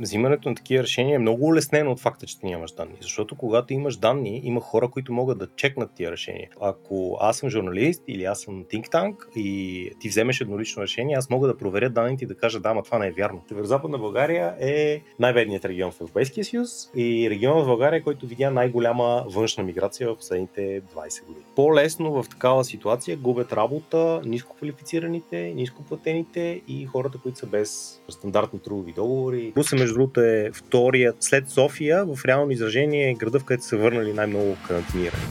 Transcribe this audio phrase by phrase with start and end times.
[0.00, 2.94] взимането на такива решения е много улеснено от факта, че ти нямаш данни.
[3.00, 6.48] Защото когато имаш данни, има хора, които могат да чекнат тия решения.
[6.60, 11.30] Ако аз съм журналист или аз съм think tank и ти вземеш еднолично решение, аз
[11.30, 13.42] мога да проверя данните и да кажа, да, ма това не е вярно.
[13.48, 19.24] Северо-западна България е най-бедният регион в Европейския съюз и регион в България, който видя най-голяма
[19.28, 21.44] външна миграция в последните 20 години.
[21.56, 28.00] По-лесно в такава ситуация губят работа ниско квалифицираните, ниско платените и хората, които са без
[28.08, 29.52] стандартни трудови договори.
[29.56, 33.76] Русе, между другото, е вторият след София в реално изражение е града, в където са
[33.76, 35.22] върнали най-много карантинирани.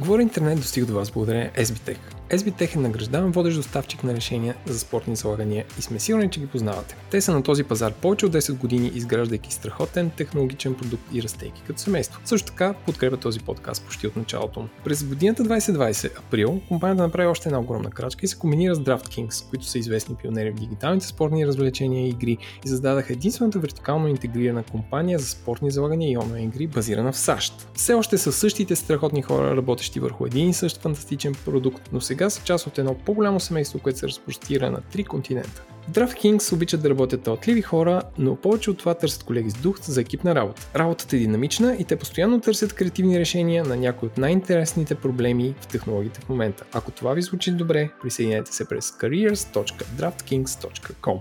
[0.00, 2.19] Говори интернет достига до вас благодарение SBTech.
[2.30, 6.46] SBTech е награждаван водещ доставчик на решения за спортни залагания и сме сигурни, че ги
[6.46, 6.96] познавате.
[7.10, 11.62] Те са на този пазар повече от 10 години, изграждайки страхотен технологичен продукт и растейки
[11.66, 12.20] като семейство.
[12.24, 14.68] Също така подкрепя този подкаст почти от началото му.
[14.84, 19.50] През годината 2020, април, компанията направи още една огромна крачка и се комбинира с DraftKings,
[19.50, 24.62] които са известни пионери в дигиталните спортни развлечения и игри и създадаха единствената вертикално интегрирана
[24.62, 27.68] компания за спортни залагания и онлайн игри, базирана в САЩ.
[27.74, 32.19] Все още са същите страхотни хора, работещи върху един и същ фантастичен продукт, но сега
[32.20, 35.62] сега са част от едно по-голямо семейство, което се разпростира на три континента.
[35.90, 40.00] DraftKings обичат да работят талантливи хора, но повече от това търсят колеги с дух за
[40.00, 40.70] екипна работа.
[40.76, 45.66] Работата е динамична и те постоянно търсят креативни решения на някои от най-интересните проблеми в
[45.66, 46.64] технологиите в момента.
[46.72, 51.20] Ако това ви звучи добре, присъединете се през careers.draftkings.com.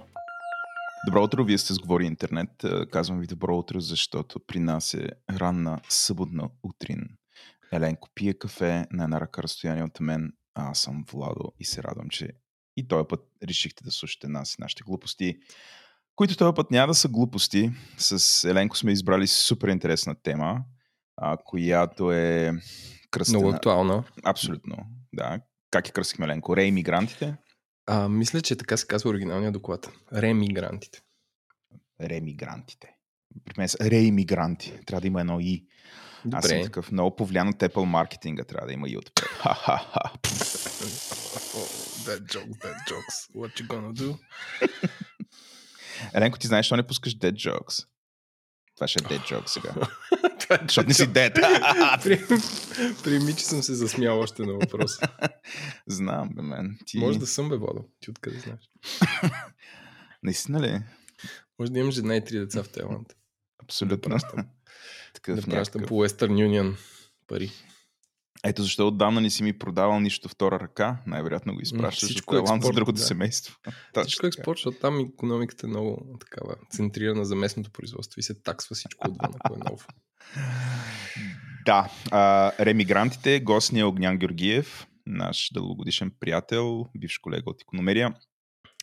[1.07, 2.49] Добро утро, вие сте сговори интернет.
[2.91, 6.99] Казвам ви добро утро, защото при нас е ранна съботна утрин.
[7.73, 10.31] Еленко пие кафе на една ръка разстояние от мен
[10.61, 12.29] аз съм Владо и се радвам, че
[12.77, 15.37] и този път решихте да слушате нас и нашите глупости,
[16.15, 17.71] които този път няма да са глупости.
[17.97, 20.63] С Еленко сме избрали супер интересна тема,
[21.17, 22.53] а, която е
[23.11, 23.39] кръстена.
[23.39, 24.03] Много актуална.
[24.23, 24.77] Абсолютно,
[25.13, 25.39] да.
[25.71, 26.57] Как е кръстихме Еленко?
[26.57, 27.37] Реимигрантите?
[27.87, 29.91] А, мисля, че така се казва оригиналния доклад.
[30.13, 31.01] Ремигрантите.
[32.01, 32.95] Ремигрантите.
[33.45, 34.79] При мен са реимигранти.
[34.85, 35.65] Трябва да има едно и.
[36.25, 36.37] Добре.
[36.37, 39.29] Аз съм такъв много повлиян от Apple маркетинга, трябва да има и отпред.
[42.05, 43.15] dead jokes, dead jokes.
[43.35, 44.17] What you gonna do?
[46.13, 47.85] Еленко, ти знаеш, що не пускаш dead jokes?
[48.75, 49.73] Това ще е dead joke сега.
[50.55, 51.33] е Защото не си dead.
[53.03, 55.07] Приеми, че съм се засмял още на въпроса.
[55.87, 56.79] Знам, бе, мен.
[56.85, 56.99] Ти...
[56.99, 57.85] Може да съм, бе, Водо.
[57.99, 58.69] Ти откъде знаеш?
[60.23, 60.81] Наистина ли?
[61.59, 63.15] Може да имаш една и три деца в Тайланд.
[63.63, 64.17] Абсолютно.
[64.17, 64.45] Да
[65.21, 66.75] такъв да пращам по Western Union
[67.27, 67.51] пари.
[68.43, 70.97] Ето защо отдавна не си ми продавал нищо втора ръка.
[71.07, 73.03] Най-вероятно го изпращаш Всичко от експорт, за другото да.
[73.03, 73.57] семейство.
[74.01, 78.41] Всичко е експорт, защото там економиката е много такава центрирана за местното производство и се
[78.41, 79.85] таксва всичко отвън, ако е ново.
[81.65, 81.89] Да.
[82.11, 88.15] А, ремигрантите, гостния Огнян Георгиев, наш дългогодишен приятел, бивш колега от економерия,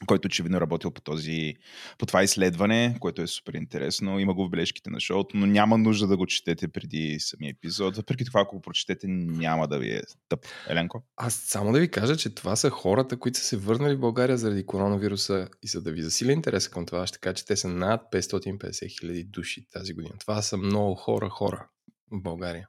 [0.07, 1.55] който очевидно е работил по, този,
[1.99, 4.19] по това изследване, което е супер интересно.
[4.19, 7.97] Има го в бележките на шоуто, но няма нужда да го четете преди самия епизод.
[7.97, 10.47] Въпреки това, ако го прочетете, няма да ви е тъп.
[10.69, 11.05] Еленко?
[11.17, 14.39] Аз само да ви кажа, че това са хората, които са се върнали в България
[14.39, 17.69] заради коронавируса и за да ви засиля интереса към това, ще кажа, че те са
[17.69, 20.15] над 550 хиляди души тази година.
[20.21, 21.69] Това са много хора, хора
[22.11, 22.69] в България.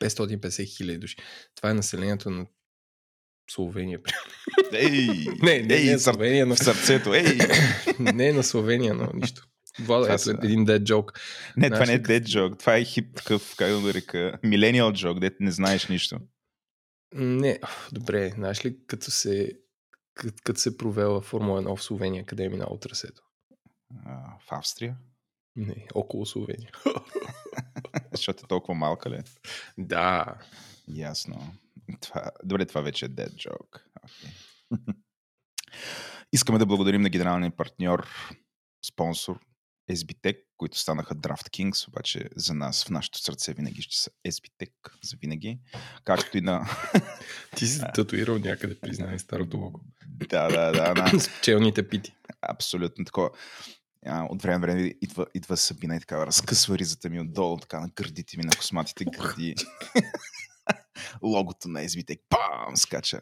[0.00, 1.16] 550 хиляди души.
[1.54, 2.46] Това е населението на
[3.50, 4.00] Словения.
[4.72, 6.54] Ей, не, не, ей, не Словения, но...
[6.54, 7.14] в сърцето.
[7.14, 7.38] Ей.
[7.98, 9.48] не на Словения, но нищо.
[9.80, 10.30] Влада, е са...
[10.30, 11.18] един dead joke.
[11.56, 12.58] Не, това не е dead joke.
[12.58, 16.20] Това е хип такъв, как да го река, millennial joke, дете не знаеш нищо.
[17.14, 17.58] Не,
[17.92, 19.52] добре, знаеш ли, като се,
[20.14, 23.22] като, като се провела Формула 1 в Словения, къде е минало трасето?
[24.06, 24.96] А, в Австрия?
[25.56, 26.70] Не, около Словения.
[28.12, 29.18] Защото е толкова малка ли?
[29.78, 30.34] Да.
[30.88, 31.52] Ясно.
[32.00, 33.82] Това, добре, това вече е dead joke.
[34.72, 34.94] Okay.
[36.32, 38.08] Искаме да благодарим на генералния партньор,
[38.86, 39.40] спонсор
[39.90, 44.72] SBTech, които станаха DraftKings, обаче за нас в нашото сърце винаги ще са SBTech
[45.02, 45.58] за винаги.
[46.04, 46.70] Както и на...
[47.56, 49.80] Ти си татуирал някъде, признай старото лого.
[50.06, 50.94] Да, да, да.
[50.94, 51.20] На...
[51.20, 52.14] С пчелните пити.
[52.42, 53.30] Абсолютно такова.
[54.06, 58.36] От време време идва, идва Сабина и така разкъсва ризата ми отдолу, така на гърдите
[58.36, 59.54] ми, на косматите гърди
[61.22, 62.20] логото на SVTech.
[62.28, 62.76] Пам!
[62.76, 63.20] Скача.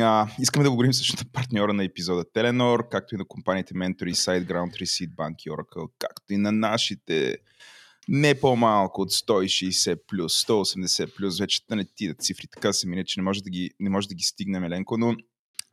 [0.00, 4.10] А, искаме да говорим също на партньора на епизода Теленор, както и на компаниите Mentor
[4.12, 7.36] SiteGround, Receipt Bank и Oracle, както и на нашите
[8.08, 13.04] не по-малко от 160 плюс, 180 плюс, вече да не ти цифри, така се мине,
[13.04, 15.16] че не може да ги, не може да ги стигнем еленко, но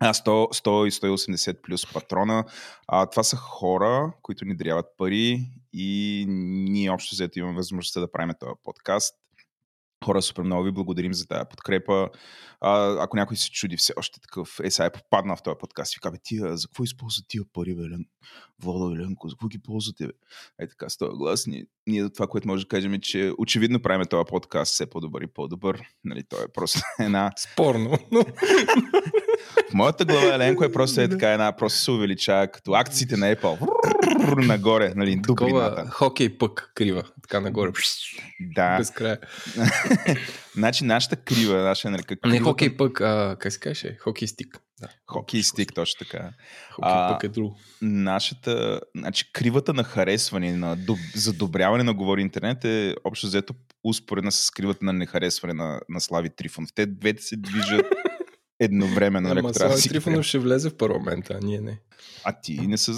[0.02, 2.46] 100, 100 и 180 плюс патрона.
[2.88, 8.12] А, това са хора, които ни даряват пари и ние общо взето имаме възможността да
[8.12, 9.16] правим този подкаст
[10.04, 12.10] Хора, супер много ви благодарим за тази подкрепа.
[12.62, 15.96] А, ако някой се чуди все още такъв, е, сега е попаднал в този подкаст
[15.96, 18.06] и казва, тия, за какво използват тия пари, бе, Лен?
[18.64, 20.14] Вода, Ленко, за какво ги ползвате, бе?
[20.60, 23.82] Е така, с този глас, ние, ние това, което може да кажем е, че очевидно
[23.82, 25.82] правим този подкаст все по-добър и по-добър.
[26.04, 27.32] Нали, той е просто една...
[27.38, 28.24] Спорно, но...
[29.70, 33.36] В моята глава Еленко е просто е така една, просто се увеличава като акциите на
[33.36, 33.68] Apple.
[34.38, 37.72] нагоре, нали, Такова хокей пък крива, така нагоре.
[38.40, 38.78] Да.
[38.78, 39.18] Без края.
[40.56, 43.98] значи нашата крива, нашата нали, как Не хокей пък, а как се каже?
[44.00, 44.60] Хокей стик.
[44.82, 44.88] Да.
[45.08, 46.30] Хокей стик, точно така.
[46.72, 47.58] Хокей а, пък е друго.
[47.82, 53.54] Нашата, значи кривата на харесване, на доб, задобряване на говори интернет е общо взето
[53.84, 56.66] успоредна с кривата на нехаресване на, на Слави Трифон.
[56.76, 57.86] Те двете се движат
[58.60, 59.30] едновременно.
[59.30, 61.80] Ама нали, Слави Трифонов ще влезе в парламента, а ние не.
[62.24, 62.92] А ти не са...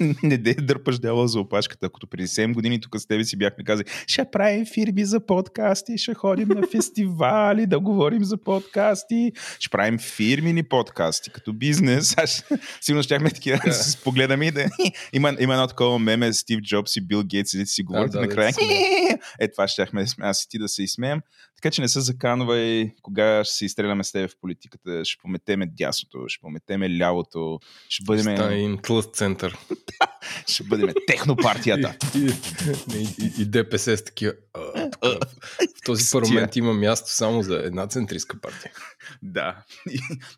[0.22, 1.86] не де дърпаш дяла за опашката.
[1.86, 5.98] Ако преди 7 години тук с тебе си бяхме казали, ще правим фирми за подкасти,
[5.98, 12.18] ще ходим на фестивали, да говорим за подкасти, ще правим фирмини подкасти като бизнес.
[12.18, 12.44] Аз
[12.80, 14.64] сигурно щяхме такива да се погледаме и да...
[15.12, 18.26] има, има едно такова меме Стив Джобс и Бил Гейтс, и си говорите да, да,
[18.26, 18.52] накрая.
[19.40, 21.20] е, това щяхме аз и ти да се изсмеем.
[21.62, 25.04] Така че не се заканвай кога ще се изстреляме с теб в политиката.
[25.04, 28.21] Ще пометеме дясното, ще пометеме лявото, ще бъдем...
[28.22, 29.58] Ще им тлъст център.
[30.48, 31.94] ще бъдем технопартията.
[32.14, 32.32] и,
[32.96, 34.32] и, и, и ДПС с такива...
[35.60, 38.72] в този парламент има място само за една центристка партия.
[39.22, 39.56] Да.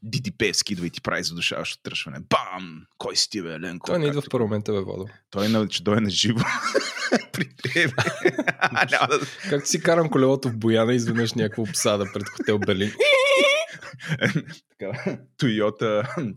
[0.02, 2.18] ДДП скидва и ти прави задушаващо тръшване.
[2.30, 2.82] Бам!
[2.98, 3.86] Кой си ти, бе, Ленко?
[3.86, 5.08] Той не идва в парламента, бе, Водо.
[5.30, 6.44] Той е на, че дойде на живо.
[7.32, 7.94] При теб.
[9.50, 12.92] как си карам колелото в Бояна изведнъж някаква обсада пред хотел Берлин.
[14.78, 15.18] Така,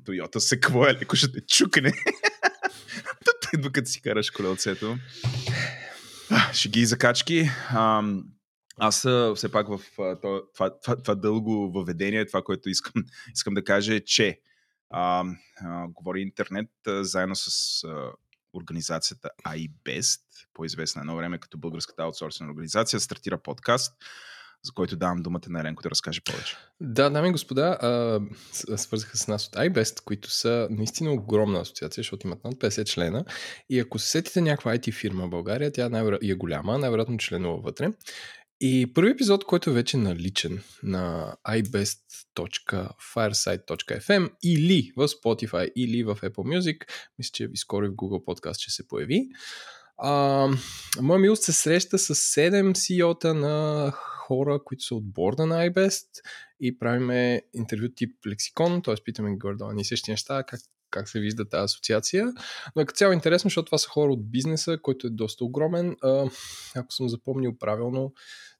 [0.06, 1.92] Тойота се какво е, леко ще те чукне.
[3.54, 4.98] Идва като си караш колелцето.
[6.54, 7.50] Шеги и закачки.
[8.80, 9.00] Аз
[9.36, 10.42] все пак в това, това,
[10.84, 13.04] това, това дълго въведение, това, което искам,
[13.36, 14.42] искам да кажа е, че
[14.90, 15.24] а,
[15.62, 18.12] а, говори интернет а, заедно с а,
[18.54, 20.22] организацията iBest,
[20.54, 23.94] по-известна едно време като българската аутсорсна организация, стартира подкаст,
[24.64, 26.58] за който давам думата на Еленко да разкаже повече.
[26.82, 27.78] Да, дами и господа,
[28.76, 33.26] свързаха с нас от iBest, които са наистина огромна асоциация, защото имат над 50 члена.
[33.70, 37.62] И ако се сетите някаква IT фирма в България, тя най- е голяма, най-вероятно членува
[37.62, 37.92] вътре.
[38.62, 46.60] И първи епизод, който е вече наличен на ibest.fireside.fm или в Spotify, или в Apple
[46.60, 46.84] Music,
[47.20, 49.30] мисля, че и скоро в Google Podcast ще се появи.
[49.98, 50.48] А,
[51.02, 53.94] моя милост се среща с 7 CEO-та на
[54.28, 56.08] хора, които са от борда на iBest
[56.60, 58.96] и правиме интервю тип лексикон, т.е.
[59.06, 60.60] питаме ги гордо ни същи неща, как,
[60.90, 62.34] как се вижда тази асоциация.
[62.76, 65.96] Но е като цяло интересно, защото това са хора от бизнеса, който е доста огромен.
[66.02, 66.30] А,
[66.76, 68.14] ако съм запомнил правилно,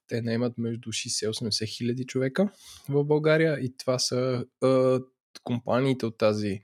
[0.08, 2.50] те наемат между 60 и 80 хиляди човека
[2.90, 5.00] в България и това са а,
[5.44, 6.62] компаниите от тази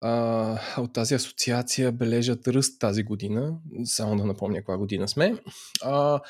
[0.00, 3.58] а, от тази асоциация бележат ръст тази година.
[3.84, 5.34] Само да напомня каква година сме.
[5.82, 6.20] А,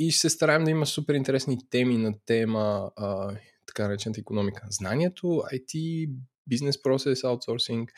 [0.00, 3.36] и ще се стараем да има супер интересни теми на тема а,
[3.66, 4.66] така наречената економика.
[4.70, 6.10] Знанието, IT,
[6.46, 7.92] бизнес процес, аутсорсинг,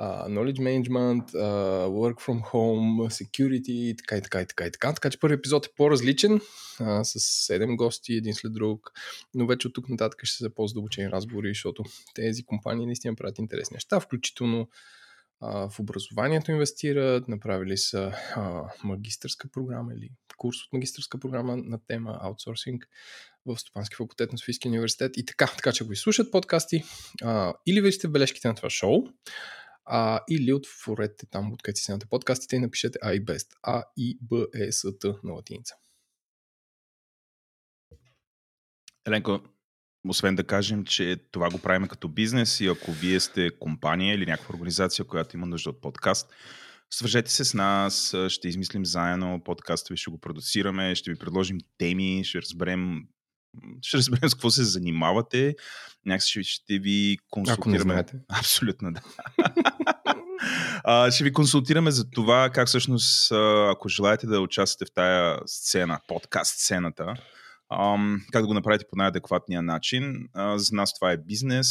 [0.00, 4.92] knowledge management, uh, work from home, security, така и така и така и така.
[4.92, 6.40] Така че първи епизод е по-различен,
[6.80, 7.18] uh, с
[7.52, 8.92] 7 гости, един след друг,
[9.34, 13.74] но вече от тук нататък ще са по-задълбочени разговори, защото тези компании наистина правят интересни
[13.74, 14.68] неща, включително
[15.40, 18.12] в образованието инвестират, направили са
[18.84, 22.88] магистърска програма или курс от магистърска програма на тема аутсорсинг
[23.46, 26.84] в Стопански факултет на Софийския университет и така, така че го изслушат подкасти
[27.22, 29.02] uh, или вече бележките на това шоу,
[29.84, 33.46] а, или отворете там, откъдето си снимате подкастите и напишете iBest.
[33.62, 35.74] А, И, Б, Е, С, Т на латиница.
[39.06, 39.40] Еленко,
[40.08, 44.26] освен да кажем, че това го правим като бизнес и ако вие сте компания или
[44.26, 46.28] някаква организация, която има нужда от подкаст,
[46.90, 51.58] свържете се с нас, ще измислим заедно подкаста ви, ще го продуцираме, ще ви предложим
[51.78, 53.02] теми, ще разберем
[53.82, 55.54] ще разберем с какво се занимавате.
[56.06, 57.60] Някакси ще ви консултираме.
[57.60, 58.12] Ако не знаете.
[58.28, 59.00] Абсолютно, да.
[60.84, 63.32] а, ще ви консултираме за това как всъщност,
[63.70, 67.14] ако желаете да участвате в тая сцена, подкаст сцената,
[68.32, 70.28] как да го направите по най-адекватния начин.
[70.56, 71.68] За нас това е бизнес,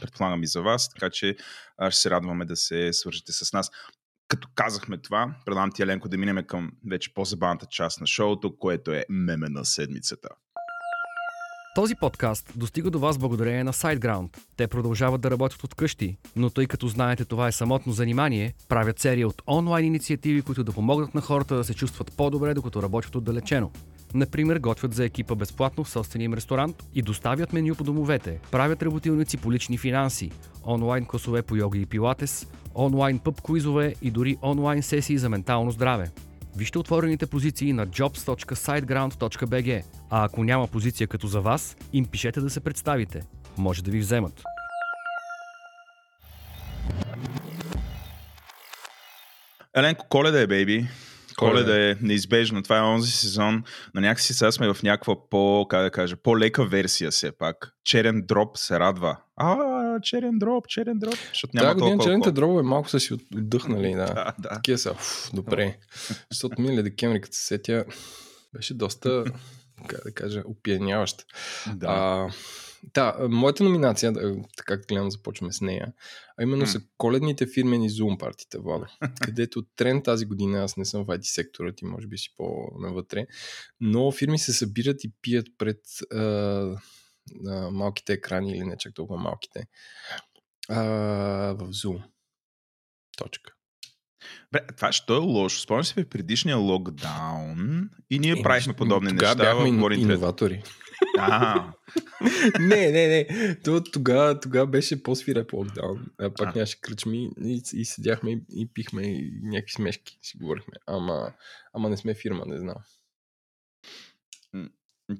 [0.00, 1.36] предполагам и за вас, така че
[1.90, 3.70] ще се радваме да се свържете с нас
[4.28, 8.92] като казахме това, предам ти, Еленко, да минем към вече по-забавната част на шоуто, което
[8.92, 10.28] е меме на седмицата.
[11.74, 14.38] Този подкаст достига до вас благодарение на SiteGround.
[14.56, 18.98] Те продължават да работят от къщи, но тъй като знаете това е самотно занимание, правят
[18.98, 23.14] серия от онлайн инициативи, които да помогнат на хората да се чувстват по-добре, докато работят
[23.14, 23.72] отдалечено.
[24.14, 28.82] Например, готвят за екипа безплатно в собствения им ресторант и доставят меню по домовете, правят
[28.82, 30.30] работилници по лични финанси,
[30.66, 35.70] онлайн класове по йога и пилатес, онлайн пъб квизове и дори онлайн сесии за ментално
[35.70, 36.10] здраве.
[36.56, 42.50] Вижте отворените позиции на jobs.siteground.bg, а ако няма позиция като за вас, им пишете да
[42.50, 43.22] се представите.
[43.58, 44.42] Може да ви вземат.
[49.76, 50.86] Еленко, коледа е, бейби.
[51.38, 52.62] Коледа е неизбежно.
[52.62, 53.62] Това е онзи сезон,
[53.94, 57.72] но някакси сега сме в някаква по, как да кажа, по-лека версия все пак.
[57.84, 59.16] Черен дроп се радва.
[59.36, 59.56] А,
[60.00, 61.14] черен дроп, черен дроп.
[61.28, 63.92] Защото няма Тази година толкова черните дробове малко са си от- отдъхнали.
[63.92, 64.06] Да.
[64.06, 64.48] Да, да.
[64.48, 65.78] Такива са, уф, добре.
[66.30, 67.84] Защото минали декември, като се сетя,
[68.54, 69.24] беше доста,
[69.86, 71.24] как да кажа, опияняващ.
[71.74, 71.86] да.
[71.86, 72.28] А,
[72.82, 74.12] да, моята номинация,
[74.56, 75.92] така гледам, да започваме с нея,
[76.36, 76.66] а именно М.
[76.66, 78.86] са коледните фирмени Zoom партита, Владо.
[79.20, 83.26] където тренд тази година, аз не съм в IT сектора, ти може би си по-навътре,
[83.80, 85.80] но фирми се събират и пият пред
[86.12, 86.20] а,
[87.46, 89.66] а, малките екрани или не чак толкова малките
[90.68, 90.82] а,
[91.58, 92.02] в Zoom.
[93.16, 93.57] Точка.
[94.52, 95.60] Бре, това що е лошо?
[95.60, 99.34] Спомням си предишния локдаун и ние Е, правихме подобни неща.
[99.34, 100.62] бяхме в иноватори.
[101.18, 101.64] А,
[102.60, 103.54] не, не, не.
[103.64, 106.06] То, тогава, тогава беше по-свиреп локдаун.
[106.18, 106.52] Пак А.
[106.54, 110.74] нямаше кръчми и, и седяхме и, и пихме и някакви смешки си говорихме.
[110.86, 111.32] Ама,
[111.74, 112.76] ама не сме фирма, не знам.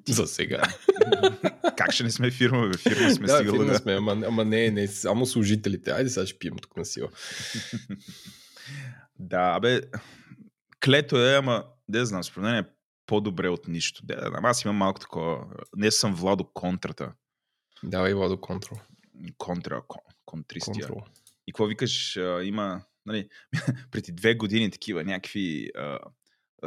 [0.08, 0.62] За сега.
[1.76, 2.78] как ще не сме фирма, бе?
[2.78, 3.60] Фирма сме да, сигурно.
[3.62, 5.90] фирма сме, ама, ама не, не, само служителите.
[5.90, 7.08] Айде сега ще пием тук на сила.
[9.18, 9.80] Да, бе,
[10.84, 12.68] клето е, ама, не знам, според мен е
[13.06, 14.06] по-добре от нищо.
[14.06, 15.46] Да, аз имам малко такова.
[15.76, 17.12] Не съм Владо контрата.
[17.82, 18.78] Давай, Владо, контрол.
[19.38, 20.86] Контра, кон, контристия.
[20.86, 21.02] Контрол.
[21.46, 23.28] И какво викаш, а, има, нали,
[23.90, 25.98] преди две години такива някакви а,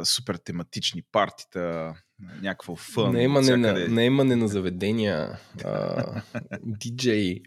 [0.04, 1.94] супер тематични партита,
[2.42, 3.12] някакво фън.
[3.12, 6.22] Наемане на, наемане на заведения, а,
[6.62, 7.42] диджей,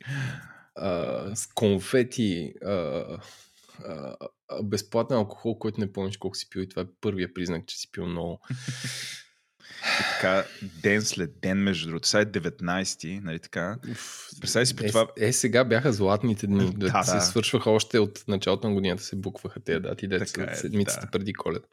[0.76, 3.04] а, с конфети, а,
[3.86, 4.16] а,
[4.50, 7.78] а, безплатен алкохол, който не помниш колко си пил и това е първия признак, че
[7.78, 8.40] си пил много.
[10.00, 10.46] И така,
[10.82, 12.08] ден след ден, между другото.
[12.08, 13.78] Сега е 19-ти, нали така?
[14.42, 15.08] Представи си при Е, това...
[15.18, 16.74] е, сега бяха златните дни.
[16.74, 17.22] Да, Да, се да.
[17.22, 21.12] свършваха още от началото на годината, се букваха тези дати, Така е, седмицата да.
[21.12, 21.66] преди коледа.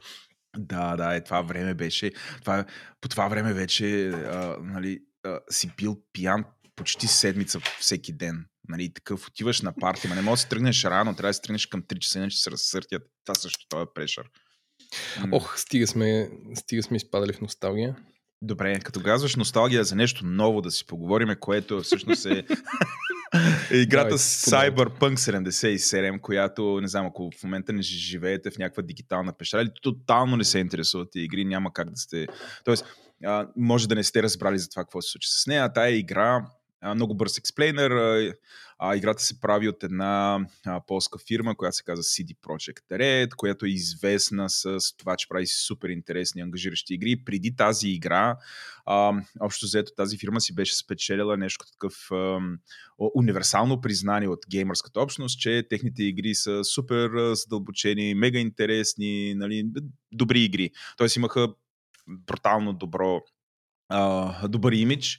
[0.56, 2.12] Да, да, е, това време беше.
[2.40, 2.64] Това,
[3.00, 6.44] по това време вече а, нали, а, си бил пиян
[6.82, 8.46] почти седмица всеки ден.
[8.68, 11.42] Нали, такъв отиваш на парти, ма не можеш да си тръгнеш рано, трябва да си
[11.42, 13.02] тръгнеш към 3 часа, иначе се разсъртят.
[13.24, 14.30] Това също това е прешър.
[15.32, 17.96] Ох, стига сме, стига сме изпадали в носталгия.
[18.42, 22.46] Добре, като казваш носталгия за нещо ново да си поговорим, което всъщност е
[23.70, 24.18] е играта Давай.
[24.18, 29.70] Cyberpunk 77, която, не знам, ако в момента не живеете в някаква дигитална пещера или
[29.82, 32.26] тотално не се интересувате игри, няма как да сте...
[32.64, 32.84] Тоест,
[33.24, 35.72] а, може да не сте разбрали за това какво се случи с нея.
[35.72, 36.46] Тая игра,
[36.94, 37.90] много бърз експлейнер,
[38.78, 43.34] а, играта се прави от една а, полска фирма, която се казва CD Projekt Red,
[43.36, 47.24] която е известна с това, че прави супер интересни, ангажиращи игри.
[47.24, 48.36] Преди тази игра,
[49.40, 51.94] общо взето тази фирма си беше спечелила нещо такъв
[53.14, 59.64] универсално признание от геймърската общност, че техните игри са супер задълбочени, мега интересни, нали,
[60.12, 60.70] добри игри.
[60.96, 61.48] Тоест имаха
[62.08, 63.20] брутално добро,
[64.48, 65.18] добър имидж.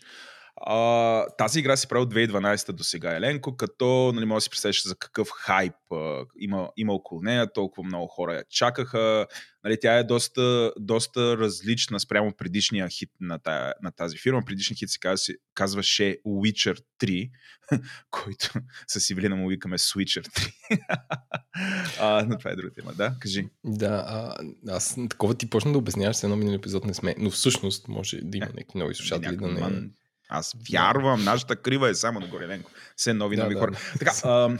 [0.65, 4.49] А, тази игра се прави от 2012 до сега, Еленко, като нали, може да си
[4.49, 9.27] представиш за какъв хайп а, има, има около нея, толкова много хора я чакаха.
[9.63, 14.41] Нали, тя е доста, доста различна спрямо предишния хит на, тая, на тази фирма.
[14.45, 17.31] Предишният хит се казва, казваше Witcher 3,
[18.11, 18.49] който
[18.87, 20.53] с Ивелина му викаме Switcher 3.
[21.99, 23.15] а, но това е друга тема, да?
[23.19, 23.47] Кажи.
[23.63, 24.35] Да, а,
[24.67, 28.17] аз такова ти почна да обясняваш, с едно минали епизод не сме, но всъщност може
[28.21, 29.89] да има някакви нови слушатели да не...
[30.35, 32.71] Аз вярвам, нашата крива е само нагоре, Ленко.
[32.95, 33.71] Все нови, Да, нови да, хора.
[33.71, 33.99] да.
[33.99, 34.57] Така, а,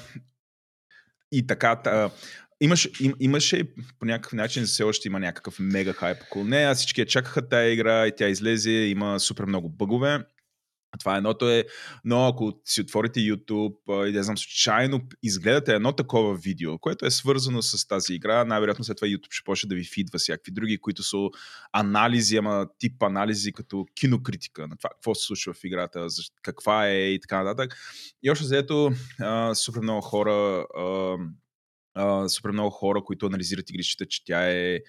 [1.31, 2.09] и така, та,
[2.61, 3.63] имаш, им, имаше
[3.99, 6.75] по някакъв начин, все още има някакъв мега хайп около нея.
[6.75, 10.19] Всички я чакаха тая игра и тя излезе, има супер много бъгове.
[10.99, 11.65] Това едното е,
[12.05, 17.11] но ако си отворите YouTube и да знам, случайно изгледате едно такова видео, което е
[17.11, 20.77] свързано с тази игра, най-вероятно след това YouTube ще почне да ви фидва всякакви други,
[20.77, 21.17] които са
[21.71, 26.07] анализи, ама тип анализи като кинокритика на това, какво се случва в играта,
[26.41, 27.77] каква е и така нататък.
[28.23, 28.91] И още заето
[29.53, 31.15] супер много хора а,
[31.95, 34.79] а, супер много хора, които анализират игри, считат, че тя е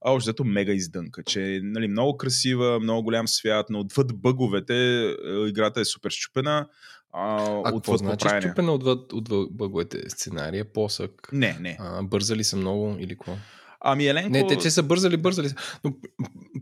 [0.00, 4.74] общо взето мега издънка, че е нали, много красива, много голям свят, но отвъд бъговете
[4.74, 5.14] е,
[5.48, 6.68] играта е супер щупена.
[7.12, 10.10] А, А какво значи щупена отвъд, отвъд бъговете?
[10.10, 11.28] Сценария, посък?
[11.32, 11.76] Не, не.
[11.80, 13.36] А, бързали са много или какво?
[13.80, 14.30] Ами Еленко...
[14.30, 15.54] Не, те, че са бързали, бързали са.
[15.84, 15.94] Но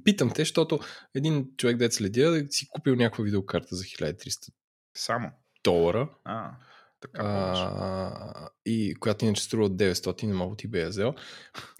[0.05, 0.79] питам те, защото
[1.15, 4.49] един човек, дет следя, си купил някаква видеокарта за 1300
[4.95, 5.31] Само.
[5.65, 6.09] долара.
[6.25, 6.51] А,
[7.01, 8.49] така а...
[8.67, 11.15] И която иначе струва 900, не мога ти бе я взел.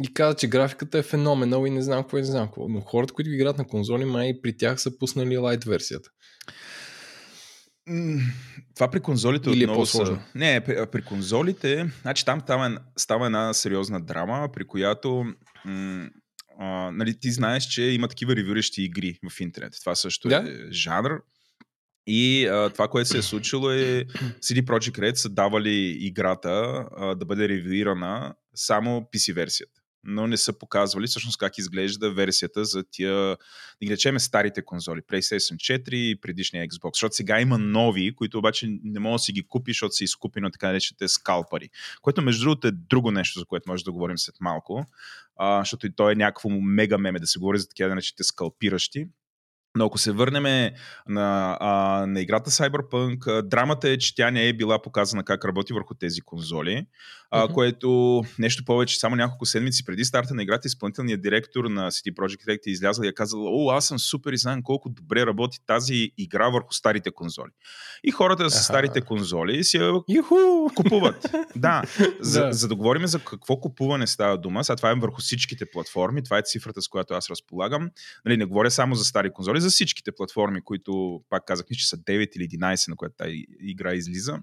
[0.03, 2.69] И каза, че графиката е феноменал и не знам какво и не знам какво.
[2.69, 6.11] Но хората, които играят на конзоли, май при тях са пуснали лайт версията.
[8.75, 10.17] Това при конзолите Или е отново по-сложно?
[10.17, 10.23] Са...
[10.35, 15.27] Не, при, при конзолите, значи там става, става една сериозна драма, при която
[15.65, 16.09] м,
[16.59, 19.75] а, нали, ти знаеш, че има такива ревюрещи игри в интернет.
[19.81, 20.37] Това също Да.
[20.37, 21.23] е жанр.
[22.11, 24.05] И а, това, което се е случило е
[24.41, 29.81] CD Projekt Red са давали играта а, да бъде ревюирана само PC версията.
[30.05, 33.37] Но не са показвали всъщност как изглежда версията за тия, да
[33.87, 35.01] ги речеме, старите конзоли.
[35.01, 36.91] PlayStation 4 и предишния Xbox.
[36.95, 40.47] Защото сега има нови, които обаче не мога да си ги купиш, защото са изкупени
[40.47, 41.71] от така наречените скалпари.
[42.03, 44.87] Което между другото е друго нещо, за което може да говорим след малко.
[45.37, 48.25] А, защото и то е някакво мега меме да се говори за такива да наречените
[48.25, 49.07] скалпиращи.
[49.77, 50.73] Но ако се върнем
[51.09, 51.71] на, а,
[52.07, 55.95] на играта Cyberpunk, а, драмата е, че тя не е била показана как работи върху
[55.95, 56.87] тези конзоли,
[57.31, 57.55] а, Мгм.
[57.55, 62.47] което нещо повече, само няколко седмици преди старта на играта, изпълнителният директор на CD Projekt
[62.49, 65.59] Red е излязъл и е казал, о, аз съм супер и знам колко добре работи
[65.67, 67.51] тази игра върху старите конзоли.
[68.05, 68.65] И хората с Аха.
[68.65, 70.35] старите конзоли си я Юху!
[70.75, 71.27] купуват.
[71.57, 71.83] да,
[72.21, 72.53] за, Да.
[72.53, 76.39] за да говорим за какво купуване става дума, сега това е върху всичките платформи, това
[76.39, 77.91] е цифрата, с която аз разполагам.
[78.25, 81.97] Нали, не говоря само за стари конзоли, за всичките платформи, които, пак казах, че са
[81.97, 84.39] 9 или 11, на която тази игра излиза.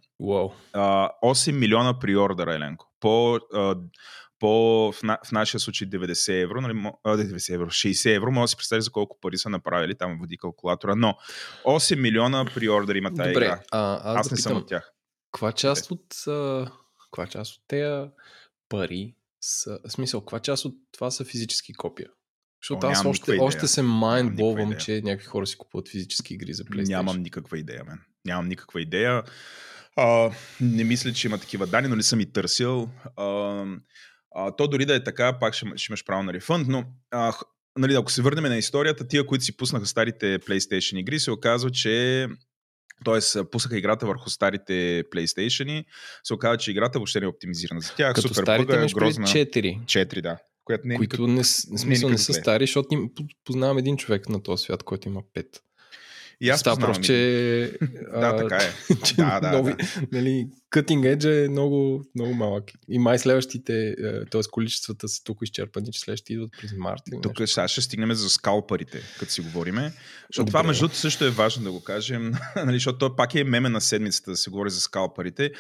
[0.73, 2.91] А, 8 милиона приордера, Еленко.
[2.99, 3.75] По, а,
[4.39, 4.47] по
[4.91, 8.43] в, на, в нашия случай 90 евро, нали, мо- а, 90 евро, 60 евро, може
[8.43, 11.15] да си представиш за колко пари са направили, там води калкулатора, но
[11.65, 13.59] 8 милиона приордер има тази Добре, игра.
[13.71, 14.91] а, аз, Аз да не съм питам, от тях.
[15.31, 16.71] каква част от, а,
[17.03, 18.09] каква част от тези
[18.69, 22.09] пари са, в смисъл, каква част от това са физически копия?
[22.65, 26.87] Защото аз още, още се майндболвам, че някакви хора си купуват физически игри за PlayStation.
[26.87, 27.99] Нямам никаква идея, мен.
[28.25, 29.23] Нямам никаква идея.
[29.95, 32.89] А, не мисля, че има такива данни, но не съм и търсил.
[33.17, 33.65] А,
[34.35, 37.33] а, то дори да е така, пак ще, ще имаш право на рефънд, но а,
[37.77, 41.71] нали, ако се върнем на историята, тия, които си пуснаха старите PlayStation игри, се оказва,
[41.71, 42.27] че
[43.03, 45.85] Тоест, пуснаха играта върху старите PlayStation,
[46.23, 48.13] се оказва, че играта въобще не е оптимизирана за тях.
[48.13, 49.27] Като Супер старите пред грозна.
[49.27, 50.37] 4, 4, да.
[50.65, 51.35] Която не е които никак...
[51.37, 53.09] не, с- в смисъл не никак са стари, защото им,
[53.45, 55.45] познавам един човек на този свят, който има 5.
[56.41, 57.77] И аз Става познавам просто, че...
[58.11, 58.95] Да, така е.
[59.05, 59.85] че Да, да, нови, да.
[60.11, 62.63] нали, cutting edge е много, много малък.
[62.89, 63.95] И май следващите,
[64.31, 64.41] т.е.
[64.51, 67.01] количествата са тук изчерпани, че следващите идват през март.
[67.23, 67.53] Тук нещо.
[67.53, 69.93] сега ще стигнем за скалпарите, като си говориме.
[70.29, 70.49] Защото Добре.
[70.49, 73.69] това, между другото, също е важно да го кажем, нали, защото то пак е меме
[73.69, 75.51] на седмицата да се говори за скалпарите.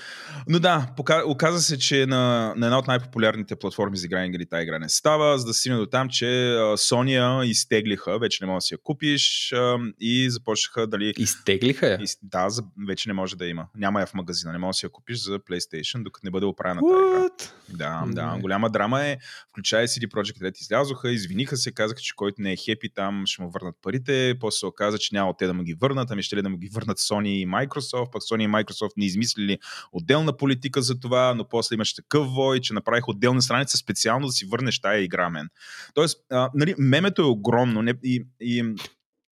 [0.47, 4.45] Но да, пока, оказа се, че на, на една от най-популярните платформи за игране игри
[4.45, 6.25] тази игра не става, за да стигне до там, че
[6.59, 9.53] Sony изтеглиха, вече не можеш да си я купиш
[9.99, 11.13] и започнаха дали...
[11.17, 11.99] Изтеглиха я?
[12.01, 12.47] И, да,
[12.87, 13.67] вече не може да има.
[13.75, 16.45] Няма я в магазина, не можеш да си я купиш за PlayStation, докато не бъде
[16.45, 17.25] оправена тази игра.
[17.69, 18.37] Да, да.
[18.41, 19.17] Голяма драма е.
[19.49, 23.41] Включая CD Projekt Red излязоха, извиниха се, казаха, че който не е хепи там ще
[23.41, 24.35] му върнат парите.
[24.39, 26.57] После се оказа, че няма те да му ги върнат, ами ще ли да му
[26.57, 28.11] ги върнат Sony и Microsoft.
[28.11, 29.59] Пък Sony и Microsoft не измислили
[29.91, 34.33] отделна политика за това, но после имаше такъв вой, че направиха отделна страница специално да
[34.33, 35.49] си върнеш тая игра, мен.
[35.93, 38.75] Тоест, а, нали, мемето е огромно не, и, и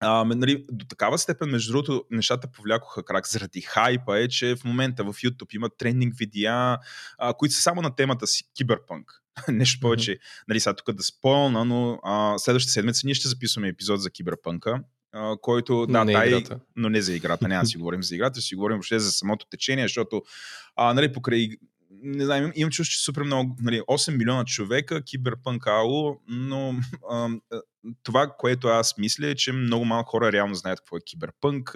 [0.03, 4.63] а, нали, до такава степен, между другото, нещата повлякоха крак заради хайпа е, че в
[4.63, 6.77] момента в YouTube има трендинг видеа,
[7.17, 9.11] а, които са само на темата си киберпънк.
[9.47, 14.01] Нещо повече, нали, сега тук да спойна, но а, следващата седмица ние ще записваме епизод
[14.01, 16.59] за киберпънка, а, който, Но да, не тай, играта.
[16.75, 19.11] но не за играта, няма да си говорим за играта, ще си говорим въобще за
[19.11, 20.21] самото течение, защото,
[20.75, 21.49] а, нали, покрай
[22.01, 26.75] не знам, имам, чувство, че супер много, нали, 8 милиона човека, киберпънк ало, но
[27.09, 27.29] а,
[28.03, 31.75] това, което аз мисля е, че много малко хора реално знаят какво е киберпънк,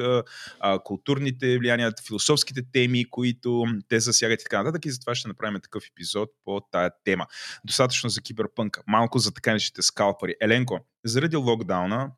[0.60, 5.62] а, културните влияния, философските теми, които те засягат и така нататък и затова ще направим
[5.62, 7.26] такъв епизод по тая тема.
[7.66, 10.36] Достатъчно за киберпънка, малко за така наречените скалпари.
[10.42, 12.12] Еленко, заради локдауна,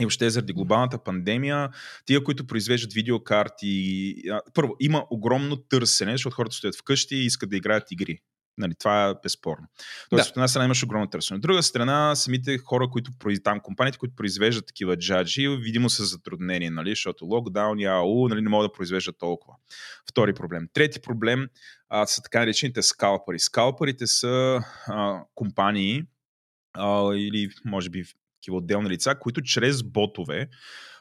[0.00, 1.68] и въобще заради глобалната пандемия,
[2.04, 4.14] тия, които произвеждат видеокарти,
[4.54, 8.18] първо, има огромно търсене, защото хората стоят вкъщи и искат да играят игри.
[8.58, 9.66] Нали, това е безспорно.
[10.10, 10.30] Тоест, Да.
[10.30, 11.36] от една страна имаш огромно търсене.
[11.36, 13.10] От друга страна, самите хора, които
[13.44, 18.40] там, компаниите, които произвеждат такива джаджи, видимо са затруднени, нали, защото локдаун и АУ нали,
[18.40, 19.54] не могат да произвеждат толкова.
[20.10, 20.68] Втори проблем.
[20.72, 21.48] Трети проблем
[21.88, 23.38] а, са така наречените скалпари.
[23.38, 26.02] Скалпарите са а, компании
[26.72, 28.04] а, или може би
[28.40, 30.48] такива отделни лица, които чрез ботове,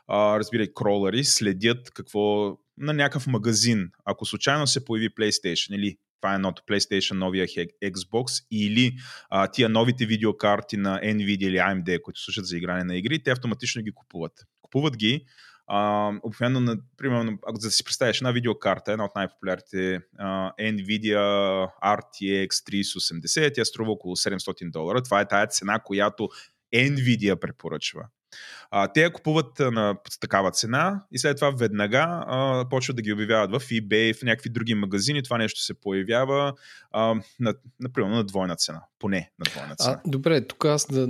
[0.07, 6.31] а, разбирай, кролъри, следят какво на някакъв магазин, ако случайно се появи PlayStation или това
[6.31, 7.47] е едното PlayStation, новия
[7.83, 8.93] Xbox или
[9.29, 13.31] а, тия новите видеокарти на Nvidia или AMD, които слушат за игране на игри, те
[13.31, 14.33] автоматично ги купуват.
[14.61, 15.25] Купуват ги,
[15.71, 21.19] Uh, обикновено, на, примерно, ако да си представиш една видеокарта, една от най-популярните uh, Nvidia
[21.83, 25.03] RTX 3080, тя струва около 700 долара.
[25.03, 26.29] Това е тая цена, която
[26.73, 28.07] Nvidia препоръчва.
[28.71, 33.13] А, те я купуват на такава цена и след това веднага а, почват да ги
[33.13, 35.23] обявяват в eBay, в някакви други магазини.
[35.23, 36.53] Това нещо се появява
[36.91, 38.81] а, на, например, на двойна цена.
[38.99, 40.01] Поне на двойна цена.
[40.05, 41.07] А, добре, тук аз да,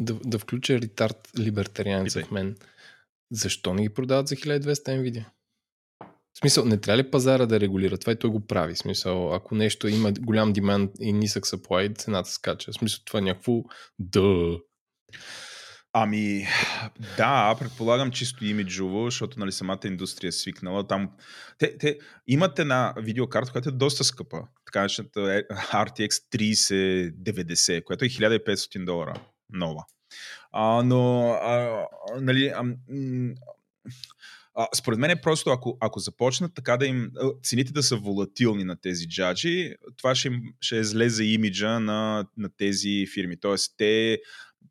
[0.00, 2.56] да, да включа ретард либертарианец в мен.
[3.30, 5.24] Защо не ги продават за 1200 Nvidia?
[6.34, 7.98] В смисъл, не трябва ли пазара да регулира?
[7.98, 8.74] Това и той го прави.
[8.74, 12.72] В смисъл, ако нещо има голям демант и нисък supply, цената скача.
[12.72, 13.62] В смисъл, това е някакво
[13.98, 14.58] да.
[15.94, 16.46] Ами,
[17.16, 20.86] да, предполагам чисто имиджово, защото нали, самата индустрия е свикнала.
[20.86, 21.10] Там,
[21.58, 24.42] те, те имат една видеокарта, която е доста скъпа.
[24.64, 25.20] Така наречената
[25.72, 29.14] RTX 3090, която е 1500 долара
[29.50, 29.84] нова.
[30.52, 31.84] А, но, а,
[32.20, 32.64] нали, а,
[34.54, 37.10] а, според мен е просто, ако, ако започнат така да им,
[37.42, 42.48] цените да са волатилни на тези джаджи, това ще, им, ще излезе имиджа на, на
[42.56, 43.40] тези фирми.
[43.40, 44.18] Тоест, те,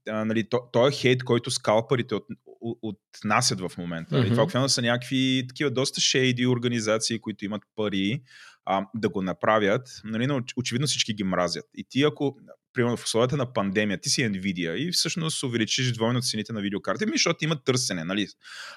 [0.10, 2.26] а, нали, то, то е хейт, който скалпарите от,
[2.62, 4.16] от, отнасят в момента.
[4.16, 4.30] Mm-hmm.
[4.30, 8.22] Това обикновено са някакви такива доста шейди организации, които имат пари
[8.66, 11.66] а, да го направят, нали, но очевидно всички ги мразят.
[11.76, 12.38] И ти ако,
[12.74, 17.06] примерно в условията на пандемия, ти си Nvidia и всъщност увеличиш двойно цените на видеокарти,
[17.06, 18.04] ми, защото има търсене.
[18.04, 18.28] Нали?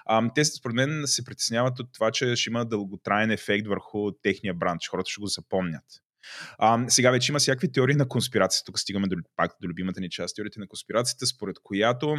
[0.07, 4.55] А, те според мен се притесняват от това, че ще има дълготраен ефект върху техния
[4.55, 5.85] бранд, че хората ще го запомнят.
[6.59, 8.67] А, сега вече има всякакви теории на конспирацията.
[8.67, 12.17] Тук стигаме до, пак до любимата ни част, теорията на конспирацията, според която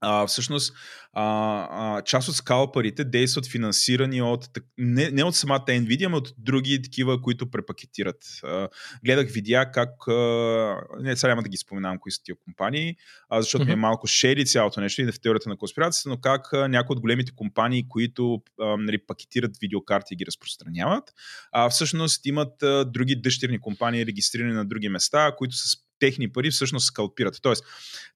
[0.00, 0.74] а, всъщност
[1.12, 6.34] а, а, част от скалпарите действат финансирани от не, не от самата Nvidia, но от
[6.38, 8.22] други такива, които препакетират.
[8.44, 8.68] А,
[9.04, 12.96] гледах видеа как а, не, сега няма да ги споменавам кои са тия компании,
[13.28, 13.68] а, защото mm-hmm.
[13.68, 16.94] ми е малко шери цялото нещо и в теорията на конспирацията, но как а, някои
[16.94, 21.04] от големите компании, които а, нали, пакетират видеокарти и ги разпространяват,
[21.52, 26.50] а, всъщност имат а, други дъщерни компании, регистрирани на други места, които са техни пари
[26.50, 27.38] всъщност скалпират.
[27.42, 27.64] Тоест,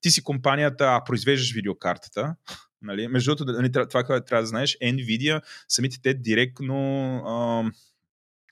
[0.01, 2.35] ти си компанията, а произвеждаш видеокартата,
[2.83, 3.09] Нали?
[3.09, 6.77] Между другото, нали, това, което трябва да знаеш, Nvidia, самите те директно
[7.27, 7.71] а,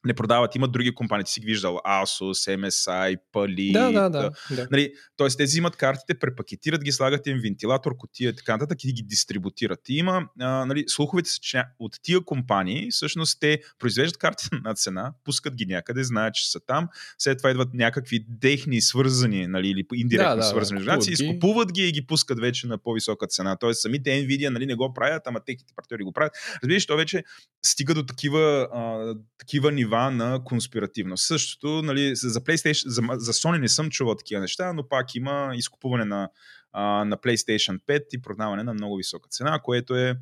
[0.06, 0.54] не продават.
[0.54, 3.72] Имат други компании, ти си ги виждал, Asus, MSI, Pali.
[3.72, 4.30] Да, да, да.
[4.56, 4.68] да.
[4.70, 8.92] Нали, тоест, те взимат картите, препакетират ги, слагат им вентилатор, котия и така нататък и
[8.92, 9.80] ги дистрибутират.
[9.88, 14.74] И има, а, нали, слуховете са, че от тия компании, всъщност те произвеждат картите на
[14.74, 19.68] цена, пускат ги някъде, знаят, че са там, след това идват някакви техни свързани, нали,
[19.68, 23.26] или индиректно да, да, свързани да, да, изкупуват ги и ги пускат вече на по-висока
[23.26, 23.56] цена.
[23.56, 26.32] Тоест, самите Nvidia нали, не го правят, ама техните партньори го правят.
[26.62, 27.24] Разбираш, то вече
[27.66, 31.26] стига до такива, а, такива нива нива на конспиративност.
[31.26, 35.52] Същото, нали, за PlayStation, за, за Sony не съм чувал такива неща, но пак има
[35.54, 36.28] изкупуване на,
[36.72, 40.16] а, на PlayStation 5 и продаване на много висока цена, което е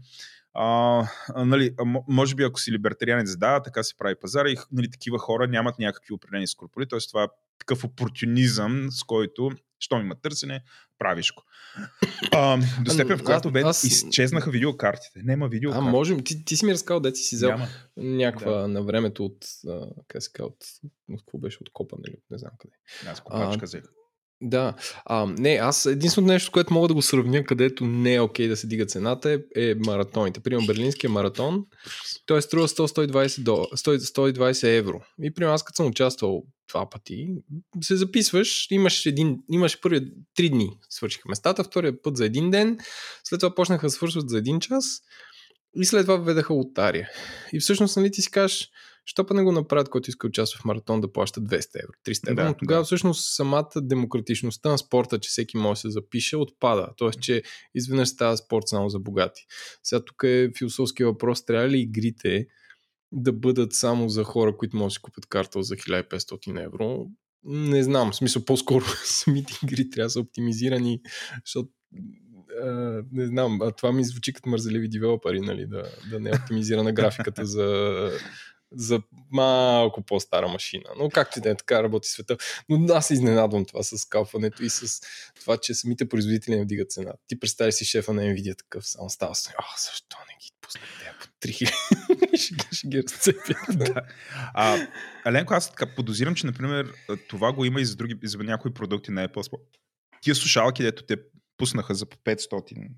[0.55, 1.05] а,
[1.37, 1.75] нали,
[2.09, 5.79] може би ако си либертарианец, да, така се прави пазара и нали, такива хора нямат
[5.79, 6.99] някакви определени скрупули, т.е.
[7.09, 7.29] това е
[7.59, 9.51] такъв опортунизъм, с който
[9.81, 10.63] щом има търсене,
[10.99, 11.43] правиш го.
[12.33, 13.85] А, до степен, в която бе, аз...
[13.85, 15.21] изчезнаха видеокартите.
[15.25, 15.89] Няма видеокарти.
[15.89, 16.25] А, можем.
[16.25, 17.69] Ти, ти си ми разказал, де си взел Няма.
[17.97, 18.69] някаква да.
[18.69, 19.47] на времето от,
[20.09, 20.57] как се от,
[21.11, 22.17] от какво беше, от Копа, нали?
[22.31, 22.75] Не знам къде.
[23.07, 23.83] Аз копачка взех.
[24.41, 24.75] Да.
[25.05, 28.57] А, не, аз единственото нещо, което мога да го сравня, където не е окей да
[28.57, 30.41] се дига цената е, е маратоните.
[30.41, 31.65] Примерно Берлинския маратон,
[32.27, 33.43] той струва 100-120,
[33.75, 35.01] 120 евро.
[35.23, 37.29] И примерно аз като съм участвал два пъти,
[37.81, 42.79] се записваш, имаш, един, имаш първият три дни свършиха местата, втория път за един ден,
[43.25, 44.85] след това почнаха да свършват за един час
[45.77, 47.09] и след това введаха лотария.
[47.53, 48.69] И всъщност, нали, ти си кажеш,
[49.09, 51.93] Що па не го направят, който иска да участва в маратон да плаща 200 евро,
[52.07, 52.43] 300 евро.
[52.43, 52.85] Да, Но тогава да.
[52.85, 56.89] всъщност самата демократичността на спорта, че всеки може да се запише, отпада.
[56.97, 57.43] Тоест, че
[57.75, 59.47] изведнъж става спорт само за богати.
[59.83, 62.47] Сега тук е философски въпрос, трябва ли игрите
[63.13, 67.07] да бъдат само за хора, които могат да си купят карта за 1500 евро?
[67.45, 71.01] Не знам, в смисъл по-скоро самите игри трябва да са оптимизирани,
[71.45, 71.69] защото
[72.63, 76.33] Uh, не знам, а това ми звучи като мързеливи девелопери, нали, да, да не е
[76.35, 78.11] оптимизирана графиката за,
[78.73, 80.85] за малко по-стара машина.
[80.99, 82.37] Но както и да е, така работи света.
[82.69, 85.01] Но аз изненадвам това с калфането и с
[85.41, 87.13] това, че самите производители не вдигат цена.
[87.27, 91.13] Ти представи си шефа на Nvidia такъв, само става с а, защо не ги пуснете
[91.21, 92.37] по 3000?
[92.37, 93.79] ще, ще ги разцепят.
[93.79, 94.07] да.
[95.25, 96.93] Аленко, аз така подозирам, че, например,
[97.29, 99.53] това го има и за, други, и за някои продукти на Apple.
[100.21, 101.17] Тия слушалки, дето те
[101.57, 102.89] пуснаха за по 500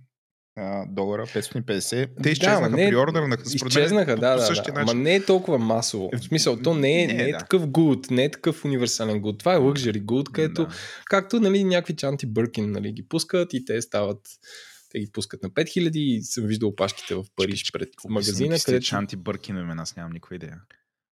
[0.60, 2.08] а, долара, 550.
[2.22, 4.56] Те изчезнаха ма не- при ордер на мен, Изчезнаха, да, да, да.
[4.56, 4.74] начин.
[4.86, 6.10] Ма не е толкова масово.
[6.14, 7.38] В смисъл, то не е, Не, не е да.
[7.38, 9.38] такъв good, не е такъв универсален good.
[9.38, 10.70] Това е luxury good, където, Да.
[11.04, 14.18] както нали, някакви чанти Бъркин нали, ги пускат и те стават
[14.92, 18.86] те ги пускат на 5000 и съм виждал опашките в Париж пред магазина, където...
[18.86, 20.56] Чанти Бъркинове, аз нямам никаква идея.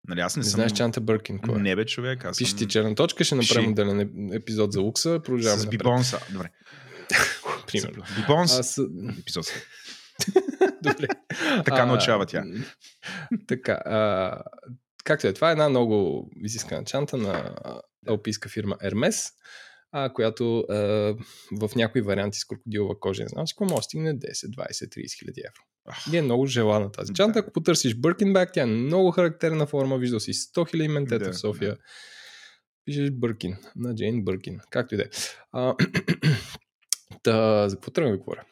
[0.07, 0.51] Нали, аз не, не съм...
[0.51, 1.61] знаеш чанта Бъркин кой е.
[1.61, 2.59] Не бе, човек, аз Пиши съм...
[2.59, 3.81] ти черна точка, ще направим Пиши.
[3.81, 5.67] отделен еп- епизод за лукса, продължаваме С.
[5.67, 6.19] Бибонса.
[6.31, 6.49] Добре.
[7.67, 8.03] Примерно.
[8.15, 8.59] Бибонс.
[8.59, 8.79] Аз...
[9.19, 9.45] Епизод.
[10.83, 11.07] Добре.
[11.65, 12.43] Така научава тя.
[13.47, 13.71] Така.
[13.71, 14.41] А,
[15.03, 17.55] както е, това е една много изискана чанта на
[18.07, 19.31] алпийска фирма Hermes,
[19.91, 20.75] а, която а,
[21.59, 25.19] в някои варианти с крокодилова кожа, не знам си може да стигне 10, 20, 30
[25.19, 25.61] хиляди евро.
[26.13, 27.33] И е много желана тази чанта.
[27.33, 27.39] Да.
[27.39, 29.97] Ако потърсиш Birkenback, тя е много характерна форма.
[29.97, 31.77] Виждал си 100 хиляди ментета Да, в София.
[32.85, 34.59] Пишеш Бъркин, на Джейн Бъркин.
[34.69, 35.07] Както и да е.
[37.23, 38.43] Та, за какво тръгваме да говоря?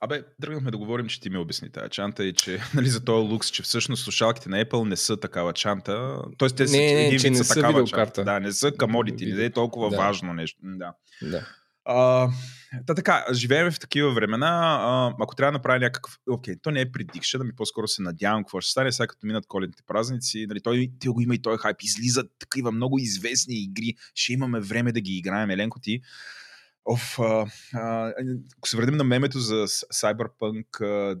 [0.00, 3.28] Абе, тръгнахме да говорим, че ти ми обясни тази чанта и че нали, за този
[3.28, 6.22] лукс, че всъщност слушалките на Apple не са такава чанта.
[6.38, 8.24] Тоест те са, Не, не, един вид не са са такава чанта.
[8.24, 9.96] Да, не са камодити, не е толкова Да.
[9.96, 10.58] важно нещо.
[10.62, 10.92] Да.
[11.22, 11.46] Да.
[11.88, 12.28] А,
[12.86, 14.78] та така, живеем в такива времена.
[14.80, 16.18] А, ако трябва да направя някакъв...
[16.30, 19.46] Окей, то не е prediction, ами по-скоро се надявам какво ще стане, сега като минат
[19.46, 20.46] коледните празници.
[20.48, 21.76] Нали, той, той го има и той хайп.
[21.82, 23.94] Излизат такива много известни игри.
[24.14, 25.50] Ще имаме време да ги играем.
[25.50, 26.00] Еленко ти.
[26.88, 28.12] Оф, а, а,
[28.58, 31.16] ако се върнем на мемето за Cyberpunk а,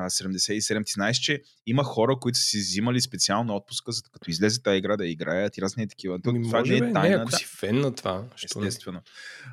[0.00, 4.62] 2077, ти знаеш, че има хора, които са си взимали специално отпуска, за като излезе
[4.62, 6.20] тази игра да играят и разни такива.
[6.22, 7.16] То, Ми това може, не е тайна.
[7.16, 8.24] Не, ако си фен на това.
[8.44, 9.00] Естествено.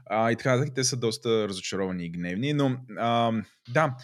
[0.06, 3.32] А, и така, те са доста разочаровани и гневни, но а,
[3.70, 3.96] да,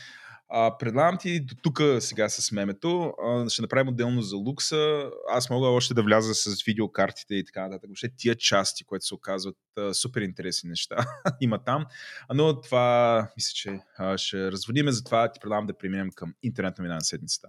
[0.56, 3.14] а, предлагам ти до тук сега с мемето.
[3.24, 5.10] А, ще направим отделно за лукса.
[5.30, 7.90] Аз мога още да вляза с видеокартите и така нататък.
[7.90, 10.96] Въобще тия части, които се оказват а, супер интересни неща
[11.42, 11.86] има там.
[12.34, 16.96] Но това мисля, че а, ще разводиме, затова ти предлагам да преминем към интернет новина
[16.96, 17.48] на седмицата.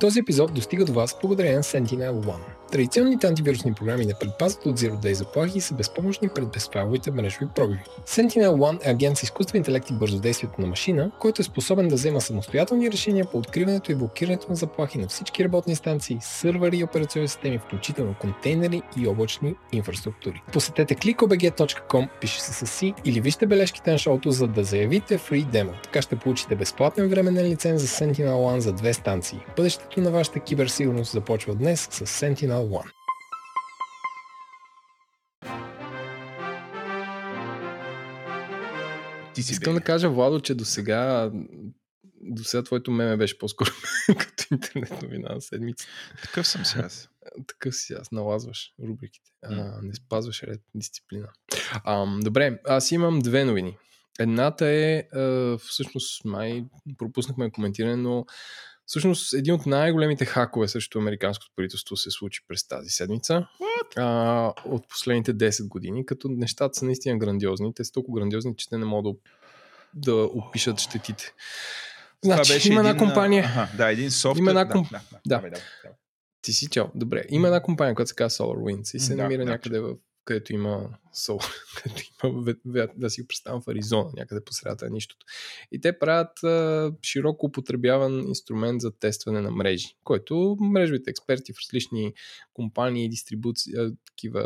[0.00, 2.34] Този епизод достига до вас благодарение на Sentinel-1.
[2.72, 7.46] Традиционните антивирусни програми не предпазват от Zero Day заплахи и са безпомощни пред безправовите мрежови
[7.54, 7.80] пробиви.
[8.06, 12.20] Sentinel-1 е агент с изкуствен интелект и бързодействието на машина, който е способен да взема
[12.20, 17.28] самостоятелни решения по откриването и блокирането на заплахи на всички работни станции, сървъри и операционни
[17.28, 20.42] системи, включително контейнери и облачни инфраструктури.
[20.52, 25.46] Посетете clickobg.com, пише се с C, или вижте бележките на шоуто, за да заявите free
[25.46, 25.82] demo.
[25.82, 29.38] Така ще получите безплатен временен лиценз за Sentinel-1 за две станции.
[29.88, 32.82] Бъдещето на вашата киберсигурност започва днес с Sentinel-1.
[39.34, 39.80] Ти си Искам бе.
[39.80, 41.30] да кажа, Владо, че до сега
[42.20, 43.70] до сега твоето меме беше по-скоро
[44.18, 45.86] като интернет новина на седмица.
[46.22, 47.08] Такъв съм си аз.
[47.46, 49.30] Такъв си аз, налазваш рубриките.
[49.42, 51.28] А, не спазваш ред, дисциплина.
[51.84, 53.76] А, добре, аз имам две новини.
[54.18, 55.08] Едната е,
[55.58, 56.64] всъщност, май
[56.98, 58.26] пропуснахме коментиране, но
[58.88, 63.46] всъщност един от най-големите хакове срещу американското правителство се случи през тази седмица.
[63.96, 67.74] А, от последните 10 години, като нещата са наистина грандиозни.
[67.74, 69.16] Те са толкова грандиозни, че те не могат
[69.94, 71.32] да, да опишат щетите.
[72.24, 73.44] Значи, има една един, а, компания.
[73.44, 74.42] Аха, да, един софтуер.
[74.42, 75.36] Има една да, комп- да, да, да.
[75.36, 75.50] давай.
[76.42, 76.90] Ти си чел.
[76.94, 77.24] Добре.
[77.28, 79.94] Има една компания, която се казва SolarWinds и се Да, намира да, някъде в
[80.28, 81.38] където има сол,
[81.76, 85.26] където има, да си го представям в Аризона, някъде по средата на нищото.
[85.72, 91.56] И те правят а, широко употребяван инструмент за тестване на мрежи, който мрежовите експерти в
[91.64, 92.14] различни
[92.52, 93.72] компании, дистрибуции,
[94.06, 94.40] такива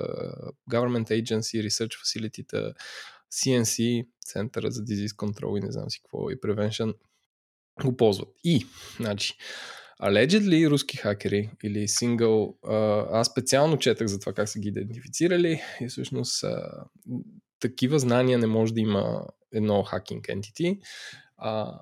[0.70, 2.74] government agency, research facility,
[3.32, 6.94] CNC, Центъра за Disease Control и не знам си какво, и Prevention,
[7.84, 8.28] го ползват.
[8.44, 8.66] И,
[8.96, 9.36] значи,
[10.02, 12.56] allegedly руски хакери или сингъл,
[13.12, 16.84] аз специално четах за това как са ги идентифицирали и всъщност а,
[17.60, 20.78] такива знания не може да има едно хакинг entity,
[21.36, 21.78] а,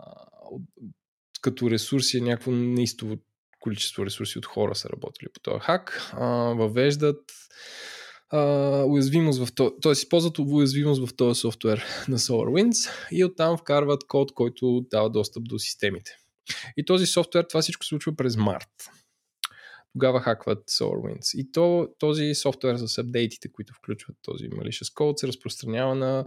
[1.40, 3.16] като ресурси е някакво неистово
[3.60, 7.20] количество ресурси от хора са работили по този хак, а, въвеждат
[8.30, 8.40] а,
[8.86, 9.92] уязвимост в то, т.е.
[9.92, 15.58] използват уязвимост в този софтуер на SolarWinds и оттам вкарват код, който дава достъп до
[15.58, 16.19] системите.
[16.76, 18.90] И този софтуер, това всичко се случва през март.
[19.92, 21.36] Тогава хакват SolarWinds.
[21.36, 26.24] И то, този софтуер с апдейтите, които включват този malicious code, се разпространява на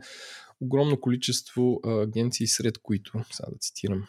[0.61, 4.07] огромно количество а, агенции, сред които, сега да цитирам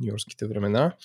[0.00, 0.96] нью-йоркските времена,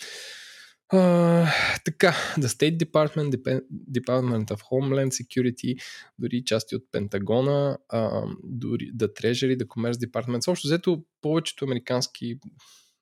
[0.93, 1.47] Uh,
[1.85, 5.81] така, The State Department, Dep- Department of Homeland Security,
[6.19, 10.51] дори части от Пентагона, uh, дори The Treasury, The Commerce Department.
[10.51, 12.39] Общо взето, повечето американски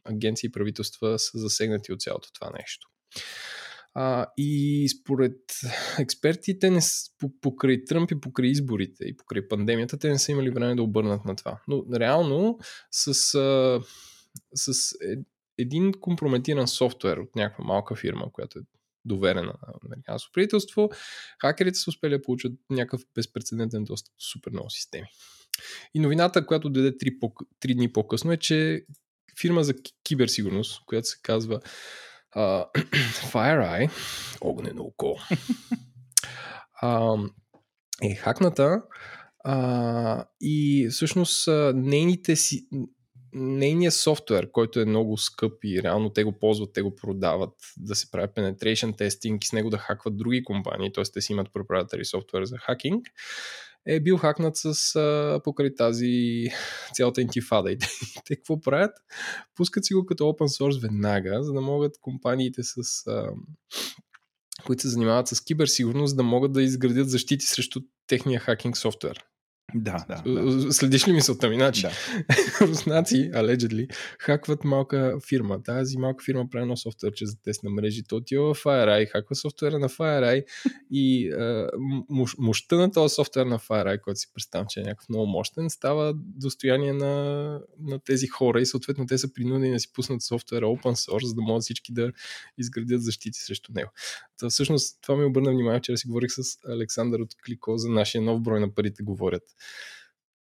[0.10, 2.88] агенции и правителства са засегнати от цялото това нещо.
[3.94, 5.36] А, и според
[6.00, 6.80] експертите, не,
[7.42, 11.26] покрай Тръмп и покрай изборите и покрай пандемията, те не са имали време да обърнат
[11.26, 11.62] на това.
[11.68, 12.60] Но реално
[12.92, 13.82] с, а,
[14.56, 15.16] с е,
[15.58, 18.62] един компрометиран софтуер от някаква малка фирма, която е
[19.06, 20.90] доверена на американско правителство,
[21.42, 25.08] хакерите са успели да получат някакъв безпредседентен достъп до супер много системи.
[25.94, 28.86] И новината, която даде 3, по, 3 дни по-късно е, че
[29.42, 29.74] фирма за
[30.04, 31.60] киберсигурност, която се казва
[32.36, 32.66] uh,
[33.32, 33.92] FireEye,
[34.42, 35.16] огнено око,
[36.84, 37.32] uh,
[38.04, 38.82] е хакната
[39.48, 42.68] uh, и всъщност uh, нейните си,
[43.34, 47.96] нейният софтуер, който е много скъп и реално те го ползват, те го продават да
[47.96, 51.04] се прави penetration testing и с него да хакват други компании, т.е.
[51.14, 53.08] те си имат proprietary софтуер за хакинг,
[53.96, 56.48] е бил хакнат с а, покрай тази
[56.94, 57.72] цялата интифада.
[57.72, 57.88] И те,
[58.26, 58.92] те какво правят?
[59.56, 63.30] Пускат си го като open source веднага, за да могат компаниите с а,
[64.66, 69.24] които се занимават с киберсигурност, да могат да изградят защити срещу техния хакинг софтуер.
[69.76, 70.32] Да, да.
[70.32, 70.74] да.
[70.74, 71.56] Следиш ли мисълта ми?
[71.56, 71.92] Значи, да.
[72.68, 75.64] руснаци, allegedly, хакват малка фирма.
[75.64, 78.04] Тази малка фирма прави едно софтуерче за тест на мрежи.
[78.04, 80.46] То отива в FireEye, хаква софтуера на FireEye
[80.92, 81.70] и а,
[82.40, 86.14] мощта на този софтуер на FireEye, който си представям, че е някакъв много мощен, става
[86.16, 87.14] достояние на,
[87.80, 91.34] на тези хора и съответно те са принудени да си пуснат софтуера open source, за
[91.34, 92.12] да могат всички да
[92.58, 93.92] изградят защити срещу него.
[94.40, 98.22] Та, всъщност това ми обърна внимание, вчера си говорих с Александър от Клико за нашия
[98.22, 99.44] нов брой на парите говорят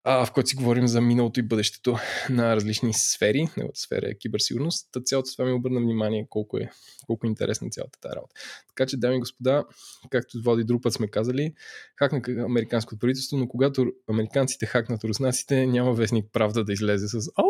[0.10, 1.98] а, в който си говорим за миналото и бъдещето
[2.30, 3.48] на различни сфери.
[3.58, 4.90] Неговата сфера е киберсигурност.
[4.92, 6.70] Та цялото това ми обърна внимание колко е,
[7.08, 8.36] колко е интересна цялата тази работа.
[8.68, 9.66] Така че, дами и господа,
[10.10, 11.54] както Води друг път сме казали,
[11.96, 17.48] хакна американското правителство, но когато американците хакнат руснаците, няма вестник правда да излезе с О,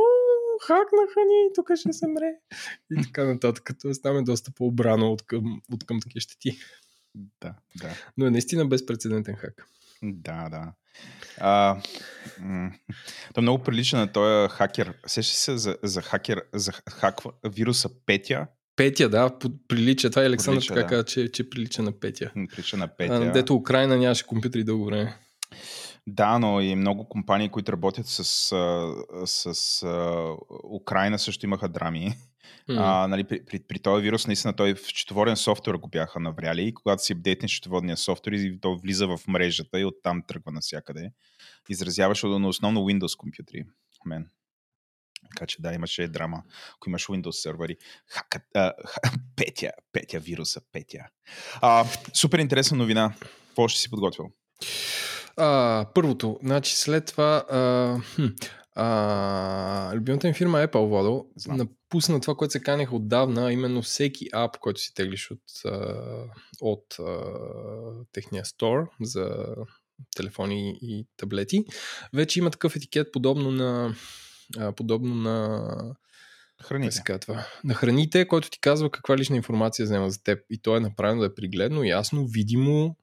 [0.61, 2.33] хакнаха ни, тук ще се мре.
[2.91, 3.69] И така нататък.
[3.81, 6.57] Тоест там е доста по-обрано от към, от към такива щети.
[7.41, 7.89] Да, да.
[8.17, 9.67] Но е наистина безпредседентен хак.
[10.03, 10.73] Да, да.
[11.39, 11.81] А,
[12.39, 12.71] м-
[13.33, 14.93] то много прилича на този хакер.
[15.07, 18.47] Сеща се за, за хакер, за хаква, вируса Петя.
[18.75, 20.09] Петя, да, прилича.
[20.09, 20.87] Това е Александър прилича, така да.
[20.87, 22.31] каза, че, че прилича на Петя.
[22.33, 23.15] Прилича на Петя.
[23.15, 25.17] А, дето Украина нямаше компютри дълго време.
[26.09, 28.23] Да, но и много компании, които работят с,
[29.25, 29.87] с, с
[30.73, 32.15] Украина също имаха драми.
[32.69, 32.77] Mm.
[32.79, 36.63] А, нали, при, при, при този вирус, наистина, той в четоворен софтуер го бяха навряли
[36.63, 41.11] и когато си апдейтнеш четоводния софтуер, то влиза в мрежата и оттам тръгва навсякъде.
[41.69, 43.63] Изразяваше на основно Windows компютри.
[44.05, 44.29] Мен.
[45.29, 46.43] Така че да, имаше драма,
[46.75, 47.77] ако имаш Windows сервери.
[48.07, 48.73] Хака, а,
[49.35, 51.05] петя, петя вируса, петя.
[51.61, 53.13] А, супер интересна новина.
[53.47, 54.25] Какво ще си подготвил?
[55.37, 58.25] А, първото, значи след това а, хм,
[58.75, 64.57] а, любимата ми фирма Apple, Водо, напусна това, което се канеха отдавна, именно всеки ап,
[64.57, 65.71] който си теглиш от,
[66.61, 67.23] от а,
[68.11, 69.55] техния стор за
[70.15, 71.65] телефони и таблети,
[72.13, 73.95] вече има такъв етикет подобно на
[74.75, 75.95] подобно на
[76.63, 76.91] Храните.
[76.91, 80.39] Се казва, на храните, който ти казва каква лична информация взема за теб.
[80.49, 82.97] И то е направено да е пригледно, ясно, видимо,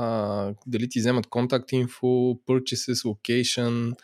[0.00, 2.06] а, дали ти вземат контакт инфо,
[2.46, 3.96] purchases, location,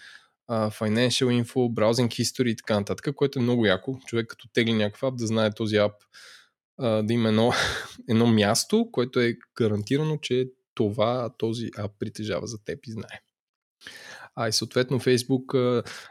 [0.50, 3.98] financial info, browsing history и така нататък, което е много яко.
[4.06, 5.92] Човек като тегли някакъв ап да знае този ап
[6.78, 7.52] да има едно,
[8.08, 13.20] едно място, което е гарантирано, че това този ап притежава за теб и знае.
[14.36, 15.54] А и съответно Фейсбук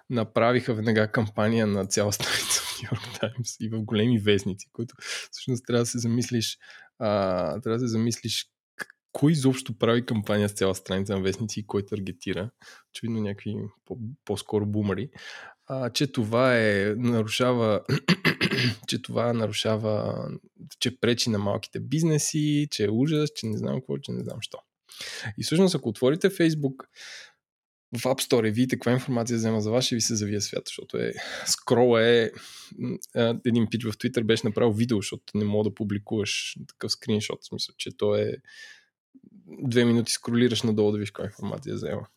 [0.10, 4.96] направиха веднага кампания на цяла страница в New York Times и в големи вестници, които
[5.32, 6.58] всъщност трябва да се замислиш
[7.00, 8.53] а, трябва да се замислиш
[9.13, 12.49] кой изобщо прави кампания с цяла страница на вестници и кой таргетира,
[12.91, 13.56] очевидно някакви
[14.26, 15.10] по- скоро бумари,
[15.67, 17.82] а, че това е нарушава
[18.88, 20.28] че това нарушава,
[20.80, 24.38] че пречи на малките бизнеси, че е ужас, че не знам какво, че не знам
[24.41, 24.58] що.
[25.38, 26.86] И всъщност, ако отворите Facebook
[27.97, 30.63] в App Store и видите каква информация взема за вас, ще ви се завие свят,
[30.65, 31.13] защото е,
[31.45, 32.32] скрола е,
[33.45, 37.47] един пич в Twitter беше направил видео, защото не мога да публикуваш такъв скриншот, в
[37.47, 38.34] смисъл, че то е
[39.47, 42.08] две минути скролираш надолу да видиш каква информация взема.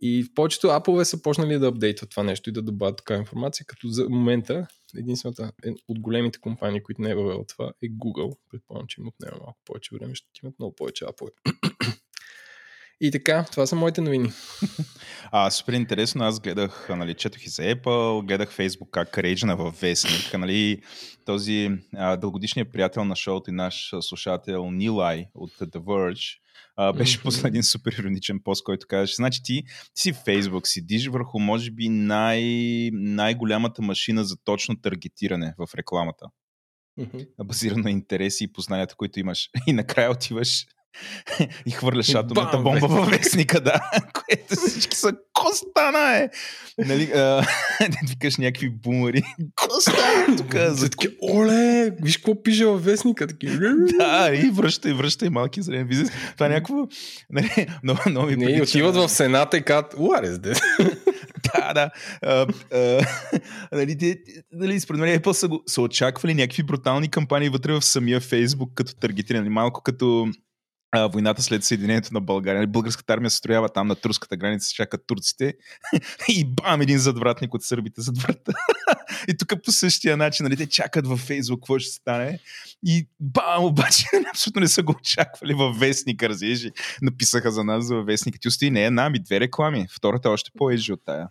[0.00, 3.66] И в повечето апове са почнали да апдейтват това нещо и да добавят такава информация,
[3.66, 8.36] като за момента единствената е, от големите компании, които не е въвел това е Google.
[8.50, 11.30] Предполагам, че им отнема малко повече време, ще имат много повече апове.
[13.04, 14.30] И така, това са моите новини.
[15.34, 16.24] А, супер интересно.
[16.24, 20.38] Аз гледах, нали, четох и за Apple, гледах Facebook как рейджна във вестник.
[20.38, 20.82] Нали,
[21.26, 26.41] този а, дългодишният приятел на шоуто и наш слушател Нилай от The Verge
[26.76, 27.22] а, беше mm-hmm.
[27.22, 29.62] пуснал един супер ироничен пост, който казваше, значи ти,
[29.94, 35.74] ти си в Facebook, седиш върху може би най- най-голямата машина за точно таргетиране в
[35.74, 36.26] рекламата.
[36.98, 37.18] Мгм.
[37.44, 39.48] базирано на интереси и познанията, които имаш.
[39.66, 40.66] И накрая отиваш
[41.66, 43.22] и хвърляш атомната бомба във вестник.
[43.22, 43.90] вестника, да.
[44.12, 45.12] Което всички са,
[45.42, 46.28] ко стана е?
[46.78, 47.46] Нали, а,
[48.08, 49.22] викаш някакви бумари.
[49.56, 50.54] Ко стана тук?
[50.54, 53.26] За таки, оле, виж какво пише във вестника.
[53.26, 53.46] Таки,
[53.98, 56.10] Да, и връщай, връщай малки и среден бизнес.
[56.34, 56.74] Това е някакво...
[57.30, 60.62] Нали, много, много ми не, отиват в Сената и казват, what is this?
[61.54, 61.90] Да, да.
[62.22, 63.06] А, а,
[63.72, 64.18] нали, те,
[64.52, 68.94] нали, според мен Apple са, са очаквали някакви брутални кампании вътре в самия Facebook като
[68.94, 69.50] таргетиране.
[69.50, 70.28] Малко като
[70.94, 72.60] войната след Съединението на България.
[72.60, 75.54] Нали, Българската армия се строява там на турската граница, чакат турците
[76.28, 78.52] и бам, един задвратник от сърбите зад врата.
[79.28, 82.38] и тук по същия начин, нали, те чакат във Фейсбук какво ще стане.
[82.86, 86.62] И бам, обаче абсолютно не са го очаквали във вестника, разбираш.
[87.02, 88.38] Написаха за нас във вестника.
[88.38, 89.86] Ти остави не една, ми две реклами.
[89.90, 91.28] Втората е още по-ежи от тая.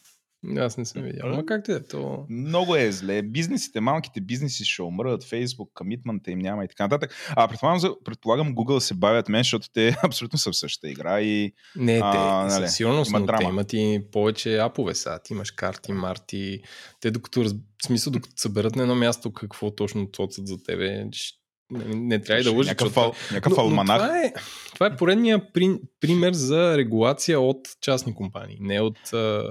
[0.58, 1.22] Аз не съм видял.
[1.26, 2.26] Ама как те е то?
[2.30, 3.22] Много е зле.
[3.22, 7.16] Бизнесите, малките бизнеси ще умрат, Facebook, комитмента им няма и така нататък.
[7.30, 11.54] А предполагам, предполагам Google се бавят мен, защото те абсолютно са в същата игра и
[11.76, 13.50] Не, те, А, нали, със сигурност, има но те драма.
[13.50, 15.20] имат и повече апове сега.
[15.20, 16.62] Ти имаш карти, марти.
[17.02, 21.08] Те докато, раз- в смисъл, докато съберат на едно място какво точно цоцат за тебе,
[21.12, 21.38] ще-
[21.72, 22.70] не, не трябва да лъжи.
[22.70, 23.98] някакъв, ал, някакъв алманах.
[23.98, 24.34] това, е,
[24.74, 25.70] това е поредния при,
[26.00, 29.14] пример за регулация от частни компании, не от...
[29.14, 29.44] А,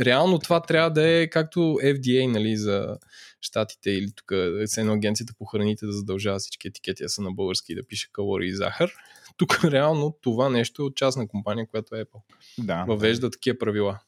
[0.00, 2.96] реално това трябва да е както FDA нали, за
[3.40, 4.32] щатите или тук
[4.78, 8.08] едно агенцията по храните да задължава всички етикети да са на български и да пише
[8.12, 8.92] калории и захар.
[9.36, 12.20] Тук реално това нещо е от частна компания, която е Apple.
[12.58, 12.84] Да.
[12.88, 14.00] Въвежда такива правила.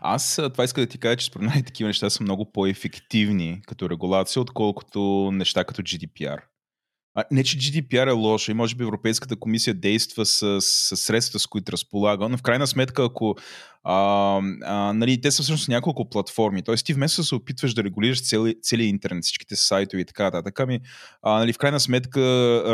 [0.00, 3.62] Аз а, това иска да ти кажа, че според мен такива неща са много по-ефективни
[3.66, 6.38] като регулация, отколкото неща като GDPR.
[7.14, 11.38] А, не, че GDPR е лошо и може би Европейската комисия действа с, с средства,
[11.38, 13.36] с които разполага, но в крайна сметка, ако
[13.84, 16.74] а, а, нали, те са всъщност няколко платформи, т.е.
[16.74, 20.60] ти вместо да се опитваш да регулираш цели, целият интернет, всичките сайтове и така нататък,
[20.60, 20.80] ами,
[21.24, 22.20] нали, в крайна сметка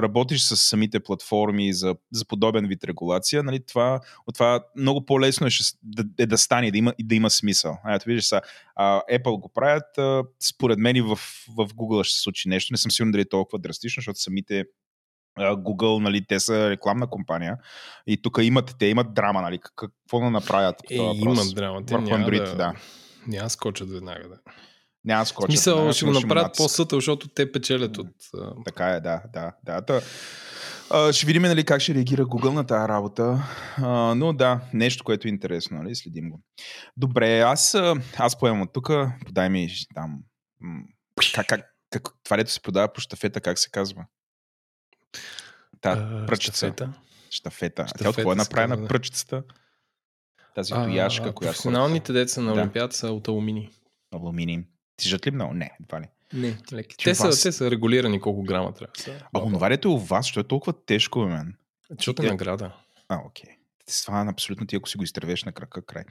[0.03, 5.47] работиш с самите платформи за, за подобен вид регулация, нали, това, от това много по-лесно
[5.47, 5.51] е,
[5.83, 7.79] да, е да стане, да има, да има смисъл.
[7.89, 8.41] Ето виждаш са,
[8.77, 11.17] а, Apple го правят, а, според мен и в,
[11.57, 12.73] в Google ще се случи нещо.
[12.73, 14.65] Не съм сигурен дали е толкова драстично, защото самите
[15.39, 17.57] Google, нали, те са рекламна компания
[18.07, 21.87] и тук имат, те имат драма, нали, как- какво да направят Е, имат драма.
[21.87, 22.75] Те върху Android, да, да.
[23.27, 24.29] Няма скочат веднага.
[24.29, 24.37] Да.
[25.05, 25.65] Няма скочат.
[25.65, 28.09] веднага, ще го направят по-сътъл, защото те печелят от...
[28.65, 29.83] Така е, да, да, да.
[29.83, 30.01] Та,
[30.91, 33.43] а, ще видим нали, как ще реагира Google на тази работа.
[33.77, 35.95] А, но да, нещо, което е интересно, нали?
[35.95, 36.41] следим го.
[36.97, 37.77] Добре, аз,
[38.17, 38.91] аз поемам от тук.
[39.27, 40.19] Подай ми там.
[41.35, 41.61] Как, как,
[41.91, 44.05] как, това дето се продава по щафета, как се казва?
[45.81, 46.57] Та, пръчица.
[46.57, 46.93] щафета.
[47.31, 47.83] Щафета.
[47.85, 48.89] А Тя от какво е направена да.
[48.89, 49.43] пръчицата?
[50.55, 51.53] Тази А, тояшка, която...
[51.53, 52.61] Професионалните деца на Да.
[52.61, 53.71] Олимпиада са от алуминий.
[54.15, 54.65] Алуминиум.
[54.97, 55.55] Тежат ли много?
[55.55, 56.05] Не, едва ли.
[56.33, 56.97] Не, леки.
[56.97, 58.93] Те у са, вас- те са регулирани колко грама трябва.
[59.07, 59.29] да.
[59.35, 61.55] А онова дето е у вас, що е толкова тежко, мен?
[61.91, 62.73] Защото е награда.
[63.09, 63.51] А, окей.
[64.05, 66.03] Това абсолютно ти, ако си го изтървеш на крака, край.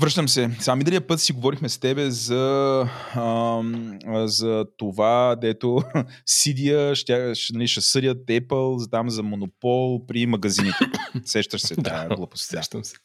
[0.00, 0.50] Връщам се.
[0.58, 5.82] Сега миналия път си говорихме с тебе за, ам, за това, дето
[6.26, 10.78] Сидия ще, ще, нали, ще съдят Apple там, за монопол при магазините.
[11.24, 12.50] Сещаш се, да, глупост.
[12.50, 12.56] Да.
[12.56, 12.96] Сещам се.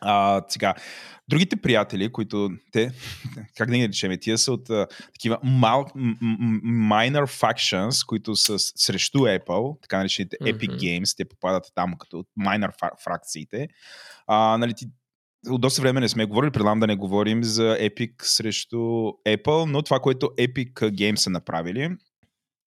[0.00, 0.74] А, сега,
[1.28, 2.90] другите приятели, които те,
[3.56, 8.36] как да ги речем, тия са от а, такива мал, м- м- minor factions, които
[8.36, 10.76] са срещу Apple, така наречените Epic Мгм.
[10.76, 13.68] Games, те попадат там като от minor фра- фракциите.
[14.26, 14.86] А, нали, ти,
[15.48, 18.76] от доста време не сме говорили, предлагам да не говорим за Epic срещу
[19.26, 21.90] Apple, но това, което Epic Games са направили,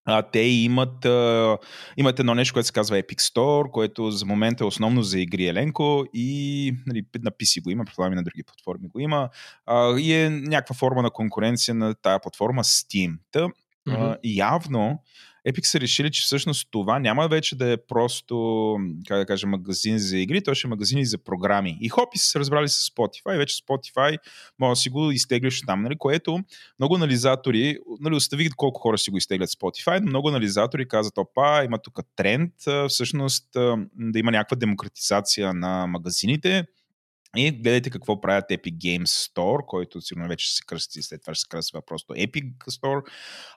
[0.04, 1.58] а, те имат, а,
[1.96, 5.46] имат едно нещо, което се казва Epic Store, което за момента е основно за игри
[5.46, 9.28] Еленко и нали, на PC го има, предполагам и на други платформи го има.
[9.66, 13.14] А, и е някаква форма на конкуренция на тая платформа Steam.
[13.32, 13.48] Та,
[13.86, 13.96] Мгм.
[13.96, 15.02] а, явно
[15.48, 18.76] Epic са решили, че всъщност това няма вече да е просто,
[19.06, 21.78] как да кажа, магазин за игри, то ще е магазин и за програми.
[21.80, 23.38] И хоп, и са се разбрали с Spotify.
[23.38, 24.18] Вече Spotify
[24.58, 26.38] може да си го изтеглиш там, нали, което
[26.78, 31.64] много анализатори, нали, оставих колко хора си го изтеглят Spotify, но много анализатори казват, опа,
[31.64, 32.52] има тук тренд,
[32.88, 33.48] всъщност
[33.96, 36.64] да има някаква демократизация на магазините.
[37.36, 41.34] И гледайте какво правят Epic Games Store, който сигурно вече ще се кръсти, след това
[41.34, 43.02] ще се кръсва просто Epic Store.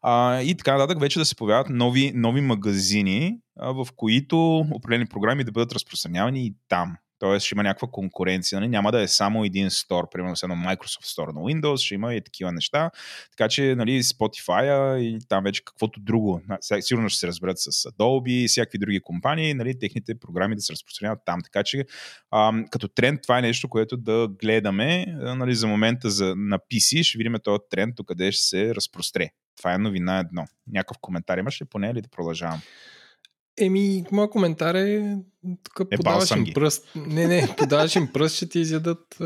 [0.02, 5.06] А, и така нататък вече да се появяват нови, нови магазини, а, в които определени
[5.06, 6.98] програми да бъдат разпространявани и там.
[7.20, 8.60] Тоест ще има някаква конкуренция.
[8.60, 8.70] Нали?
[8.70, 12.22] Няма да е само един стор, примерно едно Microsoft Store на Windows, ще има и
[12.22, 12.92] такива неща.
[13.38, 16.42] Така че нали, Spotify и там вече каквото друго.
[16.80, 20.74] Сигурно ще се разберат с Adobe и всякакви други компании, нали, техните програми да се
[20.74, 21.42] разпространяват там.
[21.44, 21.86] Така че
[22.36, 25.06] ам, като тренд това е нещо, което да гледаме.
[25.08, 29.30] Нали, за момента за, на PC ще видим този тренд, къде ще се разпростре.
[29.58, 30.46] Това е новина едно.
[30.68, 32.62] Някакъв коментар имаш ли поне или да продължавам?
[33.58, 35.18] Еми, моят коментар е
[35.64, 36.88] тук е, подаваш им пръст.
[36.96, 39.22] Не, не, подаваш им пръст, ще ти изядат.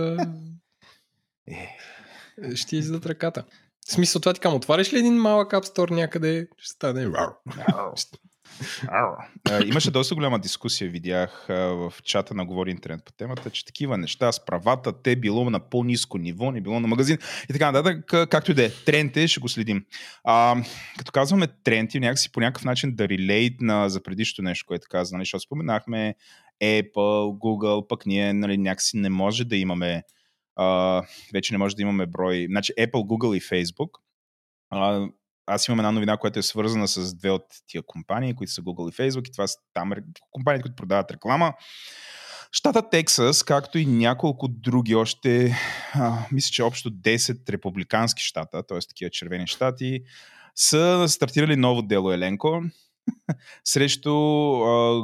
[1.47, 1.75] Е.
[2.55, 3.43] ще ти изядат ръката.
[3.87, 7.07] В смисъл това ти кам, отвариш ли един малък App Store някъде, ще стане
[9.65, 14.31] Имаше доста голяма дискусия, видях в чата на Говори Интернет по темата, че такива неща
[14.31, 17.17] с правата, те било на по-низко ниво, не било на магазин
[17.49, 18.69] и така нататък, както и да е.
[18.69, 19.85] Тренд е, ще го следим.
[20.23, 20.55] А,
[20.97, 24.87] като казваме тренд и някакси по някакъв начин да релейт на за предишното нещо, което
[24.89, 26.15] каза, нали, защото споменахме
[26.63, 30.03] Apple, Google, пък ние нали, някакси не може да имаме
[30.59, 32.45] Uh, вече не може да имаме брой.
[32.49, 33.89] Значи Apple, Google и Facebook.
[34.73, 35.11] Uh,
[35.49, 38.89] аз имам една новина, която е свързана с две от тия компании, които са Google
[38.89, 39.91] и Facebook и това са там
[40.31, 41.53] компании, които продават реклама.
[42.51, 45.55] Штата Тексас, както и няколко други още,
[45.93, 48.79] а, мисля, че общо 10 републикански щата, т.е.
[48.79, 49.99] такива червени щати,
[50.55, 52.61] са стартирали ново дело Еленко
[53.63, 54.13] срещу а,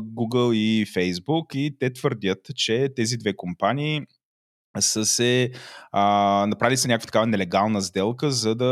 [0.02, 4.02] Google и Facebook и те твърдят, че тези две компании
[4.82, 5.52] са се
[5.92, 6.02] а,
[6.48, 8.66] направили са някаква такава нелегална сделка, за да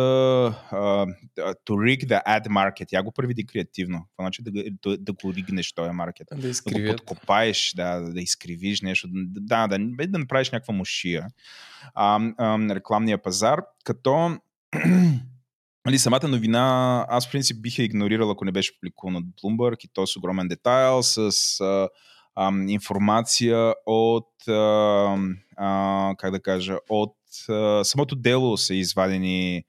[0.72, 1.06] а,
[1.38, 2.94] to rig the ad market.
[2.94, 4.08] Я го преведи креативно.
[4.18, 4.52] Това значи да,
[4.84, 6.28] да, да го ригнеш този маркет.
[6.32, 9.08] Да, да го подкопаеш, да, да изкривиш нещо.
[9.12, 11.28] Да, да, да, да направиш някаква мушия.
[11.96, 14.38] А, а, рекламния пазар, като
[15.86, 19.86] Нали, самата новина, аз в принцип бих я игнорирал, ако не беше публикувана от Bloomberg
[19.86, 21.18] и то с огромен детайл, с
[21.62, 21.90] а,
[22.36, 25.18] а, информация от, а,
[25.58, 27.16] а, как да кажа, от
[27.50, 29.64] а, самото дело са извадени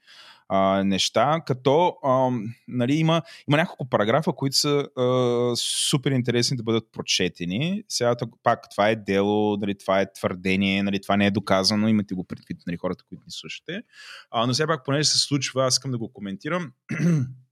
[0.49, 2.31] а, неща, като а,
[2.69, 7.83] нали, има, има няколко параграфа, които са а, супер интересни да бъдат прочетени.
[7.89, 12.15] Сега пак това е дело, нали, това е твърдение, нали, това не е доказано, имате
[12.15, 13.83] го предвид нали, хората, които ни слушате.
[14.31, 16.73] А, но все пак, понеже се случва, аз искам да го коментирам.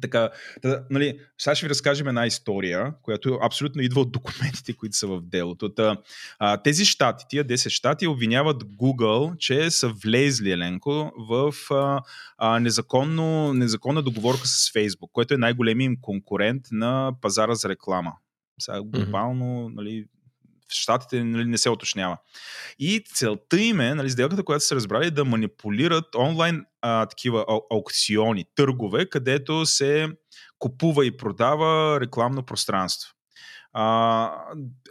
[0.00, 0.30] Така,
[0.62, 5.06] да, нали, сега ще ви разкажем една история, която абсолютно идва от документите, които са
[5.06, 5.74] в делото.
[5.74, 5.96] Та,
[6.38, 12.02] а, тези щати, тия 10 щати обвиняват Google, че са влезли, Еленко, в а,
[12.38, 18.12] а, незаконно, незаконна договорка с Facebook, което е най-големият им конкурент на пазара за реклама.
[18.60, 19.74] Сега глобално, mm-hmm.
[19.74, 20.06] нали,
[20.70, 22.16] в Штатите нали, не се оточнява.
[22.78, 27.58] И целта им е, нали, сделката, която са разбрали, да манипулират онлайн а, такива а,
[27.70, 30.08] аукциони, търгове, където се
[30.58, 33.14] купува и продава рекламно пространство.
[33.72, 34.46] А,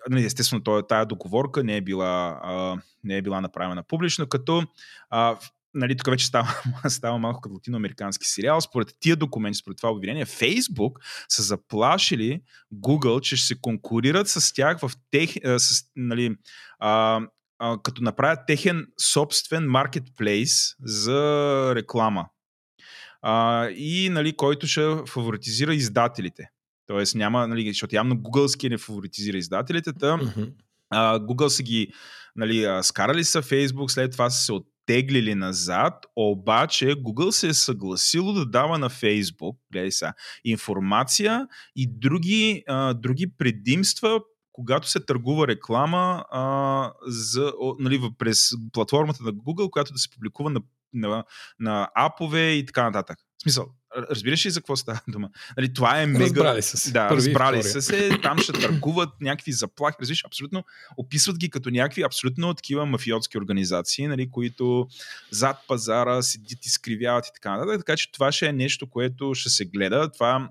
[0.10, 4.64] нали, естествено, тая договорка не е била, а, не е била направена публично, като
[5.10, 5.38] а,
[5.74, 8.62] нали, тук вече става, става малко като латиноамерикански сериал.
[8.62, 10.92] Според тия документи, според това обвинение, Facebook
[11.30, 12.42] са заплашили
[12.74, 16.36] Google, че ще се конкурират с тях в тех, с, нали,
[16.80, 17.22] а,
[17.60, 22.26] а, като направят техен собствен маркетплейс за реклама.
[23.22, 26.50] А, и нали, който ще фаворитизира издателите.
[26.88, 30.54] Тоест няма, нали, защото явно Google не фаворитизира издателите, та mm-hmm.
[30.90, 31.94] а, Google са ги
[32.36, 37.54] нали, скарали са Facebook, след това са се от теглили назад, обаче Google се е
[37.54, 40.14] съгласило да дава на Facebook, гледай сега,
[40.46, 44.20] информация и други, а, други предимства,
[44.52, 50.50] когато се търгува реклама а, за, нали, през платформата на Google, която да се публикува
[50.50, 50.62] на,
[50.94, 51.24] на,
[51.60, 53.18] на апове и така нататък.
[53.38, 53.68] В смисъл,
[53.98, 55.30] Разбираш ли за какво става дума?
[55.58, 56.26] Нали, това е мега...
[56.26, 56.92] Разбрали са се.
[56.92, 58.20] Да, Първи разбрали са се.
[58.22, 59.98] Там ще търгуват някакви заплахи.
[60.02, 60.64] Разбираш, абсолютно
[60.98, 64.88] описват ги като някакви абсолютно такива мафиотски организации, нали, които
[65.32, 67.80] зад пазара седят, изкривяват и така нататък.
[67.80, 70.12] Така че това ще е нещо, което ще се гледа.
[70.12, 70.50] Това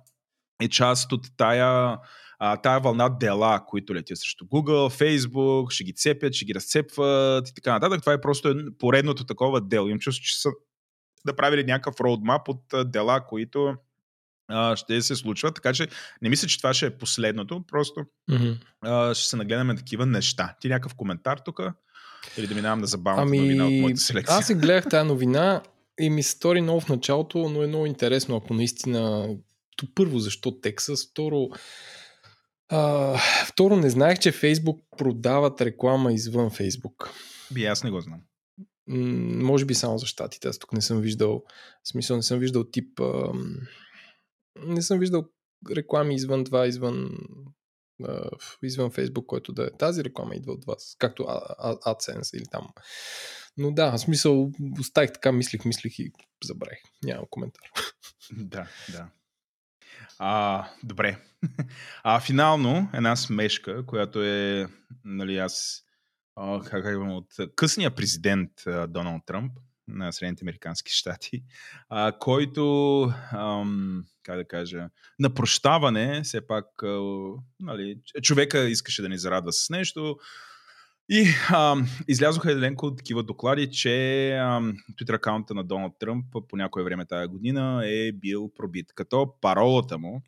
[0.62, 1.98] е част от тая
[2.44, 7.48] а, тая вълна дела, които летят срещу Google, Facebook, ще ги цепят, ще ги разцепват
[7.48, 8.00] и така нататък.
[8.00, 9.88] Това е просто поредното такова дело.
[9.88, 10.50] Им чувство, че са
[11.26, 13.74] да правили някакъв роудмап от дела, които
[14.48, 15.54] а, ще се случват.
[15.54, 15.88] Така че
[16.22, 17.64] не мисля, че това ще е последното.
[17.68, 18.00] Просто
[18.30, 18.56] mm-hmm.
[18.80, 20.56] а, ще се нагледаме такива неща.
[20.60, 21.60] Ти някакъв коментар тук?
[22.38, 24.36] Или да минавам на забавната ами, новина от моята селекция?
[24.36, 25.62] Аз се гледах тази новина
[26.00, 29.28] и ми се стори много в началото, но е много интересно, ако наистина
[29.76, 31.48] то първо, защо Тексас, второ,
[32.68, 37.10] а, второ не знаех, че Фейсбук продават реклама извън Фейсбук.
[37.50, 38.20] Би, аз не го знам
[38.86, 40.48] може би само за щатите.
[40.48, 41.42] Аз тук не съм виждал,
[41.84, 43.32] в смисъл не съм виждал тип, а,
[44.66, 45.24] не съм виждал
[45.70, 47.18] реклами извън това, извън
[48.04, 48.30] а,
[48.62, 52.68] извън Фейсбук, който да е тази реклама идва от вас, както AdSense или там.
[53.56, 56.12] Но да, в смисъл, оставих така, мислих, мислих и
[56.44, 56.78] забравих.
[57.04, 57.62] Нямам коментар.
[58.32, 59.08] Да, да.
[60.18, 61.18] А, добре.
[62.04, 64.68] А финално една смешка, която е,
[65.04, 65.81] нали, аз
[66.64, 69.52] как имам от късния президент а, Доналд Тръмп
[69.88, 71.42] на Съединените Американски щати,
[71.88, 73.02] а, който,
[73.32, 77.00] ам, как да кажа, на прощаване, все пак, а,
[77.60, 80.16] нали, човека искаше да ни зарадва с нещо,
[81.08, 86.84] и ам, излязоха еленко такива доклади, че ам, Twitter акаунта на Доналд Тръмп по някое
[86.84, 88.86] време тази година е бил пробит.
[88.94, 90.22] Като паролата му,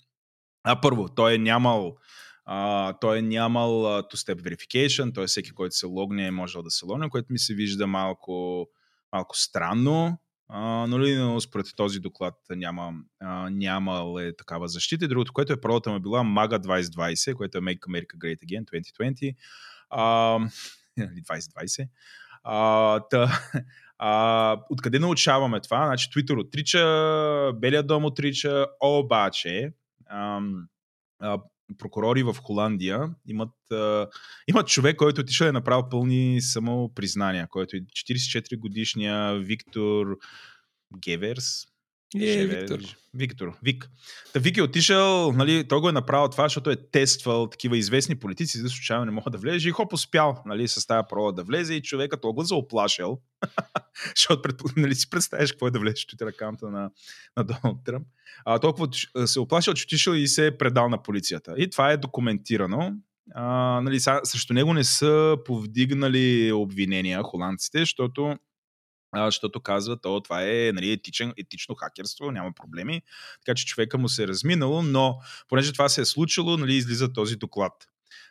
[0.65, 1.97] а първо, той е нямал
[2.45, 5.27] а, той е нямал two-step verification, т.е.
[5.27, 8.67] всеки, който се логне е можел да се логне, което ми се вижда малко,
[9.13, 10.19] малко странно.
[10.49, 15.09] А, но, ли, но според този доклад няма, а, нямал е такава защита.
[15.09, 18.65] Другото, което е паролата му е била MAGA 2020, което е Make America Great Again
[18.65, 19.35] 2020.
[19.91, 20.39] А,
[20.99, 21.89] 2020.
[22.45, 23.41] А, та,
[23.99, 25.87] а, откъде научаваме това?
[25.87, 29.73] Значи Twitter отрича, Белия дом отрича, обаче
[30.11, 30.69] ам,
[31.79, 34.07] прокурори в Холандия имат, а,
[34.49, 40.07] имат човек, който отишъл е направил пълни самопризнания, който е 44 годишния Виктор
[41.05, 41.74] Геверс.
[42.15, 42.79] Е, Шеве- Виктор.
[43.15, 43.53] Виктор.
[43.63, 43.91] Вик.
[44.33, 48.17] Та Вик е отишъл, нали, той го е направил това, защото е тествал такива известни
[48.17, 51.43] политици, за случайно не могат да влезе и хоп успял нали, с тази проба да
[51.45, 53.19] влезе и човекът толкова се оплашил,
[54.17, 56.91] защото пред, нали, си представяш какво е да влезеш в Twitter акаунта на,
[57.37, 58.07] на Доналд Тръмп.
[58.45, 58.89] А, толкова
[59.27, 61.55] се оплашил, че отишъл и се е предал на полицията.
[61.59, 62.93] И това е документирано.
[63.35, 63.45] А,
[63.81, 68.37] нали, са, срещу него не са повдигнали обвинения холандците, защото
[69.17, 73.03] защото казват, о, това е нали, етичен, етично хакерство, няма проблеми.
[73.47, 77.13] Така че човека му се е разминало, но понеже това се е случило, нали, излиза
[77.13, 77.73] този доклад.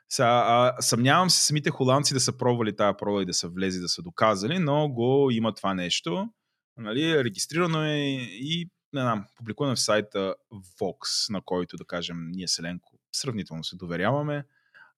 [0.09, 3.79] Са, а, съмнявам се самите холандци да са пробвали тази проба и да са влезли,
[3.79, 6.29] да са доказали, но го има това нещо.
[6.77, 7.97] Нали, регистрирано е
[8.29, 10.36] и не знам, публикувано е в сайта
[10.79, 14.45] Vox, на който, да кажем, ние Селенко сравнително се доверяваме.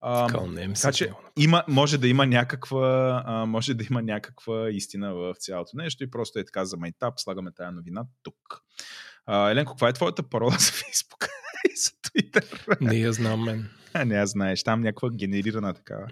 [0.08, 5.14] А, Кълнем така че има, може да има някаква, а, може да има някаква истина
[5.14, 8.36] в цялото нещо и просто е така за майтап, слагаме тая новина тук.
[9.26, 11.28] А, Еленко, каква е твоята парола за Фейсбук
[11.72, 12.76] и за Twitter?
[12.80, 13.68] Не я знам мен.
[13.92, 16.06] А, не я знаеш, там някаква генерирана такава.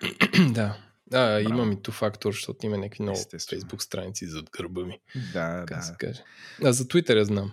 [0.50, 0.76] да.
[1.12, 3.60] А, имам и ту фактор, защото има някакви много Естествено.
[3.60, 4.98] фейсбук страници зад гърба ми.
[5.32, 5.82] Да, Така да.
[5.82, 6.22] се каже.
[6.64, 7.52] А за Twitter я знам.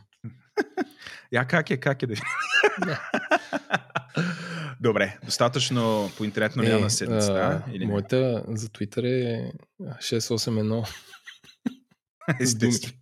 [1.32, 2.16] Я как е, как е да.
[4.82, 7.64] Добре, достатъчно по интернетно е, на седмица, да?
[7.74, 7.92] Или не?
[7.92, 9.52] моята за Twitter е
[9.84, 10.88] 681.
[12.42, 12.94] Естествено.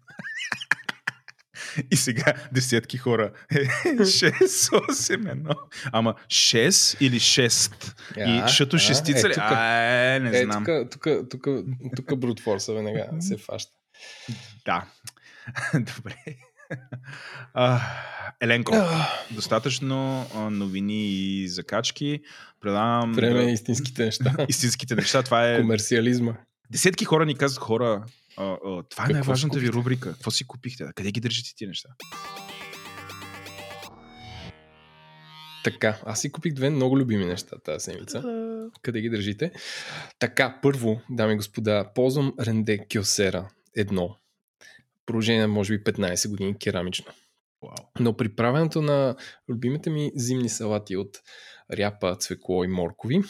[1.91, 3.32] И сега десетки хора.
[3.51, 5.55] 6, 8, 1.
[5.91, 7.93] Ама 6 или 6?
[8.18, 9.34] И А, шато а, шестица е, ли?
[9.38, 10.66] А, не Е, знам.
[10.66, 11.47] тук, тук, тук,
[11.95, 13.72] тук брутфорса веднага се фаща.
[14.66, 14.86] Да.
[15.74, 16.16] Добре.
[17.53, 17.82] А,
[18.41, 18.76] Еленко,
[19.32, 22.22] достатъчно новини и закачки.
[22.61, 24.36] Предавам Време е да- истинските неща.
[24.49, 25.24] истинските неща.
[25.24, 25.61] Това е...
[25.61, 26.34] Комерциализма.
[26.72, 28.03] Десетки хора ни казват, хора,
[28.38, 30.13] а, а, това е най-важната ви рубрика.
[30.13, 30.86] Какво си купихте?
[30.95, 31.89] Къде ги държите тия неща?
[35.63, 38.24] Така, аз си купих две много любими неща тази седмица.
[38.82, 39.51] Къде ги държите?
[40.20, 44.18] Така, първо, дами и господа, ползвам Ренде Кьосера едно.
[45.08, 47.05] Продължение на може би 15 години керамично.
[47.64, 47.86] Вау.
[47.99, 49.16] Но при правенето на
[49.49, 51.18] любимите ми зимни салати от
[51.74, 53.22] ряпа, цвекло и моркови,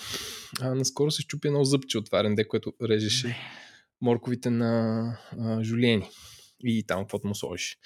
[0.62, 3.38] а, наскоро се щупи едно зъбче от това ренде, което режеше
[4.02, 5.04] морковите на
[5.40, 6.10] а, жулиени.
[6.64, 7.78] И там каквото му сложиш.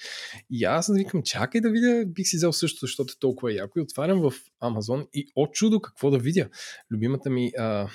[0.50, 3.78] И аз викам, чакай да видя, бих си взел също, защото е толкова яко.
[3.78, 6.48] И отварям в Амазон и о чудо какво да видя.
[6.90, 7.88] Любимата ми а,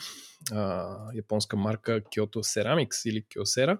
[0.52, 3.78] а, японска марка Kyoto Ceramics или Kyocera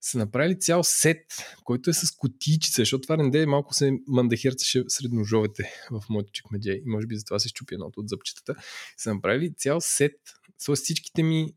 [0.00, 1.24] са направили цял сет,
[1.64, 6.70] който е с кутийчица, защото това ренде малко се мандахерцаше сред ножовете в моето чекмедже
[6.70, 8.54] и може би затова се щупи едното от зъбчетата.
[8.96, 10.16] Са направили цял сет
[10.58, 11.54] с всичките ми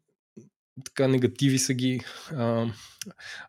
[0.85, 2.01] така негативи са ги
[2.31, 2.65] а,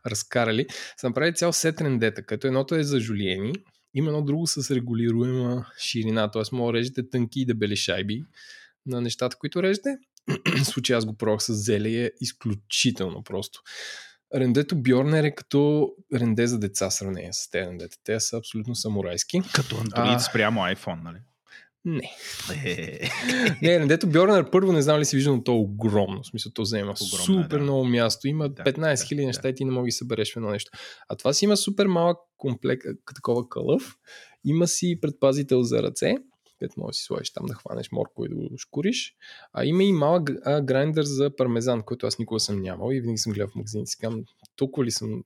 [0.07, 0.67] разкарали.
[0.97, 3.53] Са направили цял сет рендета, като едното е за жулиени,
[3.95, 6.43] има едно друго с регулируема ширина, т.е.
[6.53, 8.25] може да режете тънки и дебели шайби
[8.87, 9.97] на нещата, които режете.
[10.63, 13.63] В случая аз го пробвах с зеле е изключително просто.
[14.35, 17.97] Рендето Бьорнер е като ренде за деца в сравнение с тези рендета.
[18.05, 19.43] Те са абсолютно самурайски.
[19.55, 20.19] Като Android А.
[20.19, 21.19] спрямо iPhone, нали?
[21.85, 22.11] Не.
[22.65, 23.09] Е,
[23.63, 26.23] Не, рендето Бьорнер първо не знам ли си виждал, но то е огромно.
[26.23, 27.63] В смисъл, то взема Огромно супер да.
[27.63, 28.29] много място.
[28.29, 29.27] Има Да, 15 да, 000 да.
[29.27, 30.71] неща и ти не можеш да събереш в едно нещо.
[31.09, 32.83] А това си има супер малък комплект,
[33.15, 33.97] такова кълъв.
[34.45, 36.15] Има си предпазител за ръце.
[36.63, 39.15] дето може да си сложиш там да хванеш морко и да го шкуриш.
[39.53, 40.31] А има и малък
[40.63, 43.91] грайндър за пармезан, който аз никога съм нямал и винаги съм гледал в магазините.
[43.91, 44.25] Си казвам,
[44.61, 45.23] толкова ли съм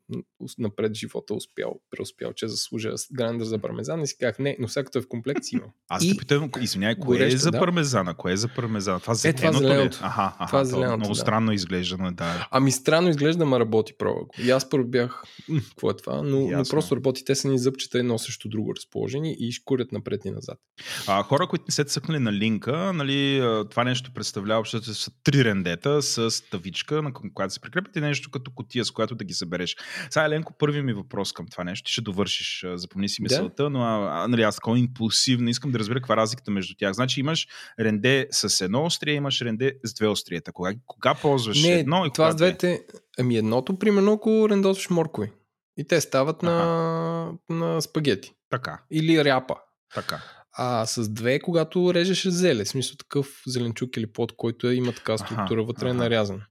[0.59, 4.99] напред живота успял, преуспял, че заслужа грайндър за пармезан и си казах, не, но всякото
[4.99, 5.69] е в комплект си имам.
[5.89, 7.59] Аз И- те питам, извиняй, кое е Горещо, за да.
[7.59, 8.15] пармезана?
[8.15, 9.01] Кое е за пармезана?
[9.01, 9.99] Това Е, това зеленото зеленото.
[10.03, 11.21] Аха, аха, Това то зеленото, много да.
[11.21, 12.49] странно изглежда, но да.
[12.51, 14.31] Ами странно изглежда, ма работи пробва го.
[14.45, 16.23] И аз първо бях, «М, какво е това?
[16.23, 17.25] Но, но просто работи.
[17.25, 20.59] Те са ни зъбчета едно срещу друго разположени и шкурят напред и назад.
[21.07, 25.45] А, хора, които не се цъкнали на линка, нали, това нещо представлява общото са три
[25.45, 29.35] рендета с тавичка, на която се прикрепят и нещо като котия, с която да ги
[29.35, 29.77] събереш.
[30.11, 31.87] Сега, Еленко, първи ми въпрос към това нещо.
[31.87, 33.23] Ти ще довършиш, запомни си Да.
[33.23, 36.93] мисълта, но а, нали, аз такова импулсивно искам да разбера каква е разликата между тях.
[36.93, 37.49] Значи имаш
[37.81, 40.53] ренде с едно острие, имаш ренде с две остриета.
[40.53, 42.81] Кога, кога ползваш Не, едно и това кога с двете...
[43.19, 45.33] Ами едното, примерно, ако рендосваш моркови.
[45.77, 48.33] И те стават на, на спагети.
[48.51, 49.55] Така, Или ряпа.
[49.95, 50.23] така.
[50.57, 55.19] А с две, когато режеш зеле, смисъл такъв зеленчук или плод, който е, има така
[55.19, 55.99] структура, вътре е аха.
[55.99, 56.43] нарязан.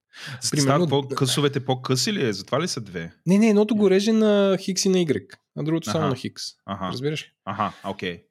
[0.51, 2.33] Примерно, по, късовете по-къси ли е?
[2.33, 3.13] Затова ли са две?
[3.25, 5.25] Не, не, едното го реже на хикс и на Y,
[5.57, 6.43] а другото само на хикс.
[6.65, 7.27] Аха, Разбираш ли?
[7.45, 8.23] аха, окей.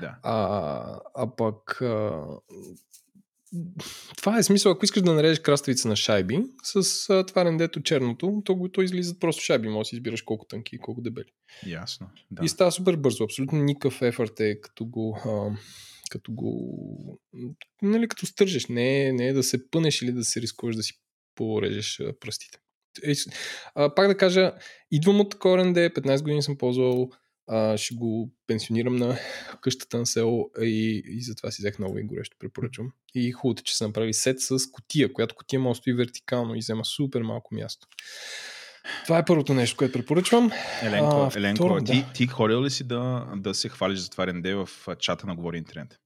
[0.00, 0.16] Да.
[0.22, 2.24] А, а пък а,
[4.16, 8.42] това е смисъл, ако искаш да нарежеш краставица на шайби, с а, това рендето черното,
[8.44, 11.30] то, то излизат просто шайби, може да си избираш колко тънки и колко дебели.
[11.66, 12.10] Ясно.
[12.30, 12.44] Да.
[12.44, 15.18] И става супер бързо, абсолютно никакъв ефорт е като го...
[15.24, 15.58] А,
[16.08, 17.20] като го...
[17.82, 18.66] Нали, като стържеш.
[18.66, 20.92] Не не е да се пънеш или да се рискуваш да си
[21.34, 22.58] порежеш пръстите.
[23.02, 23.12] Е,
[23.74, 24.52] а, пак да кажа,
[24.90, 27.10] идвам от ренде, 15 години съм ползвал,
[27.46, 29.18] а, ще го пенсионирам на
[29.60, 32.92] къщата на село и, и затова си взех много и горещо препоръчвам.
[33.14, 36.54] И хубавото, е, че са направили сет с котия, която котия може да стои вертикално
[36.54, 37.86] и взема супер малко място.
[39.04, 40.50] Това е първото нещо, което препоръчвам.
[40.82, 42.12] Еленко, А, Еленко второ, ти, да.
[42.14, 45.34] ти ходил ли си да, да се хвалиш за това ренде в а, чата на
[45.36, 45.98] Говори Интернет?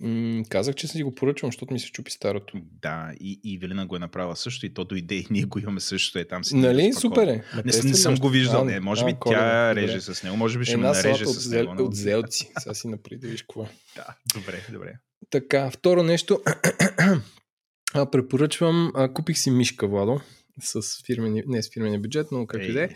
[0.00, 2.52] М, казах, че си го поръчвам, защото ми се чупи старото.
[2.82, 5.80] Да, и, и Велина го е направила също и то дойде и ние го имаме
[5.80, 6.18] също.
[6.18, 6.92] Е, там си Нали?
[6.92, 7.00] спокойно.
[7.00, 7.62] Супер е.
[7.84, 8.62] Не, не съм го виждал.
[8.62, 9.82] А, Не, може а, би Коледа, тя добре.
[9.82, 10.36] реже с него.
[10.36, 11.84] Може би ще ме Една нареже салата от, с зел, него.
[11.84, 12.50] от зелци.
[12.58, 13.66] Сега си напри да виж какво е.
[13.96, 14.92] Да, добре, добре.
[15.30, 16.40] Така, второ нещо.
[17.94, 20.20] а, препоръчвам, а, купих си мишка, Владо,
[20.60, 22.88] с фирмени, не с фирмения бюджет, но както и да е.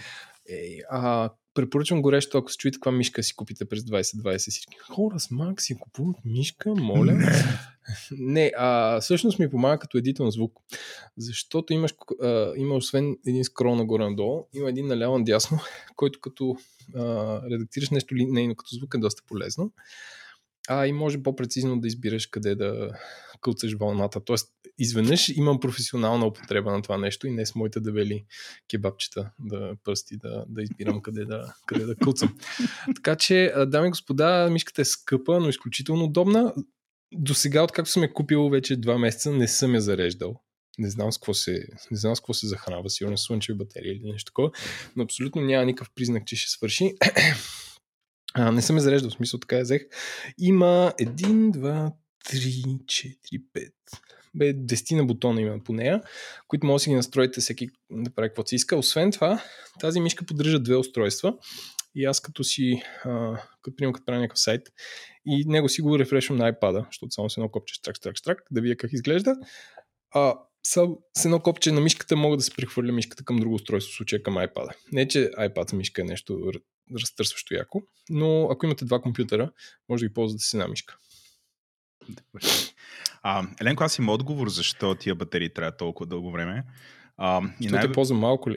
[1.57, 4.77] Препоръчвам горещо, ако се чуете каква мишка си купите през 2020 всички.
[4.91, 7.19] Хора с Мак си купуват мишка, моля.
[8.11, 10.53] Не, а, всъщност ми помага като едител на звук.
[11.17, 15.59] Защото имаш, а, има освен един скрол нагоре-надолу, има един наляво надясно,
[15.97, 16.57] който като
[16.95, 19.73] а, редактираш нещо линейно като звук е доста полезно.
[20.69, 22.91] А и може по-прецизно да избираш къде да
[23.41, 24.25] кълцаш вълната.
[24.25, 24.49] Тоест,
[24.79, 28.25] изведнъж имам професионална употреба на това нещо и не с моите дебели
[28.71, 32.39] кебабчета да пръсти да, да избирам къде да, къде да кълцам.
[32.95, 36.55] така че, дами и господа, мишката е скъпа, но изключително удобна.
[37.15, 40.41] До сега, откакто съм я купил вече два месеца, не съм я зареждал.
[40.79, 43.93] Не знам с какво се, не знам с какво се захранва, сигурно с слънчеви батерии
[43.93, 44.51] или нещо такова,
[44.97, 46.95] но абсолютно няма никакъв признак, че ще свърши.
[48.39, 49.83] А, не съм я зареждал, в смисъл така я взех.
[50.39, 51.93] Има 1, 2,
[52.29, 53.71] 3, 4, 5.
[54.35, 56.03] Бе, 10 на бутона има по нея,
[56.49, 58.77] които може да си ги настроите всеки да прави каквото си иска.
[58.77, 59.43] Освен това,
[59.81, 61.35] тази мишка поддържа две устройства.
[61.95, 64.63] И аз като си, а, като приемам като правя някакъв сайт,
[65.27, 68.43] и него си го рефрешвам на iPad, защото само с едно копче штрак, штрак, штрак,
[68.51, 69.37] да видя как изглежда.
[70.15, 73.97] А, с едно копче на мишката мога да се прехвърля мишката към друго устройство, в
[73.97, 74.69] случая към iPad.
[74.93, 76.53] Не, че iPad мишка е нещо
[76.95, 79.51] разтърсващо яко, но ако имате два компютъра,
[79.89, 80.97] може да ги ползвате с една мишка.
[82.09, 82.47] Добре.
[83.23, 86.65] А, Еленко, аз имам отговор защо тия батерии трябва толкова дълго време.
[87.17, 88.57] А, и Защото те ползвам малко ли?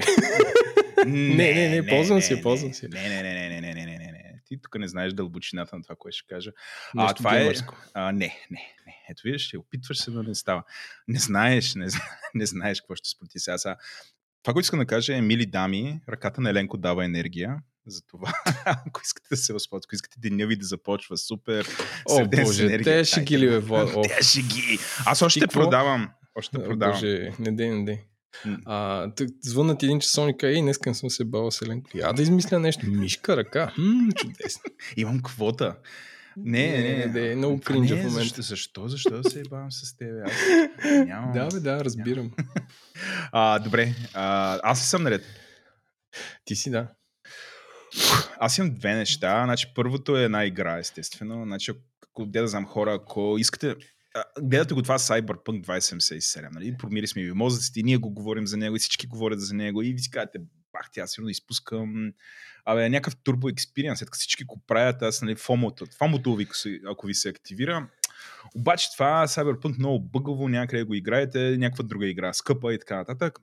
[1.06, 2.88] не, не, не, ползвам си ползвам си.
[2.88, 4.42] Не, не, не, не, не, не, не, не, не.
[4.46, 6.52] Ти тук не знаеш дълбочината на това, което ще кажа.
[6.98, 7.54] А, Нещо това е...
[7.94, 8.20] А, не,
[8.52, 8.96] не, не.
[9.10, 10.64] Ето виждаш, ще опитваш се, но не става.
[11.08, 11.88] Не знаеш, не,
[12.34, 13.58] не знаеш какво ще сплоти сега.
[13.58, 13.78] сега.
[14.44, 17.58] Това, което искам да кажа е, мили дами, ръката на Еленко дава енергия.
[17.88, 18.34] Затова,
[18.66, 21.68] ако искате да се възползвате, ако искате деня ви да започва супер,
[22.10, 23.90] О, сърден с боже, енергия, те ще ги ли, бе, Влад?
[23.96, 24.80] О, Те ще ги.
[25.06, 26.10] Аз още продавам.
[26.36, 26.96] Още продавам.
[26.96, 27.98] Боже, не дей, не дей.
[28.46, 28.58] М.
[28.66, 31.90] А, тък, звъннат един часовник, ей, днес не съм се бавал с Еленко.
[31.94, 32.88] Я да измисля нещо.
[32.88, 33.72] Мишка, ръка.
[33.76, 34.62] Хм, чудесно.
[34.98, 35.76] Имам квота.
[36.38, 37.06] Не, не, не.
[37.06, 38.42] не, много Това кринжа не в е, момента.
[38.42, 40.22] Защо, защо, защо да се ебавам с тебе?
[40.26, 40.34] Аз
[41.08, 41.32] нямам.
[41.34, 42.32] Да, бе, да, разбирам.
[43.32, 45.26] А, добре, а, аз съм наред.
[46.46, 46.88] Ти си, да.
[48.40, 49.44] Аз имам две неща.
[49.46, 51.44] Значи, първото е една игра, естествено.
[51.46, 51.72] Значи,
[52.12, 53.76] ако да знам хора, ако искате
[54.16, 56.78] а, гледате го това Cyberpunk 2077, нали?
[56.78, 59.94] Промили сме ви мозъците, ние го говорим за него и всички говорят за него и
[59.94, 60.40] ви си казвате,
[60.74, 62.14] бах, тя сигурно изпускам
[62.66, 66.48] абе, някакъв турбо експириенс, след като всички го правят, аз нали, фомото, фомото ви,
[66.88, 67.90] ако ви се активира.
[68.56, 73.40] Обаче това Cyberpunk много бъгаво, някъде го играете, някаква друга игра, скъпа и така нататък.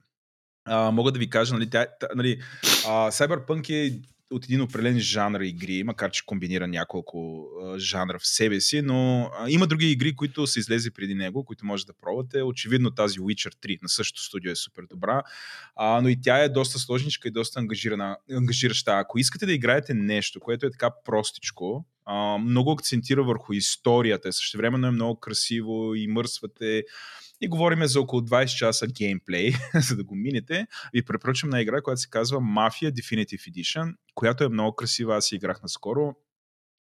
[0.64, 2.40] А, мога да ви кажа, нали, тя, нали,
[2.86, 4.00] а, Cyberpunk е
[4.30, 7.48] от един определен жанр игри, макар че комбинира няколко
[7.78, 11.86] жанра в себе си, но има други игри, които са излезли преди него, които може
[11.86, 12.42] да пробвате.
[12.42, 15.22] Очевидно тази Witcher 3 на същото студио е супер добра,
[15.76, 18.92] а, но и тя е доста сложничка и доста ангажирана, ангажираща.
[18.92, 24.58] Ако искате да играете нещо, което е така простичко, а, много акцентира върху историята, също
[24.58, 26.84] времено е много красиво и мърсвате
[27.40, 30.66] и говорим за около 20 часа геймплей, за да го минете.
[30.92, 35.16] Ви препоръчвам на игра, която се казва Mafia Definitive Edition, която е много красива.
[35.16, 36.14] Аз си играх наскоро.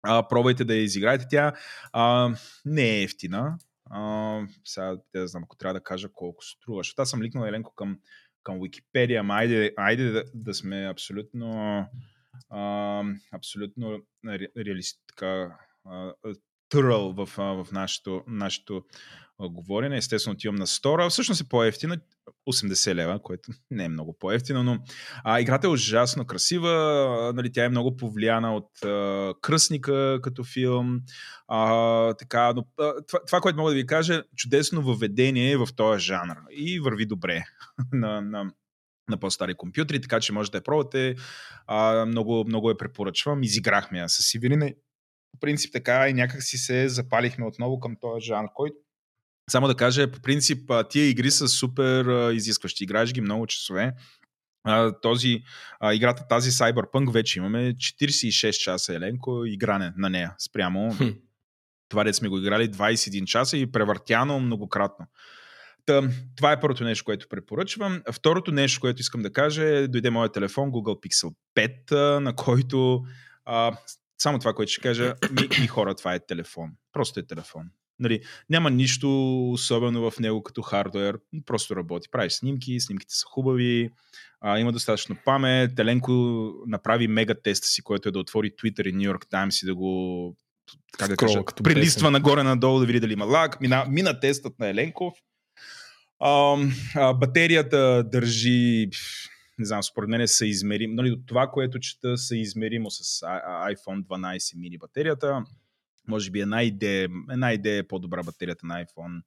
[0.03, 1.25] А, пробвайте да я изиграете.
[1.29, 1.53] Тя
[1.93, 2.35] а,
[2.65, 3.57] не е ефтина.
[3.89, 6.79] А, сега да знам, ако трябва да кажа колко струва.
[6.79, 7.99] Защото аз съм ликнал Еленко към,
[8.43, 11.49] към Википедия, ама айде, айде да, да сме абсолютно
[12.49, 15.57] а, абсолютно ре, реалист, така,
[16.69, 18.83] търъл в, в нашето, нашето
[19.39, 19.97] говорене.
[19.97, 21.09] Естествено, отивам на стора.
[21.09, 21.97] Всъщност е по-ефтина,
[22.49, 24.79] 80 лева, което не е много по-ефтино, но
[25.23, 27.31] а, играта е ужасно красива.
[27.35, 30.99] Нали, тя е много повлияна от а, Кръсника като филм.
[31.47, 36.05] А, така, но, а, това, това, което мога да ви кажа, чудесно въведение в този
[36.05, 37.43] жанр и върви добре
[37.91, 38.51] на, на,
[39.09, 41.15] на по-стари компютри, така че може да я пробвате.
[41.67, 43.43] А, много, много я препоръчвам.
[43.43, 44.69] Изиграхме я с Сивирина.
[45.31, 48.75] По принцип така и някак си се запалихме отново към този жанр, който
[49.49, 52.83] само да кажа, по принцип, тия игри са супер изискващи.
[52.83, 53.93] Играеш ги много часове.
[55.01, 55.43] Този,
[55.93, 60.93] играта, тази Cyberpunk вече имаме 46 часа еленко игране на нея спрямо.
[60.93, 61.09] Хм.
[61.89, 65.05] Това де сме го играли 21 часа и превъртяно многократно.
[65.85, 68.01] Та, това е първото нещо, което препоръчвам.
[68.11, 73.03] Второто нещо, което искам да кажа е, дойде моят телефон Google Pixel 5, на който
[73.45, 73.77] а,
[74.17, 76.71] само това, което ще кажа, ми, ми хора, това е телефон.
[76.93, 77.69] Просто е телефон.
[77.99, 79.09] Нали, няма нищо
[79.51, 82.09] особено в него като хардвер, просто работи.
[82.11, 83.89] Правиш снимки, снимките са хубави,
[84.41, 85.75] а, има достатъчно памет.
[85.75, 86.11] Теленко
[86.67, 89.75] направи мега теста си, който е да отвори Twitter и New York Times и да
[89.75, 90.35] го
[90.97, 93.61] как да кажа, прилиства нагоре-надолу да види дали има лак.
[93.61, 95.13] Мина, мина тестът на Еленков.
[96.19, 96.57] А,
[96.95, 98.89] а, батерията държи
[99.59, 100.93] не знам, според мен е съизмеримо.
[100.95, 103.21] Нали, това, което чета, съизмеримо с
[103.69, 105.43] iPhone 12 мини батерията
[106.07, 109.21] може би една идея, една идея е по-добра батерията на iPhone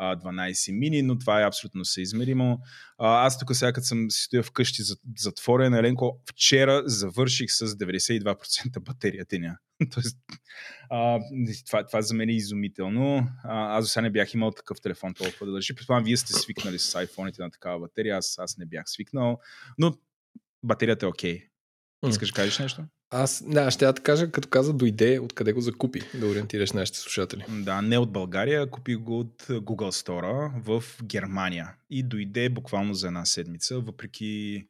[0.00, 2.58] 12 mini, но това е абсолютно съизмеримо.
[2.98, 4.82] Аз тук сега, като съм си стоя вкъщи
[5.18, 9.58] затворен, Еленко, вчера завърших с 92% батерия деня.
[9.94, 10.18] Тоест,
[10.90, 11.20] а,
[11.66, 13.28] това, това за мен е изумително.
[13.44, 15.74] А, аз до сега не бях имал такъв телефон толкова да държи.
[15.74, 19.38] Предполагам, вие сте свикнали с iPhone-ите на такава батерия, аз, аз не бях свикнал,
[19.78, 19.94] но
[20.62, 21.38] батерията е окей.
[21.38, 22.10] Okay.
[22.10, 22.84] Искаш да кажеш нещо?
[23.16, 26.98] Аз, да, ще я да кажа, като каза, дойде откъде го закупи, да ориентираш нашите
[26.98, 27.44] слушатели.
[27.48, 33.06] Да, не от България, купих го от Google Store в Германия и дойде буквално за
[33.06, 34.64] една седмица, въпреки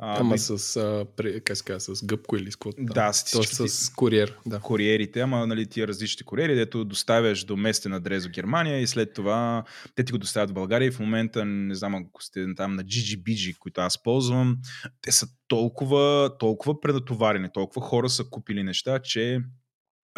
[0.00, 3.68] а, ама с, а, пре, как ска, с гъбко или с каквото Да, с, Тоест,
[3.68, 4.38] с куриер.
[4.46, 4.60] Да.
[4.60, 9.14] Куриерите, ама нали, тия различни куриери, дето доставяш до местен адрес в Германия и след
[9.14, 12.74] това те ти го доставят в България и в момента, не знам ако сте там
[12.74, 14.56] на GGBG, които аз ползвам,
[15.00, 19.40] те са толкова, толкова предотоварени, толкова хора са купили неща, че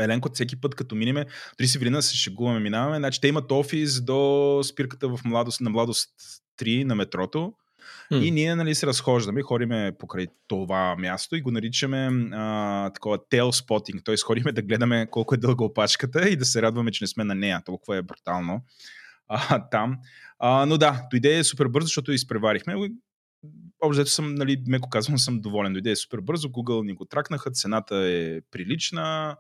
[0.01, 1.27] Еленко, всеки път, като минеме,
[1.59, 5.71] дори си врина се шегуваме, минаваме, значи те имат офис до спирката в младост, на
[5.71, 6.11] младост
[6.61, 7.53] 3 на метрото,
[8.13, 8.23] Mm.
[8.23, 13.67] И ние нали, се разхождаме, ходиме покрай това място и го наричаме а, такова tail
[13.67, 14.17] spotting, т.е.
[14.17, 17.35] ходиме да гледаме колко е дълга опашката и да се радваме, че не сме на
[17.35, 17.63] нея.
[17.65, 18.63] Толкова е брутално
[19.31, 19.99] а, там.
[20.39, 22.91] А, но да, дойде супер бързо, защото изпреварихме.
[23.83, 25.73] Общо съм, нали, меко казвам, съм доволен.
[25.73, 29.37] Дойде супер бързо, Google ни го тракнаха, цената е прилична.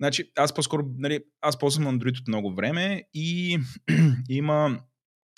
[0.00, 3.58] значи, аз по-скоро, нали, аз ползвам Android от много време и
[4.28, 4.80] има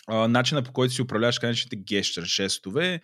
[0.09, 3.01] начина по който си управляваш каналите гещер, жестове.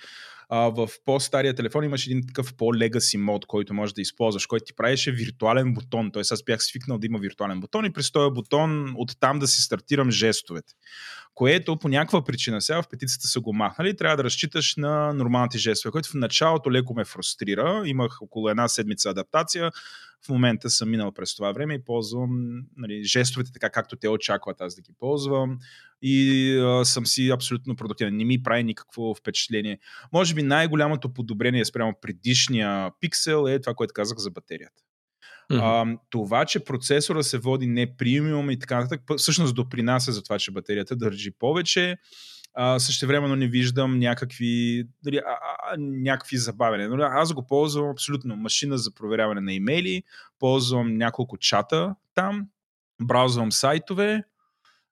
[0.49, 4.75] А, в по-стария телефон имаш един такъв по-легаси мод, който можеш да използваш, който ти
[4.75, 6.11] правеше виртуален бутон.
[6.13, 9.63] Тоест аз бях свикнал да има виртуален бутон и през този бутон оттам да си
[9.63, 10.73] стартирам жестовете.
[11.35, 15.59] Което по някаква причина сега в петицата са го махнали, трябва да разчиташ на нормалните
[15.59, 17.83] жестове, което в началото леко ме фрустрира.
[17.85, 19.71] Имах около една седмица адаптация.
[20.25, 24.61] В момента съм минал през това време и ползвам нали, жестовете така, както те очакват
[24.61, 25.59] аз да ги ползвам.
[26.03, 28.17] И а, съм си абсолютно продуктивен.
[28.17, 29.79] Не ми прави никакво впечатление.
[30.13, 34.83] Може би най-голямото подобрение спрямо предишния пиксел е това, което казах за батерията.
[35.51, 35.95] Mm-hmm.
[35.97, 40.39] А, това, че процесора се води не премиум и така нататък, всъщност допринася за това,
[40.39, 41.97] че батерията държи повече.
[42.59, 45.21] А, същевременно не виждам някакви, дали,
[45.79, 46.89] някакви забавяне.
[46.89, 50.03] Нали, аз го ползвам абсолютно машина за проверяване на имейли,
[50.39, 52.49] ползвам няколко чата там,
[53.03, 54.25] браузвам сайтове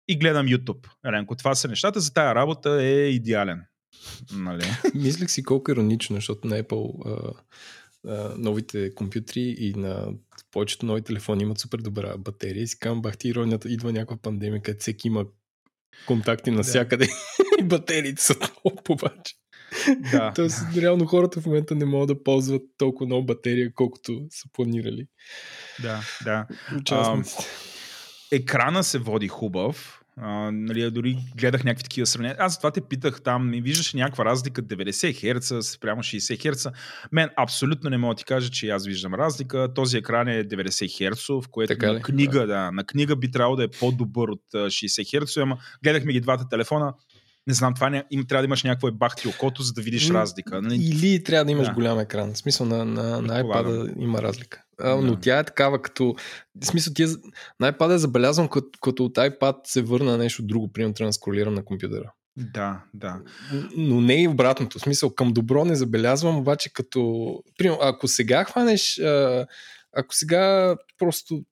[0.08, 0.88] и гледам YouTube.
[1.06, 3.64] Ренко, това са нещата, за тая работа е идеален.
[4.32, 4.64] Нали?
[4.94, 7.32] Мислех си колко иронично, защото на Apple а,
[8.10, 10.08] а, новите компютри и на
[10.50, 12.62] повечето нови телефони имат супер добра батерия.
[12.62, 15.24] И си казвам, бах ти иронията, идва някаква пандемия, където всеки има
[16.06, 17.12] контакти навсякъде да.
[17.60, 19.34] и батериите са топ обаче.
[20.12, 20.32] Да.
[20.34, 25.06] Тоест, реално хората в момента не могат да ползват толкова много батерия, колкото са планирали.
[25.82, 26.46] Да, да.
[26.76, 27.44] Участниците.
[28.32, 32.36] А, екрана се води хубав, а, нали, дори гледах някакви такива сравнения.
[32.38, 36.66] Аз това те питах там и виждаш някаква разлика 90 Хц спрямо 60 Хц.
[37.12, 39.68] Мен абсолютно не мога да ти кажа, че аз виждам разлика.
[39.74, 42.46] Този екран е 90 Хц, в което така на книга, да.
[42.46, 46.48] да, на книга би трябвало да е по-добър от 60 Хц, ама гледахме ги двата
[46.48, 46.94] телефона,
[47.46, 50.62] не знам, това не, им, трябва да имаш някакво бахти окото, за да видиш разлика.
[50.62, 50.74] Нали?
[50.74, 51.74] Или трябва да имаш да.
[51.74, 52.32] голям екран.
[52.32, 54.62] В смисъл на, на, на iPad има разлика.
[54.80, 56.14] А, но тя е такава като...
[56.62, 57.08] В смисъл, тия,
[57.60, 61.12] на iPad е забелязвам като, като от iPad се върна нещо друго, примерно трябва да
[61.12, 62.12] скролирам на компютъра.
[62.36, 63.20] Да, да.
[63.76, 64.78] Но не и обратното.
[64.78, 67.42] В смисъл, към добро не забелязвам, обаче като...
[67.58, 69.00] Примерно, ако сега хванеш...
[69.96, 71.42] Ако сега просто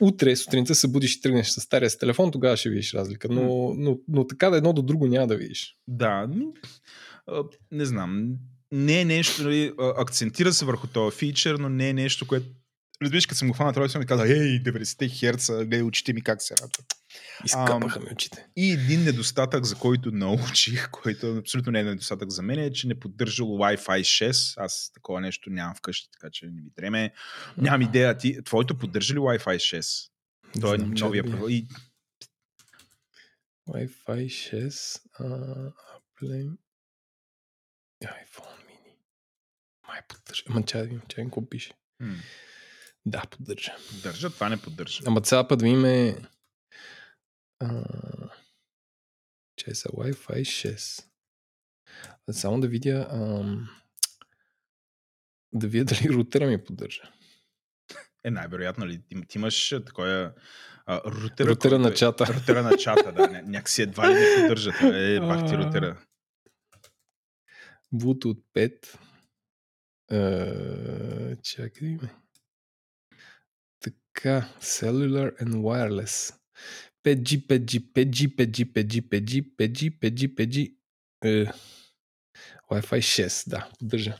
[0.00, 3.28] утре сутринта се будиш и тръгнеш с стария си телефон, тогава ще видиш разлика.
[3.30, 5.76] Но, но, но така да едно до друго няма да видиш.
[5.88, 6.28] Да,
[7.72, 8.34] не знам.
[8.72, 12.46] Не е нещо, нали, акцентира се върху този фичър, но не е нещо, което
[13.02, 16.42] Разбираш, като съм го хванал, той ми каза, ей, 90 херца, гледай очите ми как
[16.42, 16.86] се радват.
[17.44, 18.46] Изкъпаха ми очите.
[18.56, 22.86] И един недостатък, за който научих, който абсолютно не е недостатък за мен, е, че
[22.86, 24.54] не поддържал Wi-Fi 6.
[24.56, 27.12] Аз такова нещо нямам вкъщи, така че не ми дреме.
[27.58, 28.18] Нямам идея.
[28.18, 30.10] Ти, твоето поддържа ли Wi-Fi 6?
[30.60, 31.48] Той е новия правил.
[31.48, 31.68] И...
[33.68, 35.00] Wi-Fi 6.
[35.20, 35.72] Uh,
[36.20, 36.56] play...
[38.04, 38.92] iPhone mini.
[39.88, 40.42] Май поддържа.
[40.48, 41.72] Ама чай да видим, чай какво пише.
[42.02, 42.16] Hmm.
[43.06, 43.72] Да, поддържа.
[43.88, 45.02] Поддържа, това не поддържа.
[45.06, 46.16] Ама цял път видим е...
[49.56, 51.04] че са Wi-Fi 6.
[52.30, 53.68] Само да видя ам,
[55.52, 57.02] да видя дали рутера ми поддържа.
[58.24, 59.02] Е, най-вероятно ли?
[59.02, 60.34] Ти, ти имаш такова
[60.88, 62.24] рутера, рутера на е- чата.
[62.30, 63.42] Е, рутера на чата, да.
[63.42, 64.70] Някакси едва ли не поддържа.
[64.70, 66.06] Е, пак ти рутера.
[67.94, 68.98] Bluetooth 5.
[70.12, 72.25] Uh, чакай ме.
[74.16, 76.34] Така, Cellular and Wireless.
[77.04, 80.72] 5G, 5G, 5G, 5G, 5G, 5G, 5G, 5G, 5G.
[81.24, 81.52] Е,
[82.70, 84.18] Wi-Fi 6, да, поддържа.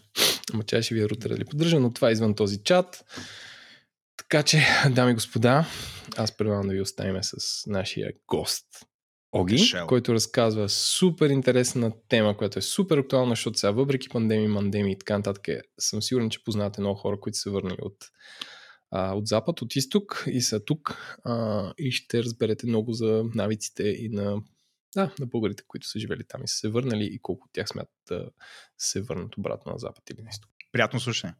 [0.53, 3.05] Ама тя ще ви е рутера ли поддържа, но това е извън този чат.
[4.17, 5.67] Така че, дами и господа,
[6.17, 8.67] аз предлагам да ви оставим с нашия гост
[9.33, 14.93] Оги, който разказва супер интересна тема, която е супер актуална, защото сега въпреки пандемии, мандемии
[14.93, 17.97] и така нататък, съм сигурен, че познавате много хора, които са върнали от
[18.91, 23.83] а, от запад, от изток и са тук а, и ще разберете много за навиците
[23.83, 24.43] и на,
[24.95, 27.69] да, на българите, които са живели там и са се върнали и колко от тях
[27.69, 28.31] смятат да
[28.79, 30.51] се върнат обратно на запад или на изток.
[30.73, 31.35] Приятно слушане!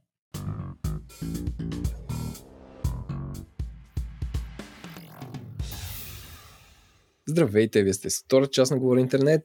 [7.29, 9.45] Здравейте, вие сте втора част на Говори Интернет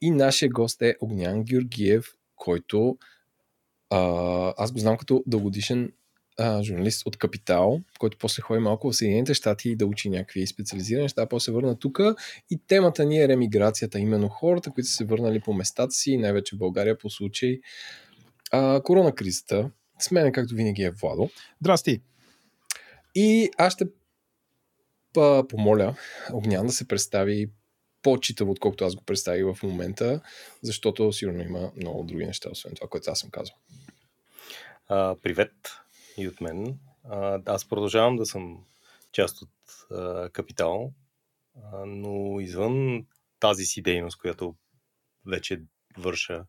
[0.00, 2.98] и нашия гост е Огнян Георгиев, който
[3.90, 5.92] а, аз го знам като дългодишен
[6.38, 11.02] а, журналист от Капитал, който после ходи малко в Съединените щати да учи някакви специализирани
[11.02, 12.00] неща, после се върна тук
[12.50, 16.56] и темата ни е ремиграцията, именно хората, които са се върнали по местата си, най-вече
[16.56, 17.60] в България по случай
[18.50, 19.70] а, коронакризата.
[19.98, 21.30] С мен, както винаги, е Владо.
[21.60, 22.00] Здрасти!
[23.14, 23.84] И аз ще
[25.48, 25.96] помоля
[26.32, 27.50] Огнян да се представи
[28.02, 30.20] по-читаво, отколкото аз го представих в момента,
[30.62, 33.54] защото сигурно има много други неща, освен това, което аз съм казал.
[34.88, 35.52] А, привет
[36.16, 36.78] и от мен.
[37.46, 38.64] Аз продължавам да съм
[39.12, 39.50] част от
[40.32, 40.92] Капитал,
[41.86, 43.06] но извън
[43.40, 44.54] тази си дейност, която
[45.26, 45.62] вече
[45.98, 46.46] върша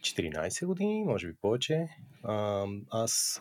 [0.00, 1.88] 14 години, може би повече,
[2.90, 3.36] аз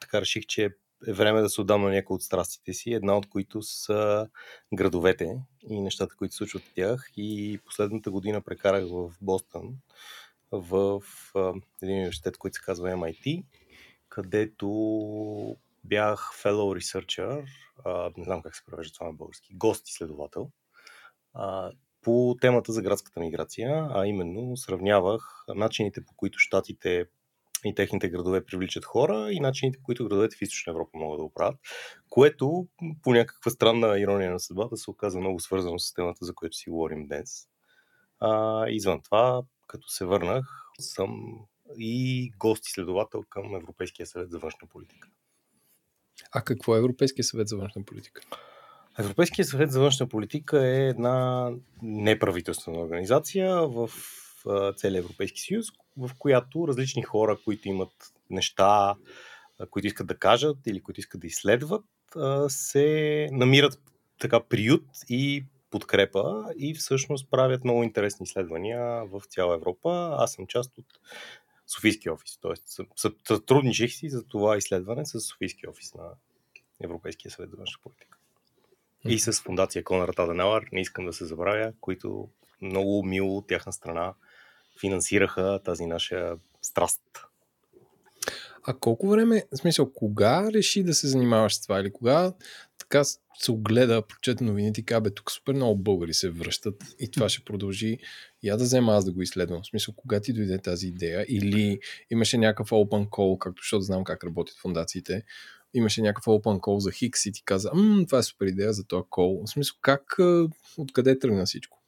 [0.00, 0.70] така реших, че
[1.06, 4.28] е време да се отдам на някои от страстите си, една от които са
[4.74, 5.38] градовете
[5.70, 7.10] и нещата, които се случват в тях.
[7.16, 9.76] И последната година прекарах в Бостън,
[10.52, 11.02] в
[11.82, 13.44] един университет, който се казва MIT,
[14.18, 14.68] където
[15.84, 17.44] бях fellow researcher,
[17.84, 20.50] а, не знам как се превежда това на български, гост-изследовател,
[21.34, 27.06] а, по темата за градската миграция, а именно сравнявах начините по които щатите
[27.64, 31.24] и техните градове привличат хора и начините, по които градовете в Източна Европа могат да
[31.24, 31.56] го правят,
[32.08, 32.66] което
[33.02, 36.70] по някаква странна ирония на съдбата се оказа много свързано с темата, за която си
[36.70, 37.48] говорим днес.
[38.20, 40.46] А, извън това, като се върнах,
[40.80, 41.38] съм
[41.78, 45.08] и гост-изследовател към Европейския съвет за външна политика.
[46.32, 48.22] А какво е Европейския съвет за външна политика?
[48.98, 51.50] Европейския съвет за външна политика е една
[51.82, 53.90] неправителствена организация в
[54.76, 55.66] целия Европейски съюз,
[55.96, 58.94] в която различни хора, които имат неща,
[59.70, 61.84] които искат да кажат или които искат да изследват,
[62.48, 63.80] се намират
[64.18, 70.16] така приют и подкрепа и всъщност правят много интересни изследвания в цяла Европа.
[70.18, 70.86] Аз съм част от
[71.68, 72.54] Софийски офис, т.е.
[73.26, 76.04] сътрудничех си за това изследване с Софийски офис на
[76.82, 78.18] Европейския съвет за външна политика.
[79.04, 82.28] И с фундация Конрад Аденауър, не искам да се забравя, които
[82.62, 84.14] много мило от тяхна страна
[84.80, 87.02] финансираха тази наша страст.
[88.62, 91.80] А колко време, в смисъл, кога реши да се занимаваш с това?
[91.80, 92.32] Или кога
[92.88, 93.04] така
[93.38, 97.28] се огледа, прочета новините и каза, бе, тук супер много българи се връщат и това
[97.28, 97.98] ще продължи.
[98.42, 99.62] Я да взема аз да го изследвам.
[99.62, 101.26] В смисъл, кога ти дойде тази идея?
[101.28, 101.80] Или
[102.10, 105.22] имаше някакъв open call, както защото знам как работят фундациите,
[105.74, 107.70] имаше някакъв open call за Хикс и ти каза,
[108.06, 109.46] това е супер идея за този call.
[109.46, 110.16] В смисъл, как,
[110.78, 111.78] откъде тръгна всичко?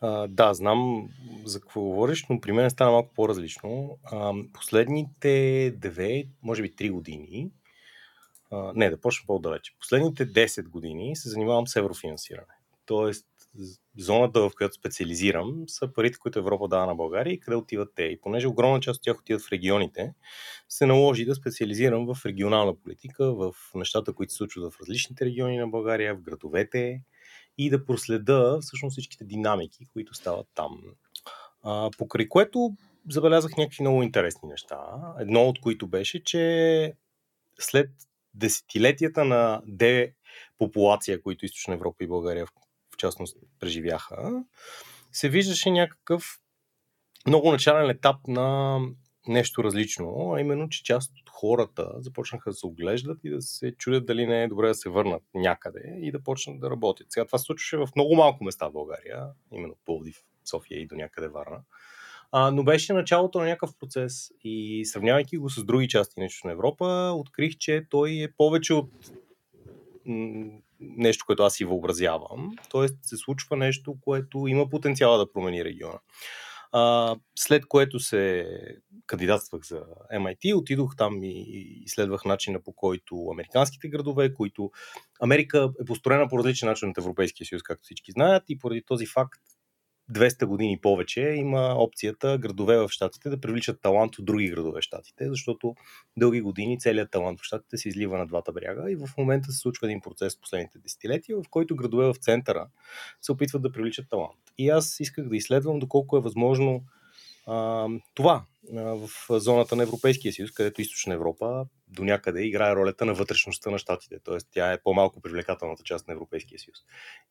[0.00, 1.08] А, да, знам
[1.44, 3.98] за какво говориш, но при мен стана малко по-различно.
[4.04, 7.50] А, последните две, може би три години,
[8.74, 9.72] не, да почна по-далече.
[9.78, 12.54] Последните 10 години се занимавам с еврофинансиране.
[12.86, 13.26] Тоест,
[13.98, 18.02] зоната, в която специализирам, са парите, които Европа дава на България и къде отиват те.
[18.02, 20.14] И понеже огромна част от тях отиват в регионите,
[20.68, 25.58] се наложи да специализирам в регионална политика, в нещата, които се случват в различните региони
[25.58, 27.02] на България, в градовете,
[27.58, 30.82] и да проследа всъщност всичките динамики, които стават там.
[31.62, 32.76] А, покрай което
[33.10, 34.78] забелязах някакви много интересни неща.
[35.18, 36.94] Едно от които беше, че
[37.58, 37.90] след
[38.34, 44.44] десетилетията на депопулация, които Източна Европа и България в частност преживяха,
[45.12, 46.38] се виждаше някакъв
[47.26, 48.78] много начален етап на
[49.28, 53.74] нещо различно, а именно, че част от хората започнаха да се оглеждат и да се
[53.78, 57.06] чудят дали не е добре да се върнат някъде и да почнат да работят.
[57.10, 60.94] Сега това се случваше в много малко места в България, именно Пловдив, София и до
[60.94, 61.62] някъде Варна.
[62.32, 66.52] А, но беше началото на някакъв процес и сравнявайки го с други части на на
[66.52, 68.90] Европа, открих, че той е повече от
[70.80, 72.50] нещо, което аз си въобразявам.
[72.70, 75.98] Тоест се случва нещо, което има потенциала да промени региона.
[76.72, 78.46] А, след което се
[79.06, 81.44] кандидатствах за MIT, отидох там и
[81.84, 84.70] изследвах начина по който американските градове, които
[85.20, 89.06] Америка е построена по различен начин от Европейския съюз, както всички знаят, и поради този
[89.06, 89.40] факт
[90.12, 94.82] 200 години повече има опцията градове в щатите да привличат талант от други градове в
[94.82, 95.74] щатите, защото
[96.16, 99.58] дълги години целият талант в щатите се излива на двата бряга и в момента се
[99.58, 102.66] случва един процес в последните десетилетия, в който градове в центъра
[103.20, 104.38] се опитват да привличат талант.
[104.58, 106.84] И аз исках да изследвам доколко е възможно
[107.46, 108.44] а, това
[108.76, 113.70] а, в зоната на Европейския съюз, където Източна Европа до някъде играе ролята на вътрешността
[113.70, 114.36] на щатите, т.е.
[114.50, 116.78] тя е по-малко привлекателната част на Европейския съюз.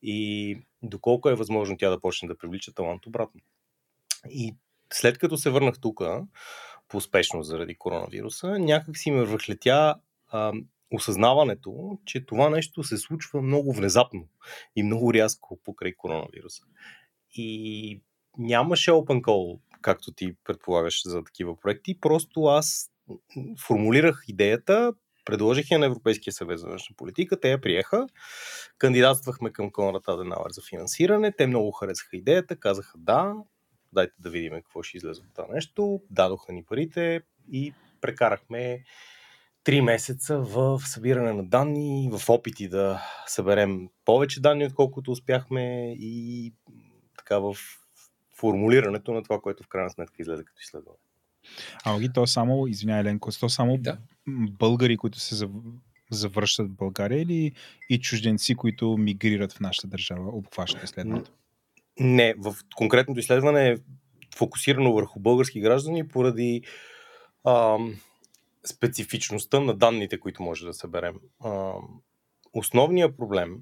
[0.02, 3.40] И доколко е възможно тя да почне да привлича талант обратно.
[4.30, 4.54] И
[4.92, 6.00] след като се върнах тук,
[6.88, 9.94] по-успешно заради коронавируса, някак си ме върхлетя
[10.28, 10.52] а,
[10.92, 14.28] осъзнаването, че това нещо се случва много внезапно
[14.76, 16.62] и много рязко покрай коронавируса.
[17.34, 18.00] И
[18.38, 22.00] нямаше open call, както ти предполагаш за такива проекти.
[22.00, 22.91] Просто аз
[23.66, 24.92] формулирах идеята,
[25.24, 28.06] предложих я на Европейския съвет за външна политика, те я приеха,
[28.78, 33.34] кандидатствахме към Конрад Аденауер за финансиране, те много харесаха идеята, казаха да,
[33.92, 37.20] дайте да видим какво ще излезе от това нещо, дадоха ни парите
[37.52, 38.84] и прекарахме
[39.64, 46.52] три месеца в събиране на данни, в опити да съберем повече данни, отколкото успяхме и
[47.18, 47.54] така в
[48.36, 50.98] формулирането на това, което в крайна сметка излезе като изследване.
[51.84, 53.98] А, ги, то само, извинявай, Ленко, то само Да.
[54.50, 55.50] българи, които се зав-
[56.10, 57.52] завръщат в България или
[57.90, 61.30] и чужденци, които мигрират в нашата държава, обхващат изследването?
[62.00, 63.76] Не, в конкретното изследване е
[64.36, 66.62] фокусирано върху български граждани поради
[67.46, 67.94] ам,
[68.66, 71.14] специфичността на данните, които може да съберем.
[71.44, 72.00] Ам,
[72.52, 73.56] основният проблем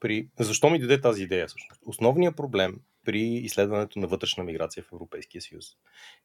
[0.00, 0.28] при...
[0.40, 1.82] Защо ми даде тази идея всъщност?
[1.86, 5.66] Основният проблем при изследването на вътрешна миграция в Европейския съюз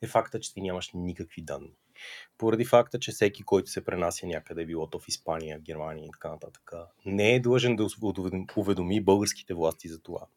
[0.01, 1.73] е факта, че ти нямаш никакви данни.
[2.37, 6.29] Поради факта, че всеки, който се пренася някъде, било то в Испания, Германия и така
[6.29, 6.71] нататък,
[7.05, 7.87] не е длъжен да
[8.55, 10.27] уведоми българските власти за това.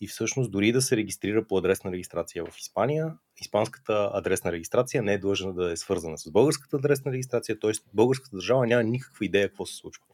[0.00, 5.12] И всъщност дори да се регистрира по адресна регистрация в Испания, испанската адресна регистрация не
[5.12, 7.72] е длъжна да е свързана с българската адресна регистрация, т.е.
[7.94, 10.04] българската държава няма никаква идея какво се случва.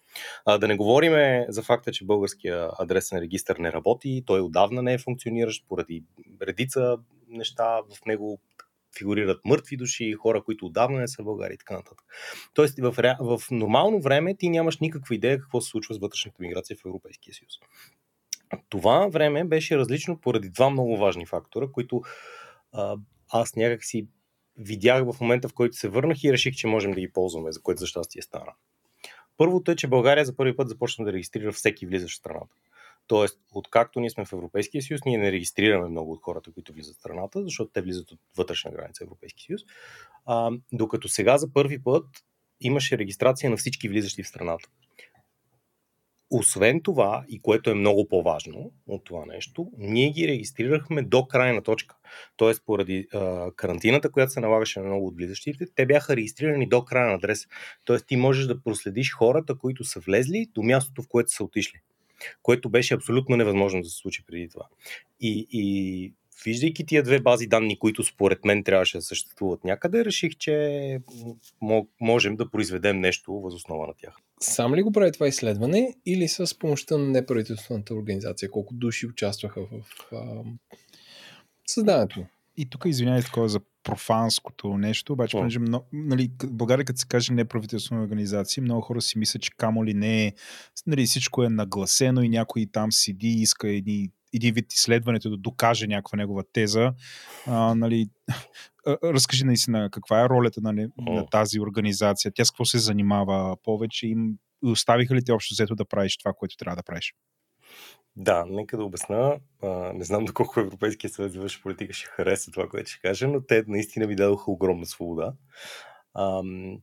[0.45, 4.93] А, да не говорим за факта, че българския адресен регистр не работи, той отдавна не
[4.93, 6.05] е функциониращ поради
[6.43, 6.97] редица
[7.28, 8.40] неща в него
[8.99, 12.03] фигурират мъртви души, хора, които отдавна не са в България и така нататък.
[12.55, 16.77] Тоест, в, в нормално време ти нямаш никаква идея какво се случва с вътрешната миграция
[16.77, 17.53] в Европейския съюз.
[18.69, 22.03] Това време беше различно поради два много важни фактора, които
[22.73, 22.97] а,
[23.28, 24.07] аз някак си
[24.57, 27.62] видях в момента, в който се върнах и реших, че можем да ги ползваме, за
[27.62, 28.53] което за щастие стана.
[29.39, 32.55] Първото е, че България за първи път започна да регистрира всеки влизащ в страната.
[33.06, 36.97] Тоест, откакто ние сме в Европейския съюз, ние не регистрираме много от хората, които влизат
[36.97, 39.62] в страната, защото те влизат от вътрешна граница Европейския съюз.
[40.27, 42.06] А, докато сега за първи път
[42.60, 44.69] имаше регистрация на всички влизащи в страната.
[46.31, 51.63] Освен това, и което е много по-важно от това нещо, ние ги регистрирахме до крайна
[51.63, 51.97] точка.
[52.37, 56.85] Тоест, поради а, карантината, която се налагаше на много от влизащите, те бяха регистрирани до
[56.85, 57.47] крайна адрес.
[57.85, 61.81] Тоест, ти можеш да проследиш хората, които са влезли до мястото, в което са отишли.
[62.43, 64.67] Което беше абсолютно невъзможно да се случи преди това.
[65.21, 66.13] И, и
[66.44, 71.01] виждайки тия две бази данни, които според мен трябваше да съществуват някъде, реших, че
[72.01, 74.16] можем да произведем нещо възоснова на тях.
[74.40, 78.51] Сам ли го прави това изследване или с помощта на неправителствената организация?
[78.51, 80.43] Колко души участваха в а,
[81.66, 82.27] създаването?
[82.56, 85.40] И тук извинявай такова за профанското нещо, обаче, oh.
[85.40, 85.59] понеже
[85.93, 90.27] нали, България, като се каже неправителствена организация, много хора си мислят, че камо ли не
[90.27, 90.32] е,
[90.86, 95.37] нали, всичко е нагласено и някой там седи и иска едни един вид изследването да
[95.37, 96.93] докаже някаква негова теза.
[97.47, 98.09] А, нали,
[98.87, 104.07] разкажи наистина каква е ролята на, на тази организация, тя с какво се занимава повече
[104.07, 104.17] и
[104.65, 107.15] оставиха ли те общо взето да правиш това, което трябва да правиш?
[108.17, 109.41] Да, нека да обясна.
[109.63, 113.29] А, не знам доколко Европейския съвет за външна политика ще хареса това, което ще кажа,
[113.29, 115.33] но те наистина ми дадоха огромна свобода.
[116.15, 116.43] А,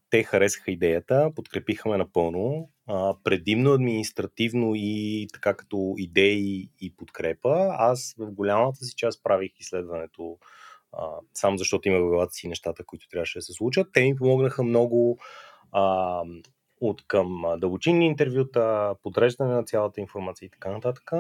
[0.10, 2.70] те харесаха идеята, подкрепиха ме напълно.
[2.88, 7.68] А, предимно административно и така като идеи и подкрепа.
[7.72, 10.38] Аз в голямата си част правих изследването
[10.94, 13.88] а, само защото има в главата си нещата, които трябваше да се случат.
[13.94, 15.18] Те ми помогнаха много
[15.72, 16.22] а,
[16.82, 21.12] от към дълбочинни интервюта, подреждане на цялата информация и така нататък,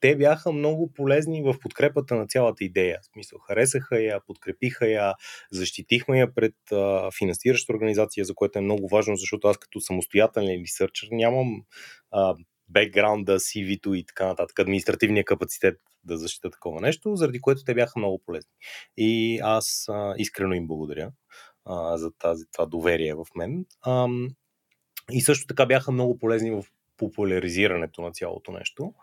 [0.00, 2.98] те бяха много полезни в подкрепата на цялата идея.
[3.02, 5.14] В смисъл, харесаха я, подкрепиха я,
[5.52, 10.62] защитихме я пред а, финансираща организация, за което е много важно, защото аз като самостоятелен
[10.62, 11.62] ресърчър нямам
[12.10, 12.34] а,
[12.68, 17.98] бекграунда, CV-то и така нататък, административния капацитет да защита такова нещо, заради което те бяха
[17.98, 18.50] много полезни.
[18.96, 21.10] И аз а, искрено им благодаря
[21.94, 23.64] за тази, това доверие в мен.
[25.12, 26.64] И също така бяха много полезни в
[26.96, 28.94] популяризирането на цялото нещо.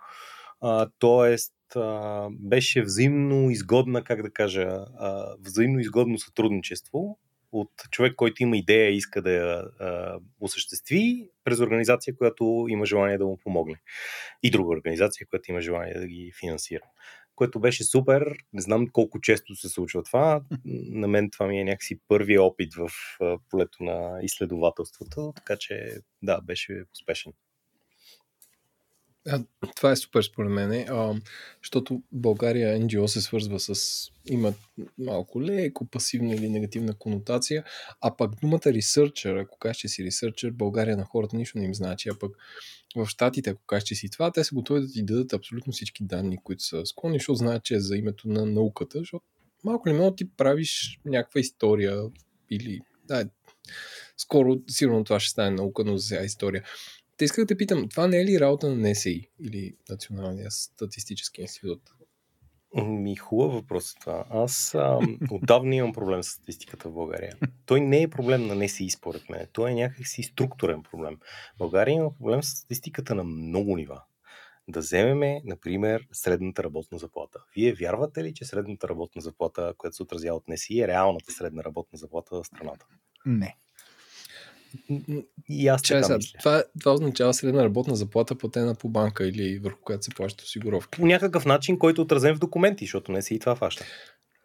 [0.61, 7.19] А, тоест, а, беше взаимно изгодна, как да кажа, а, взаимно изгодно сътрудничество
[7.51, 12.85] от човек, който има идея и иска да я а, осъществи, през организация, която има
[12.85, 13.75] желание да му помогне.
[14.43, 16.83] И друга организация, която има желание да ги финансира
[17.35, 18.37] което беше супер.
[18.53, 20.41] Не знам колко често се случва това.
[20.89, 22.89] На мен това ми е някакси първия опит в
[23.49, 27.33] полето на изследователството, така че да, беше успешен.
[29.29, 29.43] А,
[29.75, 31.13] това е супер според мен, а,
[31.63, 34.01] защото България NGO се свързва с...
[34.29, 34.53] има
[34.97, 37.63] малко леко пасивна или негативна конотация,
[38.01, 41.75] а пък думата ресърчър, ако кажеш, че си ресърчър, България на хората нищо не им
[41.75, 42.37] значи, а пък
[42.95, 46.03] в Штатите, ако кажеш, че си това, те са готови да ти дадат абсолютно всички
[46.03, 49.25] данни, които са склонни, защото знаят, че е за името на науката, защото
[49.63, 52.03] малко ли много ти правиш някаква история
[52.51, 52.81] или...
[53.07, 53.29] Да,
[54.17, 56.63] скоро сигурно това ще стане наука, но за сега история.
[57.17, 61.81] Те исках да питам, това не е ли работа на НСИ или Националния статистически институт?
[62.83, 64.25] Ми хубав въпрос е това.
[64.29, 64.99] Аз а,
[65.31, 67.35] отдавна имам проблем с статистиката в България.
[67.65, 69.47] Той не е проблем на НСИ, според мен.
[69.53, 71.17] Той е някакси структурен проблем.
[71.57, 74.01] България има проблем с статистиката на много нива.
[74.67, 77.39] Да вземеме, например, средната работна заплата.
[77.55, 81.63] Вие вярвате ли, че средната работна заплата, която се отразява от НСИ, е реалната средна
[81.63, 82.85] работна заплата в страната?
[83.25, 83.57] Не.
[85.49, 86.39] И аз Чай, така сега, мисля.
[86.39, 90.99] това, това означава средна работна заплата, платена по банка или върху която се плаща осигуровки.
[90.99, 93.85] По някакъв начин, който е отразен в документи, защото не си и това фаща.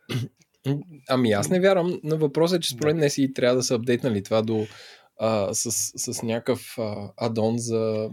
[1.08, 4.22] Ами аз не вярвам, но въпросът е, че според не си трябва да са апдейтнали
[4.22, 4.66] това до,
[5.20, 5.70] а, с,
[6.12, 8.10] с някакъв а, адон за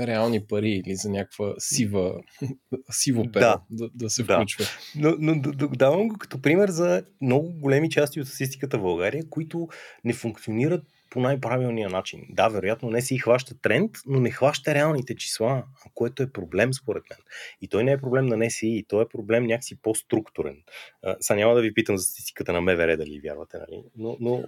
[0.00, 2.14] реални пари или за някаква сива,
[2.90, 3.60] сиво перо Да.
[3.70, 4.36] да, да се Да.
[4.36, 4.64] включва.
[4.96, 5.34] Но, но
[5.68, 9.68] давам го като пример за много големи части от статистиката в България, които
[10.04, 10.82] не функционират
[11.14, 12.26] по най-правилния начин.
[12.30, 15.64] Да, вероятно не си хваща тренд, но не хваща реалните числа,
[15.94, 17.18] което е проблем според мен.
[17.60, 20.56] И той не е проблем на НСИ, той е проблем някакси по-структурен.
[21.02, 23.84] А, Сега няма да ви питам за статистиката на МВР дали вярвате, нали?
[23.96, 24.44] но, но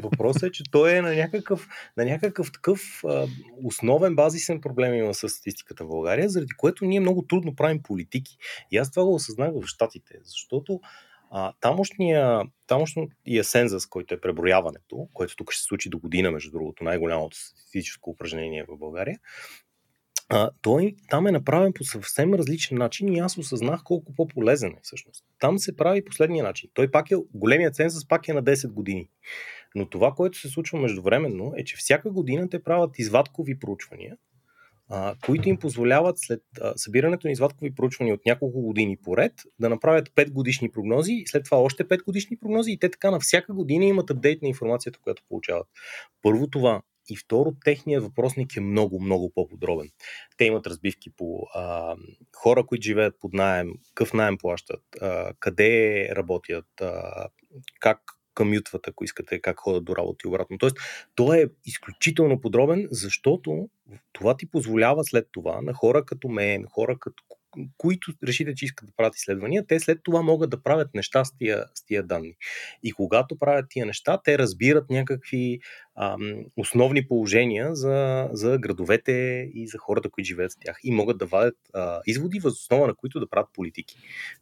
[0.00, 3.26] въпросът е, че той е на някакъв, на някакъв такъв а,
[3.64, 8.36] основен базисен проблем има с статистиката в България, заради което ние много трудно правим политики.
[8.70, 10.80] И аз това го осъзнах в Штатите, защото
[11.36, 16.50] а, тамошния, тамошния сензъс, който е преброяването, което тук ще се случи до година, между
[16.50, 19.18] другото, най-голямото статистическо упражнение в България,
[20.28, 24.80] а, той там е направен по съвсем различен начин и аз осъзнах колко по-полезен е
[24.82, 25.24] всъщност.
[25.38, 26.70] Там се прави последния начин.
[26.74, 29.08] Той пак е, големия цензъс пак е на 10 години.
[29.74, 34.16] Но това, което се случва междувременно, е, че всяка година те правят извадкови проучвания,
[35.26, 36.42] които им позволяват след
[36.76, 41.56] събирането на извадкови проучвания от няколко години поред да направят 5 годишни прогнози, след това
[41.56, 45.22] още 5 годишни прогнози и те така на всяка година имат апдейт на информацията, която
[45.28, 45.66] получават.
[46.22, 46.82] Първо това.
[47.10, 49.88] И второ, техният въпросник е много, много по-подробен.
[50.36, 51.96] Те имат разбивки по а,
[52.36, 57.26] хора, които живеят под найем, какъв найем плащат, а, къде работят, а,
[57.80, 58.00] как
[58.34, 60.58] комютват, ако искате, как ходят до работа и обратно.
[60.58, 60.76] Тоест,
[61.14, 63.68] той е изключително подробен, защото
[64.12, 67.24] това ти позволява след това на хора като мен, хора като
[67.78, 71.36] които решите, че искат да правят изследвания, те след това могат да правят неща с
[71.36, 72.34] тия, с тия данни.
[72.82, 75.60] И когато правят тия неща, те разбират някакви
[75.96, 80.78] ам, основни положения за, за градовете и за хората, които живеят с тях.
[80.84, 83.96] И могат да вадят а, изводи, въз основа на които да правят политики.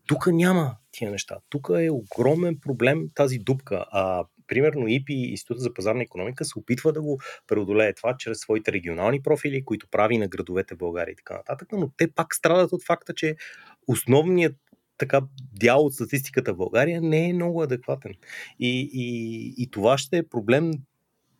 [0.07, 1.39] Тук няма тия неща.
[1.49, 3.85] Тук е огромен проблем тази дупка.
[3.91, 8.73] А, примерно ИПИ, Института за пазарна економика, се опитва да го преодолее това чрез своите
[8.73, 12.73] регионални профили, които прави на градовете в България и така нататък, но те пак страдат
[12.73, 13.37] от факта, че
[13.89, 14.57] основният
[14.99, 15.21] така
[15.53, 18.15] дял от статистиката в България не е много адекватен.
[18.59, 20.71] И, и, и това ще е проблем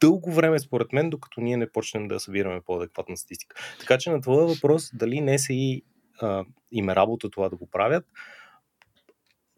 [0.01, 3.57] дълго време, според мен, докато ние не почнем да събираме по-адекватна статистика.
[3.81, 5.85] Така че на твоя въпрос, дали не се и
[6.73, 8.05] им е работа това да го правят,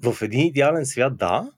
[0.02, 1.52] в един идеален свят да,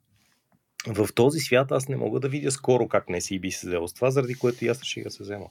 [0.86, 3.89] в този свят аз не мога да видя скоро как не си би се взел
[3.89, 5.47] с това, заради което и аз ще да се взема.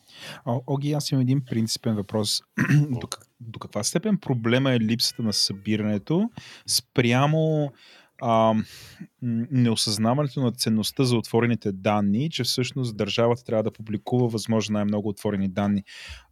[0.46, 2.42] О, Оги, аз имам един принципен въпрос.
[2.90, 3.08] до,
[3.40, 6.30] до каква степен проблема е липсата на събирането
[6.68, 7.72] спрямо
[8.22, 8.54] а,
[9.52, 15.48] неосъзнаването на ценността за отворените данни, че всъщност държавата трябва да публикува възможно най-много отворени
[15.48, 15.84] данни.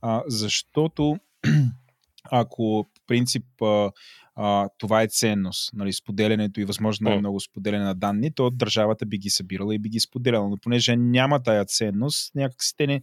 [0.02, 1.18] А, защото
[2.32, 3.92] ако принцип а,
[4.36, 9.18] а, това е ценност, нали, споделянето и възможно най-много споделяне на данни, то държавата би
[9.18, 10.50] ги събирала и би ги споделяла.
[10.50, 13.02] Но понеже няма тая ценност, някакси те не,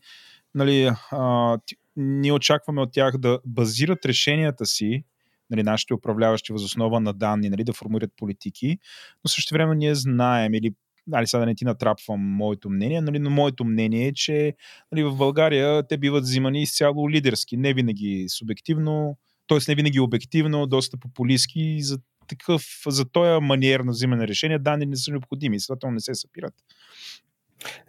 [0.55, 1.59] нали, а,
[1.97, 5.05] ние очакваме от тях да базират решенията си,
[5.51, 8.79] нали, нашите управляващи възоснова на данни, нали, да формулират политики,
[9.25, 10.75] но също време ние знаем или
[11.13, 14.55] Али, сега да не ти натрапвам моето мнение, нали, но моето мнение е, че
[14.93, 19.17] нали, в България те биват взимани изцяло лидерски, не винаги субективно,
[19.51, 19.59] т.е.
[19.69, 21.99] не винаги обективно, доста популистски и за
[22.29, 26.55] такъв, за този маниер на взимане решения данни не са необходими, следователно не се събират.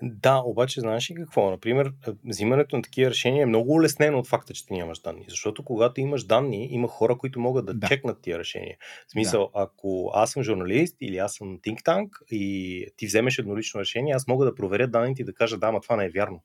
[0.01, 1.51] Да, обаче знаеш ли какво?
[1.51, 5.25] Например, е, взимането на такива решения е много улеснено от факта, че ти нямаш данни.
[5.27, 7.87] Защото когато имаш данни, има хора, които могат да, Да.
[7.87, 8.77] чекнат тия решения.
[9.07, 9.61] В смисъл, да.
[9.61, 14.27] ако аз съм журналист или аз съм think tank и ти вземеш еднолично решение, аз
[14.27, 16.43] мога да проверя данните и да кажа, да, ма това не е вярно.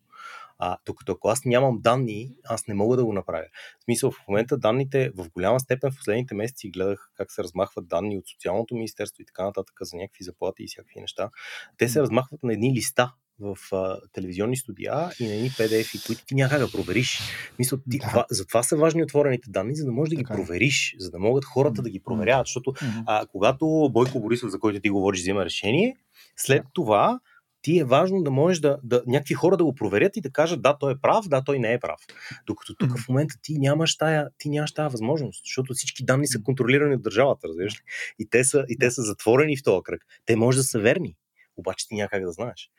[0.58, 3.44] А, докато ако аз нямам данни, аз не мога да го направя.
[3.80, 7.88] В смисъл, в момента данните в голяма степен в последните месеци гледах как се размахват
[7.88, 11.30] данни от Социалното министерство и така нататък за някакви заплати и всякакви неща.
[11.78, 16.24] Те се размахват на едни листа в а, телевизионни студия и на едни PDF, които
[16.24, 17.20] ти няма как да провериш.
[17.58, 18.08] Мисля, ти, Да.
[18.08, 20.36] това, затова са важни отворените данни, за да можеш да ги Така е.
[20.36, 22.72] провериш, за да могат хората да ги проверяват, защото
[23.06, 25.96] а, когато Бойко Борисов, за който ти говориш, взима решение,
[26.36, 27.20] след това
[27.66, 30.62] ти е важно да можеш да, да някакви хора да го проверят и да кажат
[30.62, 32.00] да, той е прав, да, той не е прав.
[32.46, 36.42] Докато тук в момента ти нямаш тая, ти нямаш тая възможност, защото всички данни са
[36.42, 37.80] контролирани от държавата, разбираш ли?
[38.18, 40.06] И те са, и те са затворени в този кръг.
[40.26, 41.16] Те може да са верни,
[41.56, 42.70] обаче ти няма как да знаеш.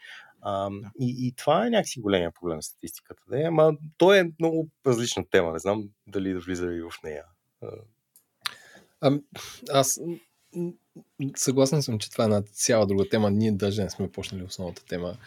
[0.41, 0.69] А,
[0.99, 3.23] и, и това е някакси големия проблем на статистиката.
[3.29, 3.41] Да?
[3.41, 5.53] Ама то е много различна тема.
[5.53, 7.23] Не знам дали да влиза и в нея.
[9.01, 9.11] А,
[9.69, 9.99] аз
[11.35, 13.31] съгласен съм, че това е една цяла друга тема.
[13.31, 15.17] Ние даже не сме почнали основната тема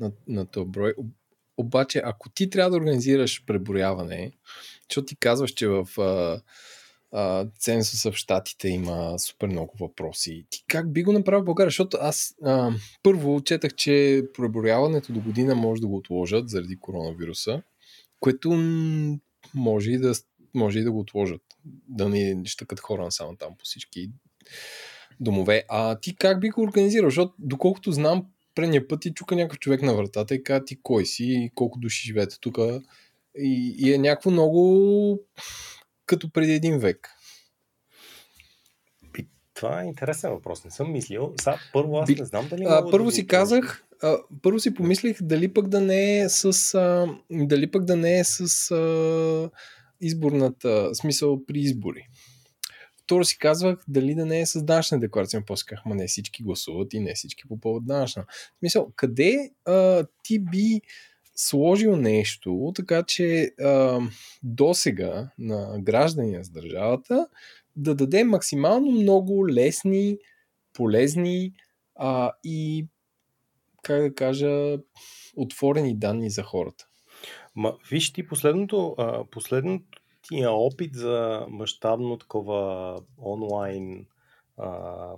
[0.00, 0.94] на, на този брой.
[1.56, 4.32] Обаче, ако ти трябва да организираш преброяване,
[4.88, 6.40] защото ти казваш, че в а,
[7.12, 10.46] а, цензуса в Штатите има супер много въпроси.
[10.50, 11.68] Ти как би го направил в България?
[11.68, 12.72] Защото аз а,
[13.02, 17.62] първо четах, че преброяването до година може да го отложат заради коронавируса,
[18.20, 18.50] което
[19.54, 20.12] може и да,
[20.54, 21.42] може и да го отложат.
[21.88, 24.10] Да не щъкат хора само там по всички
[25.20, 25.64] домове.
[25.68, 27.10] А ти как би го организирал?
[27.10, 31.06] Защото, доколкото знам, предния път ти чука някакъв човек на вратата и казва ти кой
[31.06, 32.58] си и колко души живеете тук.
[33.38, 35.18] И, и е някакво много
[36.06, 37.10] като преди един век.
[39.60, 40.64] Това е интересен въпрос.
[40.64, 41.34] Не съм мислил.
[41.40, 42.64] Са, първо аз не знам дали.
[42.68, 46.74] А, първо да си казах, а, първо си помислих дали пък да не е с.
[46.74, 49.50] А, дали пък да не е с а,
[50.00, 50.90] изборната.
[50.94, 52.08] Смисъл при избори.
[53.10, 55.42] Второ си казвах дали да не е с данъчна декларация.
[55.46, 58.24] После казах, ма не всички гласуват и не всички попълват данъчна.
[58.28, 60.80] В смисъл, къде а, ти би
[61.36, 64.00] сложил нещо, така че а,
[64.42, 67.26] досега на граждани с държавата
[67.76, 70.18] да даде максимално много лесни,
[70.72, 71.52] полезни
[71.96, 72.86] а, и,
[73.82, 74.78] как да кажа,
[75.36, 76.86] отворени данни за хората.
[77.56, 79.99] Ма, виж ти последното, а, последното
[80.30, 84.06] тия опит за мащабно такова онлайн
[84.58, 85.14] а,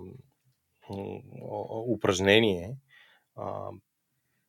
[1.87, 2.77] упражнение,
[3.35, 3.69] а,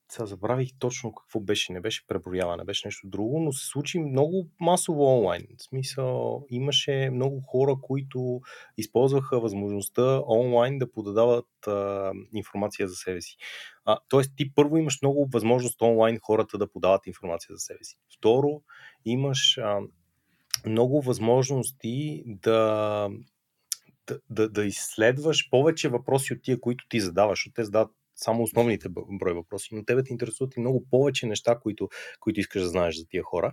[0.08, 1.72] сега забравих точно какво беше.
[1.72, 5.46] Не беше преброяване, беше нещо друго, но се случи много масово онлайн.
[5.58, 8.40] В смисъл, имаше много хора, които
[8.76, 13.36] използваха възможността онлайн да подадават а, информация за себе си.
[13.84, 17.96] А, тоест, ти първо имаш много възможност онлайн хората да подават информация за себе си.
[18.18, 18.62] Второ,
[19.04, 19.80] имаш а,
[20.66, 23.08] много възможности да,
[24.06, 28.42] да, да, да изследваш повече въпроси от тия, които ти задаваш, защото те задават само
[28.42, 31.88] основните брой въпроси, но тебе те интересуват и много повече неща, които,
[32.20, 33.52] които искаш да знаеш за тия хора.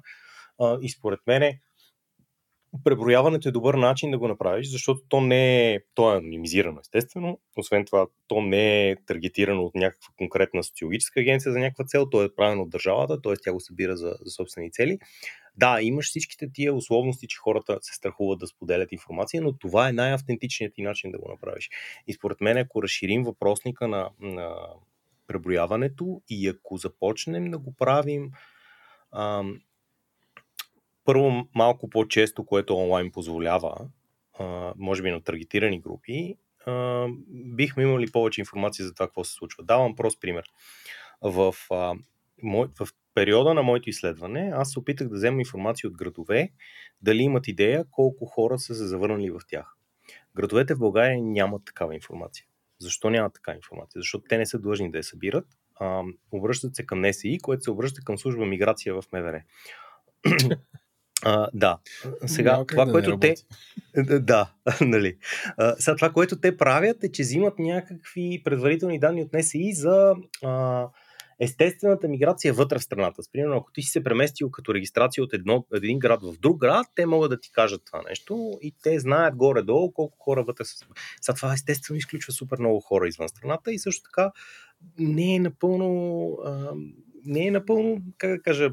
[0.60, 1.54] А, и според мен
[2.84, 7.40] преброяването е добър начин да го направиш, защото то не е, то е анонимизирано, естествено.
[7.58, 12.24] Освен това, то не е таргетирано от някаква конкретна социологическа агенция за някаква цел, то
[12.24, 13.34] е правено от държавата, т.е.
[13.44, 15.00] тя го събира за, за собствени цели.
[15.62, 19.94] Да, имаш всичките тия условности, че хората се страхуват да споделят информация, но това е
[19.94, 21.70] най-автентичният ти начин да го направиш.
[22.08, 24.56] И според мен, ако разширим въпросника на, на
[25.28, 28.32] преброяването и ако започнем да го правим
[29.16, 29.62] ам,
[31.06, 33.90] първо малко по-често, което онлайн позволява,
[34.40, 36.36] а, може би на таргетирани групи,
[36.66, 39.64] а, бихме имали повече информация за това какво се случва.
[39.64, 40.44] Давам прост пример.
[41.22, 41.94] В, а,
[42.44, 46.50] мой, в периода на моето изследване аз се опитах да взема информация от градове,
[47.02, 49.66] дали имат идея колко хора са се завърнали в тях.
[50.36, 52.46] Градовете в България нямат такава информация.
[52.80, 54.00] Защо нямат такава информация?
[54.00, 55.46] Защото те не са длъжни да я събират.
[55.80, 59.42] А, обръщат се към НСИ, което се обръща към служба миграция в МВР.
[61.24, 61.80] А, да.
[62.26, 63.36] Сега, Няма това, да което те.
[64.20, 65.18] Да, нали.
[65.58, 70.16] А, сега, това, което те правят е, че взимат някакви предварителни данни от НСИ за
[70.44, 70.88] а,
[71.42, 73.22] естествената миграция вътре в страната.
[73.34, 76.88] Примерно, ако ти си се преместил като регистрация от едно, един град в друг град,
[76.96, 80.86] те могат да ти кажат това нещо и те знаят горе-долу колко хора вътре са.
[81.22, 84.32] Сега това естествено изключва супер много хора извън страната и също така
[85.00, 86.38] не е напълно.
[86.46, 86.74] А,
[87.26, 88.70] не е напълно, как да кажа,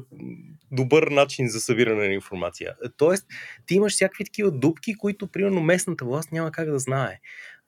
[0.71, 2.75] добър начин за събиране на информация.
[2.97, 3.27] Тоест,
[3.65, 7.19] ти имаш всякакви такива дупки, които, примерно, местната власт няма как да знае.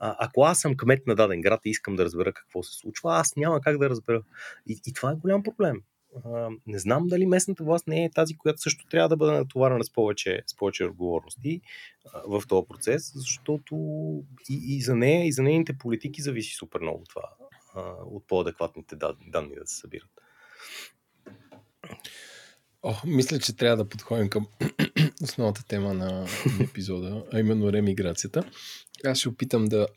[0.04, 3.36] Ако аз съм кмет на даден град и искам да разбера какво се случва, аз
[3.36, 4.24] няма как да разбера.
[4.68, 5.82] И, и това е голям проблем.
[6.68, 9.94] Не знам дали местната власт не е тази, която също трябва да бъде натоварена с
[9.94, 11.62] повече, с повече отговорности
[12.28, 13.76] в този процес, защото
[14.50, 17.30] и, и за нея, и за нейните политики зависи супер много това
[18.06, 18.96] от по-адекватните
[19.28, 20.10] данни да се събират.
[22.84, 24.48] О, мисля, че трябва да подходим към
[25.24, 26.28] основната тема на
[26.62, 28.52] епизода, а именно ремиграцията.
[29.06, 29.88] Аз ще опитам да,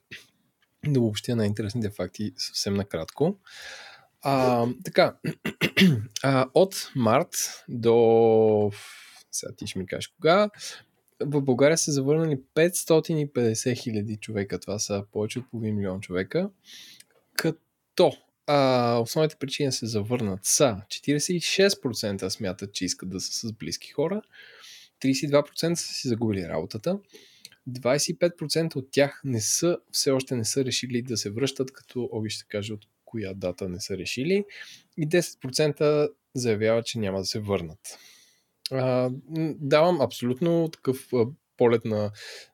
[0.86, 3.38] да обобщя най-интересните факти съвсем накратко.
[4.22, 5.16] А, така,
[6.22, 8.70] а, от март до...
[9.32, 10.50] Сега ти ще ми кажеш кога.
[11.20, 14.60] В България са завърнали 550 хиляди човека.
[14.60, 16.50] Това са повече от половин милион човека.
[17.36, 18.12] Като
[18.46, 24.22] а, основните причини се завърнат са 46% смятат, че искат да са с близки хора,
[25.02, 26.98] 32% са си загубили работата,
[27.68, 32.30] 25% от тях не са, все още не са решили да се връщат, като Оги
[32.30, 34.44] ще каже от коя дата не са решили
[34.96, 37.98] и 10% заявяват, че няма да се върнат.
[38.70, 39.10] А,
[39.58, 41.08] давам абсолютно такъв
[41.56, 42.10] полет на,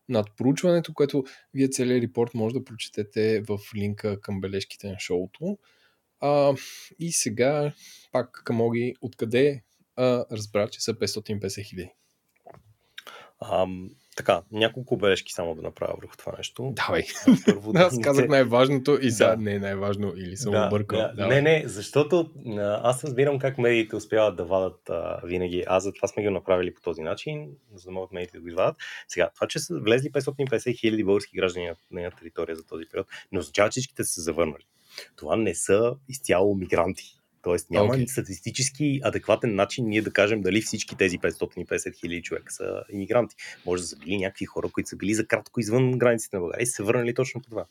[0.08, 5.58] над проучването, което вие целият репорт може да прочетете в линка към бележките на шоуто.
[6.20, 6.54] А,
[6.98, 7.72] и сега
[8.12, 9.62] пак към Оги, откъде
[9.96, 11.90] а, разбра, че са 550 хиляди?
[14.16, 16.72] Така, няколко бележки само да направя върху това нещо.
[16.76, 17.02] Давай.
[17.46, 19.42] Първо, аз казах най-важното и сега да.
[19.42, 21.10] не е най-важно или съм да, объркал.
[21.16, 21.26] Да.
[21.26, 22.30] Не, не, защото
[22.82, 25.64] аз разбирам как медиите успяват да вадат а, винаги.
[25.66, 28.76] Аз затова сме ги направили по този начин, за да могат медиите да го извадат.
[29.08, 33.06] Сега, това, че са влезли 550 хиляди български граждани на нейна територия за този период,
[33.32, 34.64] не означава, че всичките са завърнали.
[35.16, 37.20] Това не са изцяло мигранти.
[37.42, 38.06] Тоест няма okay.
[38.06, 43.36] статистически адекватен начин ние да кажем дали всички тези 550 хиляди човека са иммигранти.
[43.66, 46.62] Може да са били някакви хора, които са били за кратко извън границите на България
[46.62, 47.64] и са се върнали точно по това.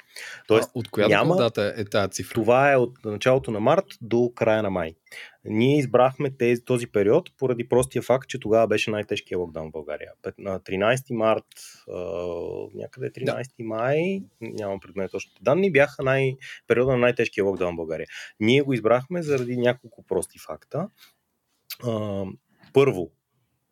[0.48, 1.36] Тоест, а от коя няма...
[1.36, 2.34] дата е тази цифра?
[2.34, 4.96] Това е от началото на март до края на май.
[5.46, 10.12] Ние избрахме тези, този период поради простия факт, че тогава беше най-тежкия локдаун в България.
[10.38, 11.46] На 13 март,
[12.74, 13.64] някъде 13 да.
[13.64, 16.36] май, нямам пред мен точните данни, бяха най-
[16.68, 18.08] периода на най-тежкия локдаун в България.
[18.40, 20.90] Ние го избрахме заради няколко прости факта.
[22.74, 23.12] Първо,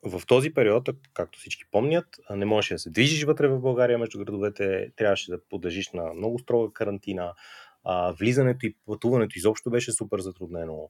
[0.03, 4.17] в този период, както всички помнят, не можеше да се движиш вътре в България между
[4.19, 7.33] градовете, трябваше да подлежиш на много строга карантина,
[8.19, 10.89] влизането и пътуването изобщо беше супер затруднено.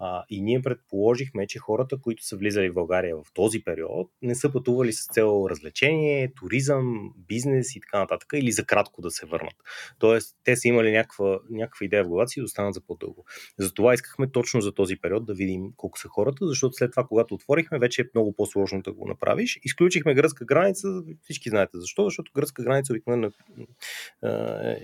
[0.00, 4.34] А, и ние предположихме, че хората, които са влизали в България в този период, не
[4.34, 9.26] са пътували с цел развлечение, туризъм, бизнес и така нататък, или за кратко да се
[9.26, 9.54] върнат.
[9.98, 13.24] Тоест, те са имали някаква, някаква идея в главата си да останат за по-дълго.
[13.58, 17.34] Затова искахме точно за този период да видим колко са хората, защото след това, когато
[17.34, 19.60] отворихме, вече е много по-сложно да го направиш.
[19.64, 20.88] Изключихме гръцка граница,
[21.22, 23.32] всички знаете защо, защото гръцка граница обикновено е,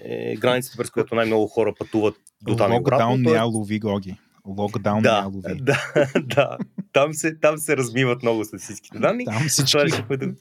[0.05, 2.73] е границата, през която най-много хора пътуват до там.
[2.73, 5.31] Локдаун не лови гоги локдаун да,
[5.61, 5.79] Да,
[6.21, 6.59] да.
[6.93, 9.25] Там се, там се размиват много статистическите данни.
[9.25, 9.77] Там всички
[10.17, 10.35] да...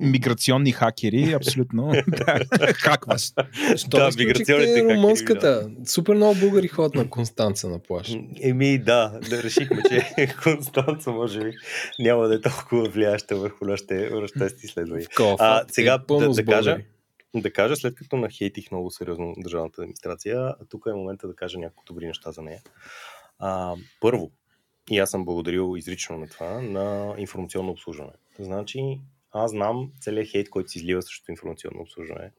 [0.00, 1.92] миграционни хакери, абсолютно.
[2.74, 3.32] Хакваш.
[3.88, 5.68] да, миграционните румънската.
[5.68, 5.90] Да.
[5.90, 8.16] Супер много българи ходят на Констанца на плаш.
[8.40, 11.52] Еми да, да решихме, че Констанца може би
[11.98, 15.08] няма да е толкова влияеща върху нашите, нашите изследвания.
[15.38, 16.78] А, сега е да, да кажа,
[17.34, 21.84] да кажа, след като нахейтих много сериозно държавната администрация, тук е момента да кажа няколко
[21.86, 22.60] добри неща за нея.
[23.38, 24.30] А, първо,
[24.90, 28.12] и аз съм благодарил изрично на това, на информационно обслужване.
[28.38, 29.00] Значи,
[29.32, 32.32] аз знам целият хейт, който се излива срещу информационно обслужване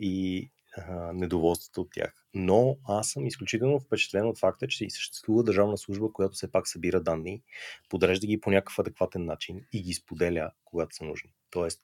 [0.00, 2.26] и а, недоволството от тях.
[2.34, 7.00] Но аз съм изключително впечатлен от факта, че съществува държавна служба, която все пак събира
[7.00, 7.42] данни,
[7.88, 11.30] подрежда ги по някакъв адекватен начин и ги споделя, когато са нужни.
[11.50, 11.82] Тоест,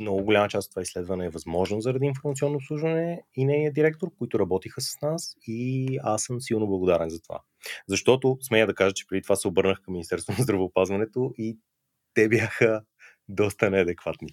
[0.00, 4.38] много голяма част от това изследване е възможно заради информационно обслужване и нейния директор, които
[4.38, 7.40] работиха с нас и аз съм силно благодарен за това.
[7.88, 11.58] Защото, смея да кажа, че преди това се обърнах към Министерството на здравеопазването и
[12.14, 12.82] те бяха
[13.28, 14.28] доста неадекватни.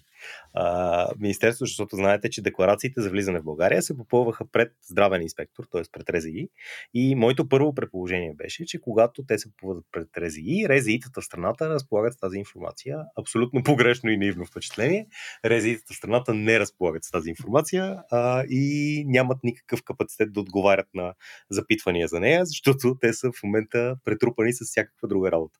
[0.54, 5.64] А, Министерството, защото знаете, че декларациите за влизане в България се попълваха пред здравен инспектор,
[5.72, 5.82] т.е.
[5.92, 6.48] пред РЗИ.
[6.94, 11.70] И моето първо предположение беше, че когато те се попълват пред РЗИ, РЗИ-тата в страната
[11.70, 12.98] разполагат с тази информация.
[13.16, 15.06] Абсолютно погрешно и наивно впечатление.
[15.46, 20.86] РЗИ-тата в страната не разполагат с тази информация а, и нямат никакъв капацитет да отговарят
[20.94, 21.14] на
[21.50, 25.58] запитвания за нея, защото те са в момента претрупани с всякаква друга работа.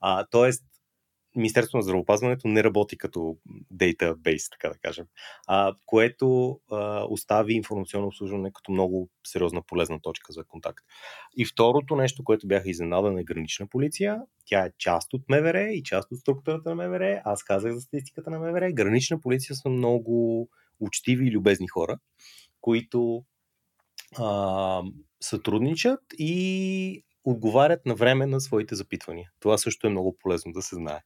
[0.00, 0.64] А, тоест,
[1.36, 3.36] Министерството на здравеопазването не работи като
[3.70, 5.06] дейтабейс, така да кажем,
[5.46, 10.84] а, което а, остави информационно обслужване като много сериозна полезна точка за контакт.
[11.36, 14.22] И второто нещо, което бях изненадан е гранична полиция.
[14.44, 17.22] Тя е част от МВР и част от структурата на МВР.
[17.24, 18.72] Аз казах за статистиката на МВР.
[18.72, 20.48] Гранична полиция са много
[20.80, 21.98] учтиви и любезни хора,
[22.60, 23.24] които
[24.18, 24.82] а,
[25.20, 29.30] сътрудничат и отговарят на време на своите запитвания.
[29.40, 31.00] Това също е много полезно да се знае.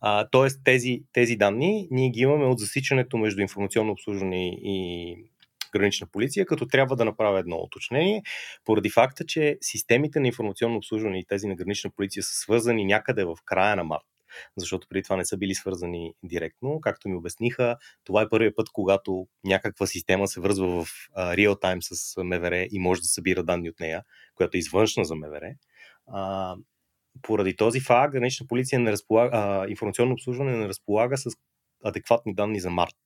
[0.00, 5.16] А, тоест тези, тези данни ние ги имаме от засичането между информационно обслужване и
[5.72, 8.22] гранична полиция, като трябва да направя едно уточнение,
[8.64, 13.24] поради факта, че системите на информационно обслужване и тези на гранична полиция са свързани някъде
[13.24, 14.15] в края на март
[14.56, 16.80] защото преди това не са били свързани директно.
[16.80, 20.88] Както ми обясниха, това е първият път, когато някаква система се връзва в
[21.18, 24.02] реал тайм с МВР и може да събира данни от нея,
[24.34, 25.54] която е извъншна за МВР.
[26.06, 26.54] А,
[27.22, 31.30] поради този факт, гранична полиция не разполага, а, информационно обслужване не разполага с
[31.84, 33.05] адекватни данни за март.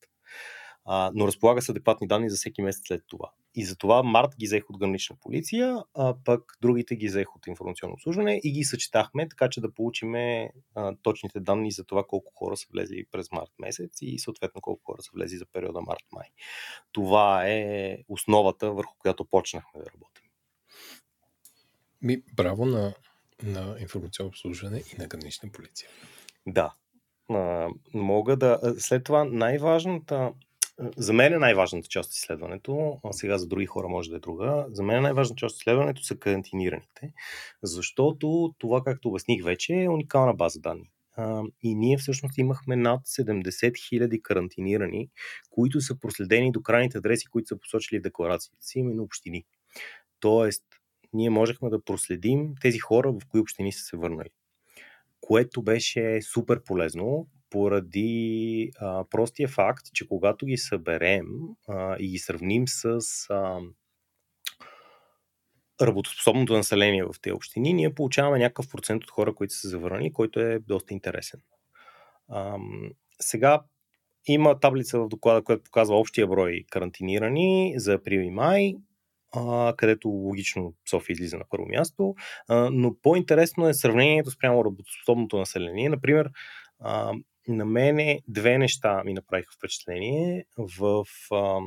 [0.84, 3.30] А, но разполага с адекватни данни за всеки месец след това.
[3.54, 7.94] И затова март ги взех от гранична полиция, а пък другите ги взех от информационно
[7.94, 10.14] обслужване и ги съчетахме, така че да получим
[11.02, 15.02] точните данни за това колко хора са влезли през март месец и съответно колко хора
[15.02, 16.28] са влезли за периода март-май.
[16.92, 20.24] Това е основата, върху която почнахме да работим.
[22.02, 22.94] Ми, браво на,
[23.42, 25.88] на информационно обслужване и на гранична полиция.
[26.46, 26.74] Да.
[27.30, 28.74] А, мога да.
[28.78, 30.32] След това най-важната
[30.96, 34.20] за мен е най-важната част от изследването, а сега за други хора може да е
[34.20, 37.12] друга, за мен е най-важната част от изследването са карантинираните,
[37.62, 40.90] защото това, както обясних вече, е уникална база данни.
[41.62, 45.08] И ние всъщност имахме над 70 000 карантинирани,
[45.50, 49.44] които са проследени до крайните адреси, които са посочили в декларациите си, именно общини.
[50.20, 50.64] Тоест,
[51.12, 54.28] ние можехме да проследим тези хора, в кои общини са се върнали.
[55.20, 61.26] Което беше супер полезно, поради а, простия факт, че когато ги съберем
[61.68, 63.00] а, и ги сравним с
[63.30, 63.60] а,
[65.82, 70.40] работоспособното население в тези общини, ние получаваме някакъв процент от хора, които са завърнали, който
[70.40, 71.40] е доста интересен.
[72.28, 72.56] А,
[73.20, 73.62] сега
[74.26, 78.74] има таблица в доклада, която показва общия брой карантинирани за април и май,
[79.32, 82.14] а, където логично София излиза на първо място,
[82.48, 85.88] а, но по-интересно е сравнението спрямо работоспособното население.
[85.88, 86.30] Например,
[86.80, 87.12] а,
[87.48, 91.60] на мене две неща ми направиха впечатление в а,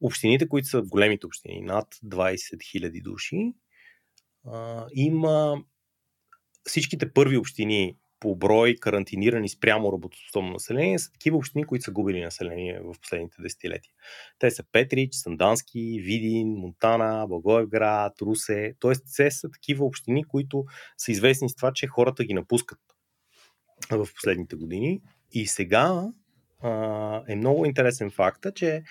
[0.00, 3.52] общините, които са големите общини, над 20 000 души.
[4.46, 5.62] А, има
[6.64, 12.20] всичките първи общини по брой карантинирани спрямо работоспособно население са такива общини, които са губили
[12.20, 13.92] население в последните десетилетия.
[14.38, 18.74] Те са Петрич, Сандански, Видин, Монтана, Благоевград, Русе.
[18.80, 20.64] Тоест, те са такива общини, които
[20.96, 22.78] са известни с това, че хората ги напускат
[23.90, 25.00] в последните години.
[25.32, 26.08] И сега
[26.62, 28.82] а, е много интересен факта, че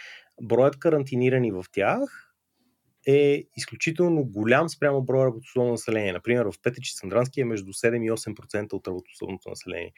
[0.41, 2.27] броят карантинирани в тях
[3.07, 6.14] е изключително голям спрямо броя работоспособно население.
[6.14, 9.93] Например, в Петрич Сандрански е между 7 и 8% от работоспособното население.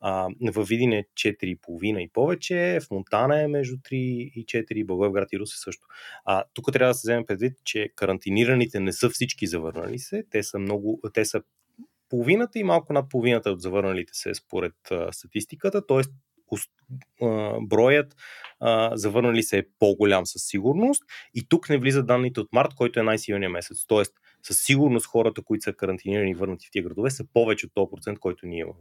[0.00, 5.28] А, в Видин е 4,5 и повече, в Монтана е между 3 и 4, Благоевград
[5.32, 5.86] и Русе също.
[6.24, 10.42] А, тук трябва да се вземе предвид, че карантинираните не са всички завърнали се, те
[10.42, 11.42] са, много, те са
[12.08, 16.02] половината и малко над половината от завърналите се според а, статистиката, т.е.
[17.60, 18.16] броят
[18.60, 21.02] а, завърнали се е по-голям със сигурност
[21.34, 23.86] и тук не влизат данните от март, който е най-силният месец.
[23.86, 27.72] Тоест, със сигурност хората, които са карантинирани и върнати в тия градове, са повече от
[27.72, 28.80] 100%, който ние имаме.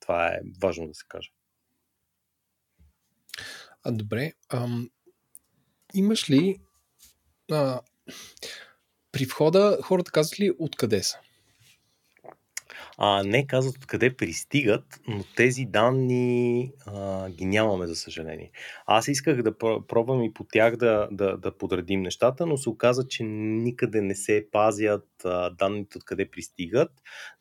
[0.00, 1.30] Това е важно да се каже.
[3.82, 4.32] А, добре.
[4.48, 4.90] Ам,
[5.94, 6.58] имаш ли
[7.50, 7.80] а,
[9.12, 11.18] при входа хората казват ли откъде са?
[12.98, 18.50] А, не казват откъде пристигат, но тези данни а, ги нямаме, за съжаление.
[18.86, 19.58] Аз исках да
[19.88, 24.14] пробвам и по тях да, да, да подредим нещата, но се оказа, че никъде не
[24.14, 26.90] се пазят а, данните откъде пристигат.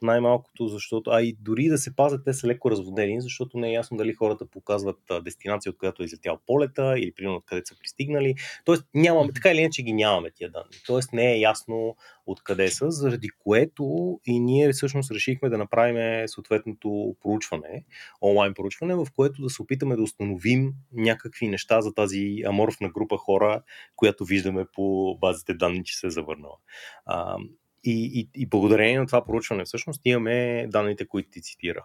[0.01, 3.73] Най-малкото, защото, а и дори да се пазят, те са леко разводени, защото не е
[3.73, 8.35] ясно дали хората показват дестинация, от която е излетял полета или примерно откъде са пристигнали.
[8.65, 10.77] Тоест, нямаме, така или иначе ги нямаме тия данни.
[10.85, 11.95] Тоест, не е ясно
[12.25, 17.85] откъде са, заради което и ние всъщност решихме да направим съответното проучване,
[18.21, 23.17] онлайн проучване, в което да се опитаме да установим някакви неща за тази аморфна група
[23.17, 23.61] хора,
[23.95, 26.57] която виждаме по базите данни, че се е завърнала.
[27.05, 27.37] А,
[27.83, 31.83] и, и, и благодарение на това проучване всъщност имаме данните, които ти цитира,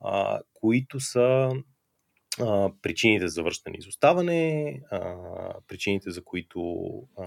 [0.00, 1.50] а, които са
[2.40, 5.14] а, причините за връщане и изоставане, а,
[5.68, 7.26] причините за които а,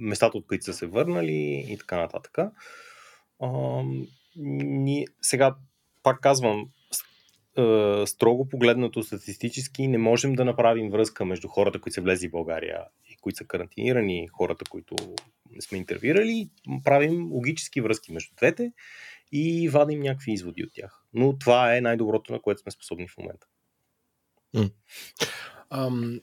[0.00, 2.38] местата, от които са се върнали и така нататък.
[3.40, 3.82] А,
[4.36, 5.56] ни, сега,
[6.02, 6.68] пак казвам,
[8.06, 12.84] строго погледнато статистически не можем да направим връзка между хората, които са влезли в България
[13.26, 14.96] които са карантинирани, хората, които
[15.60, 16.50] сме интервюирали.
[16.84, 18.72] Правим логически връзки между двете
[19.32, 21.02] и вадим някакви изводи от тях.
[21.12, 23.46] Но това е най-доброто, на което сме способни в момента.
[24.54, 24.72] Mm.
[25.70, 26.22] Um,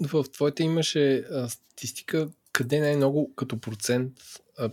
[0.00, 4.12] в твоята имаше а, статистика къде най-много като процент,
[4.58, 4.70] а,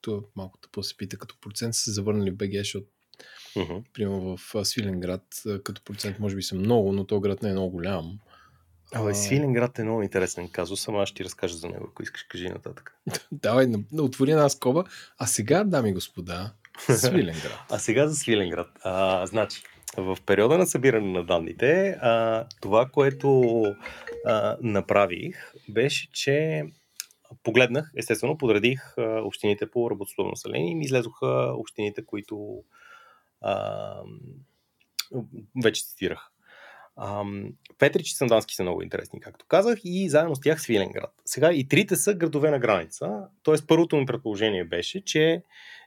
[0.00, 2.86] то малко да се пита, като процент са завърнали в БГ, защото
[3.56, 3.84] uh-huh.
[3.92, 7.70] примерно в Свиленград като процент може би са много, но то град не е много
[7.70, 8.18] голям.
[8.94, 12.22] Абе, Свиленград е много интересен казус, ама аз ще ти разкажа за него, ако искаш,
[12.22, 12.96] кажи нататък.
[13.32, 13.66] Давай,
[13.98, 14.84] отвори една скоба.
[15.18, 17.58] А сега, дами и господа, Свиленград.
[17.70, 18.68] а сега за Свиленград.
[18.82, 19.62] А, значи,
[19.96, 23.62] в периода на събиране на данните, а, това, което
[24.26, 26.64] а, направих, беше, че
[27.42, 32.64] погледнах, естествено, подредих а, общините по работоспособно население и ми излезоха общините, които
[33.40, 33.94] а,
[35.62, 36.31] вече цитирах.
[36.96, 41.12] Ам, Петрич и Сандански са много интересни, както казах, и заедно с тях Свиленград.
[41.24, 43.54] Сега и трите са градове на граница, т.е.
[43.68, 45.42] първото ми предположение беше, че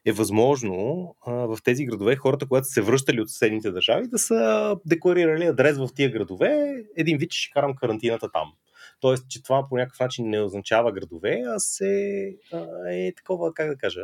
[0.06, 4.76] е възможно в тези градове хората, когато са се връщали от съседните държави, да са
[4.86, 8.54] декларирали адрес в тия градове, един вид, че ще карам карантината там.
[9.00, 13.70] Тоест, че това по някакъв начин не означава градове, а се а, е такова, как
[13.70, 14.02] да кажа,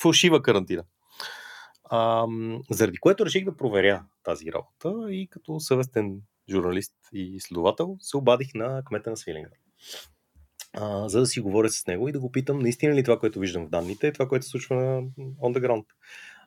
[0.00, 0.84] фалшива карантина.
[1.90, 2.26] А,
[2.70, 8.54] заради което реших да проверя тази работа и като съвестен журналист и изследовател се обадих
[8.54, 9.52] на кмета на Свиленград.
[10.72, 13.40] А, за да си говоря с него и да го питам наистина ли това, което
[13.40, 15.02] виждам в данните, е това, което се случва на
[15.42, 15.84] on the ground.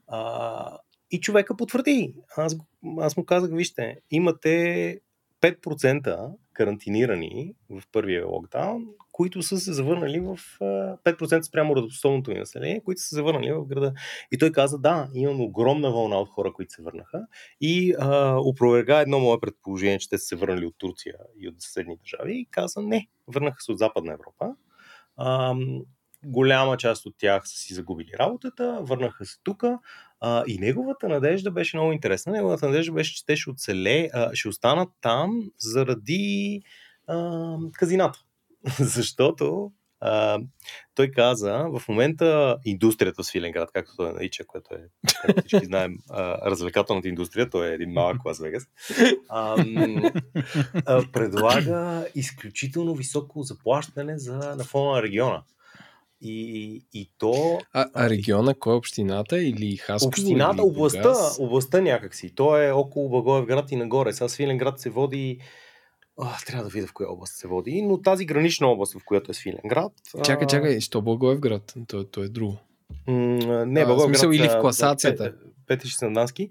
[0.08, 0.78] А,
[1.12, 2.16] и човека потвърди.
[2.38, 2.58] Аз,
[3.00, 5.00] аз му казах, вижте, имате
[5.42, 12.82] 5% карантинирани в първия локдаун, които са се завърнали в 5% спрямо работоспособното ни население,
[12.86, 13.94] които са се завърнали в града.
[14.32, 17.22] И той каза, да, имам огромна вълна от хора, които се върнаха
[17.62, 21.56] и а, опроверга едно мое предположение, че те са се върнали от Турция и от
[21.60, 24.56] съседни държави и каза, не, върнаха се от Западна Европа.
[25.18, 25.56] А,
[26.26, 29.64] голяма част от тях са си загубили работата, върнаха се тук
[30.48, 32.32] и неговата надежда беше много интересна.
[32.32, 36.62] Неговата надежда беше, че те ще оцеле, а, ще останат там заради
[37.08, 38.20] а, казината.
[38.80, 39.72] Защото
[40.06, 40.40] а,
[40.96, 44.78] той каза, в момента индустрията в Свиленград, както той нарича, което е,
[45.26, 48.64] както всички знаем, а, развлекателната индустрия, той е един малък Лас Вегас,
[49.30, 49.66] а,
[50.86, 55.44] а, предлага изключително високо заплащане за, на фона на региона.
[56.22, 57.60] И, и то...
[57.74, 60.08] А, а региона, кой е общината или Хасково?
[60.08, 62.36] Общината, или областта, областта някакси.
[62.36, 64.14] То е около Благоевград и нагоре.
[64.14, 65.40] Сега Свиленград се води
[66.22, 69.32] а, трябва да видя в коя област се води, но тази гранична област, в която
[69.32, 69.92] е Свиленград.
[70.24, 71.74] Чакай, чакай, що Благоевгрд?
[71.88, 72.58] То, то е друго.
[73.08, 74.20] М- не, Благоевград.
[74.20, 75.34] Смисъл или в класацията.
[75.68, 76.50] Петър Сандански.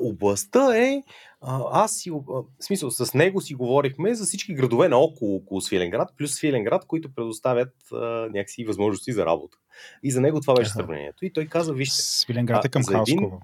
[0.00, 1.02] областта е
[1.40, 6.08] а, аз си, в смисъл, с него си говорихме за всички градове наоколо около Свиленград,
[6.18, 7.96] плюс Свиленград, които предоставят а,
[8.32, 9.58] някакси възможности за работа.
[10.02, 11.24] И за него това беше сравнението.
[11.24, 12.02] И той каза, вижте.
[12.02, 13.40] Свиленград е към Хасково.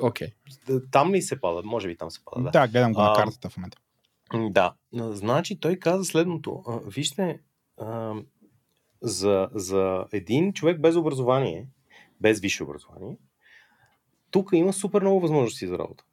[0.00, 0.28] Окей.
[0.68, 0.90] Okay.
[0.90, 1.62] Там ли се пада?
[1.64, 2.50] Може би там се пада.
[2.50, 3.78] Да, да гледам го на картата в момента.
[4.34, 4.74] Да.
[4.92, 6.62] Значи той каза следното.
[6.86, 7.40] Вижте,
[9.02, 11.68] за, за един човек без образование,
[12.20, 13.16] без висше образование,
[14.30, 16.04] тук има супер много възможности за работа.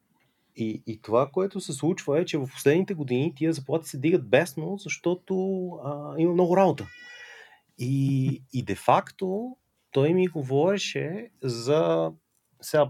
[0.55, 4.29] И, и това, което се случва е, че в последните години тия заплати се дигат
[4.29, 6.87] бесно, защото а, има много работа.
[7.77, 9.57] И, и де-факто
[9.91, 12.11] той ми говореше за...
[12.61, 12.89] Сега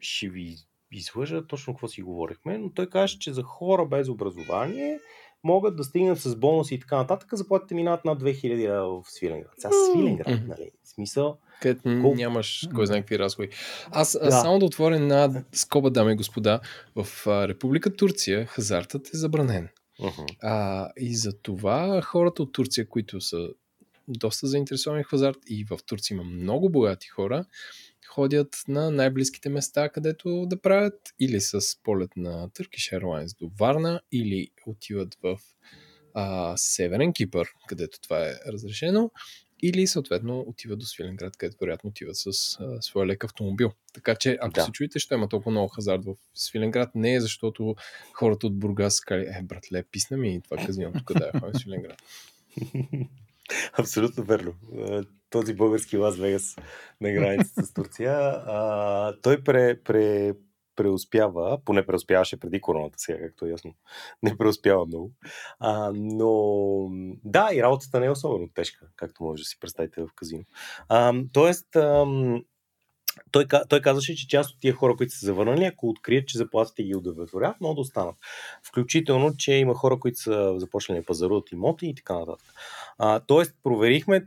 [0.00, 0.56] ще ви
[0.92, 4.98] излъжа точно какво си говорихме, но той каже, че за хора без образование
[5.44, 9.52] могат да стигнат с бонуси и така нататък, заплатите минават над 2000 в Свиленград.
[9.58, 10.70] Сега Свиленград, нали?
[10.84, 12.14] В смисъл, където Кол...
[12.14, 13.48] нямаш кой знае какви разходи.
[13.90, 14.30] Аз да.
[14.30, 16.60] само да отворя една скоба, дами и господа.
[16.96, 19.68] В Република Турция хазартът е забранен.
[20.00, 20.36] Uh-huh.
[20.42, 23.48] А, и за това хората от Турция, които са
[24.08, 27.44] доста заинтересовани в хазарт и в Турция има много богати хора,
[28.08, 34.00] ходят на най-близките места, където да правят или с полет на Turkish Airlines до Варна,
[34.12, 35.38] или отиват в
[36.14, 39.10] а, Северен Кипър, където това е разрешено,
[39.62, 42.26] или съответно отиват до Свиленград, където вероятно отиват с
[42.60, 43.72] а, своя лек автомобил.
[43.94, 44.64] Така че, ако да.
[44.64, 47.76] се чуете, ще има толкова много хазарт в Свиленград, не е защото
[48.12, 51.58] хората от Бургас кали, е, братле, писна ми и това казвам тук да е в
[51.58, 52.02] Свиленград.
[53.78, 54.54] Абсолютно верно.
[55.36, 56.56] Този български Лас Вегас
[57.00, 60.32] на границата с Турция, а, той пре, пре,
[60.76, 63.74] преуспява, поне преуспяваше преди короната, сега както е ясно,
[64.22, 65.12] не преуспява много.
[65.58, 66.88] А, но
[67.24, 70.44] да, и работата не е особено тежка, както може да си представите в казино.
[70.88, 72.06] А, тоест, а,
[73.30, 76.82] той, той казваше, че част от тия хора, които са завърнали, ако открият, че заплатите
[76.82, 78.16] ги удовлетворят, могат да останат.
[78.62, 82.46] Включително, че има хора, които са започнали да пазаруват имоти и така нататък.
[82.98, 84.26] А, тоест, проверихме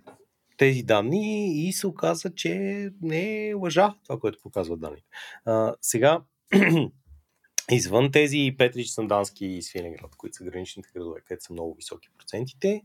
[0.59, 2.53] тези данни и се оказа, че
[3.01, 5.07] не е лъжа това, което показват данните.
[5.45, 6.21] А, сега,
[7.71, 12.81] извън тези Петрич, Сандански и Свиленград, които са граничните градове, където са много високи процентите,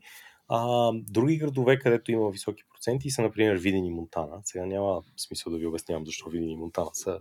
[0.48, 4.40] а, други градове, където има високи проценти, са, например, Виден и Монтана.
[4.44, 7.20] Сега няма смисъл да ви обяснявам защо Виден и Монтана са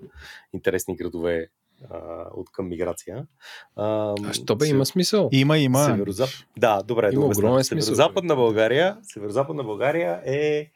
[0.54, 1.50] интересни градове
[1.90, 3.28] а, от към миграция.
[3.76, 5.30] А, а що бе, има смисъл?
[5.32, 5.86] Има, има.
[5.86, 6.30] Северозап...
[6.58, 7.86] Да, добре, има да огромен смисъл.
[7.86, 10.72] Северозападна България, Северозападна България е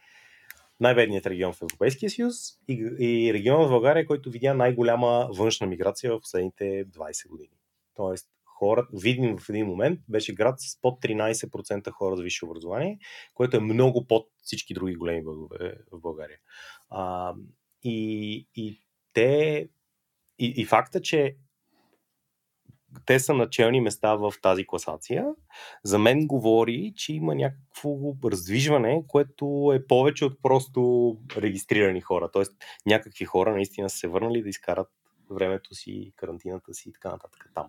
[0.80, 2.36] най-бедният регион в Европейския съюз
[2.68, 7.52] и, и регионът в България, който видя най-голяма външна миграция в последните 20 години.
[7.96, 13.00] Тоест, хора, видим в един момент, беше град с под 13% хора с висше образование,
[13.34, 16.38] което е много под всички други големи градове в България.
[16.90, 17.34] А,
[17.84, 18.82] и, и
[19.14, 19.70] те.
[20.40, 21.36] И, и факта, че
[23.06, 25.26] те са начални места в тази класация.
[25.84, 32.30] За мен говори, че има някакво раздвижване, което е повече от просто регистрирани хора.
[32.34, 32.54] Тоест
[32.86, 34.88] някакви хора наистина са се върнали да изкарат
[35.30, 37.68] времето си, карантината си и така нататък там.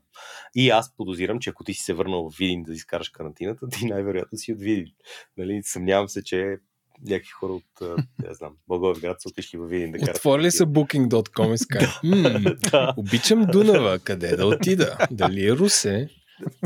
[0.54, 3.86] И аз подозирам, че ако ти си се върнал в Видин да изкараш карантината, ти
[3.86, 4.94] най-вероятно си от Видин.
[5.36, 5.62] Нали?
[5.62, 6.58] Съмнявам се, че
[7.04, 7.98] някакви хора от,
[8.28, 10.16] не знам, Благоевград са отишли във Видин да карат.
[10.16, 11.54] Отворили са booking.com
[12.02, 12.94] и да.
[12.96, 14.98] обичам Дунава, къде да отида?
[15.10, 16.08] Дали е Русе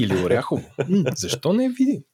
[0.01, 0.71] или Оряхово?
[1.17, 2.05] Защо не е Видин?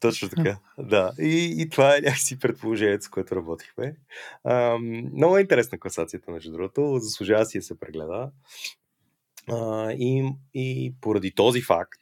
[0.00, 1.12] Точно така, да.
[1.20, 3.96] И, и това е някакси предположението, с което работихме.
[4.44, 6.98] Ам, много е интересна класацията, между другото.
[6.98, 8.30] Заслужава си да се прегледа.
[9.48, 12.00] А, и, и поради този факт,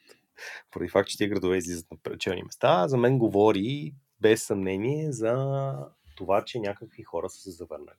[0.71, 3.93] поради факт, че тия градове излизат на пречелни места, за мен говори
[4.23, 5.75] без съмнение за
[6.15, 7.97] това, че някакви хора са се завърнали.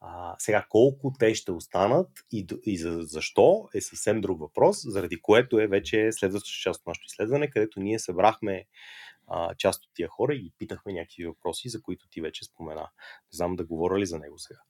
[0.00, 5.22] А, сега, колко те ще останат и, и за, защо е съвсем друг въпрос, заради
[5.22, 8.64] което е вече следващата част от нашето изследване, където ние събрахме
[9.26, 12.80] а, част от тия хора и ги питахме някакви въпроси, за които ти вече спомена.
[12.80, 14.60] Не знам да говоря ли за него сега.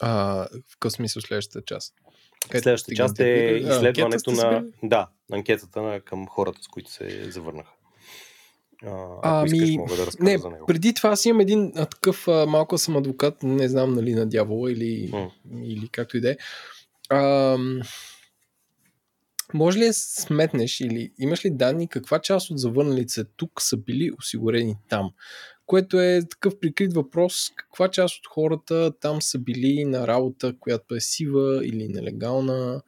[0.00, 1.94] А, в какъв смисъл следващата част?
[2.50, 4.64] Къде Следващата част е изследването на...
[4.82, 7.77] Да, анкетата на, към хората, с които се завърнаха.
[8.86, 10.66] А, ами, искаш, мога да не, за него.
[10.66, 14.26] преди това си имам един а, такъв а, малко съм адвокат, не знам нали на
[14.26, 15.30] дявола или, mm.
[15.64, 16.36] или както и да е.
[19.54, 24.12] Може ли да сметнеш или имаш ли данни каква част от завърналите тук са били
[24.18, 25.10] осигурени там?
[25.66, 30.94] Което е такъв прикрит въпрос, каква част от хората там са били на работа, която
[30.94, 32.82] е сива или нелегална,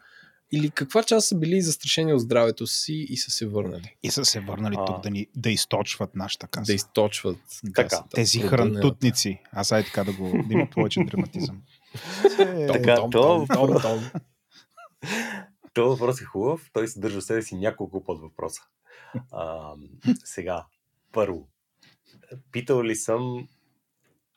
[0.52, 3.96] или каква част са били застрашени от здравето си и са се върнали?
[4.02, 4.84] И са се върнали а...
[4.84, 6.72] тук да, ни, да източват нашата каса.
[6.72, 7.38] Да източват
[7.72, 8.08] касата.
[8.14, 9.42] Тези хрантутници.
[9.52, 11.62] Аз ай така да го да има повече драматизъм.
[12.72, 13.46] Така, то...
[15.74, 16.70] То въпрос е хубав.
[16.72, 18.62] Той съдържа в себе си няколко подвъпроса.
[19.32, 19.72] А,
[20.24, 20.66] сега,
[21.12, 21.48] първо,
[22.52, 23.48] питал ли съм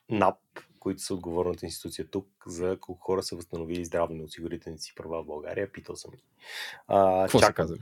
[0.10, 0.38] НАП,
[0.84, 5.72] които са отговорната институция тук, за колко хора са възстановили здравно-осигурителните си права в България?
[5.72, 6.24] Питал съм ги.
[6.88, 7.50] А, Какво чакам.
[7.50, 7.80] са казали?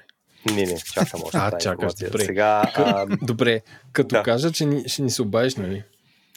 [0.56, 1.38] Не, не, чакам още.
[1.38, 2.26] А, чакаш, добре.
[2.26, 3.06] Сега, а...
[3.22, 3.62] добре,
[3.92, 4.24] като да.
[4.24, 5.84] кажа, че ни, ще ни се обадиш, нали?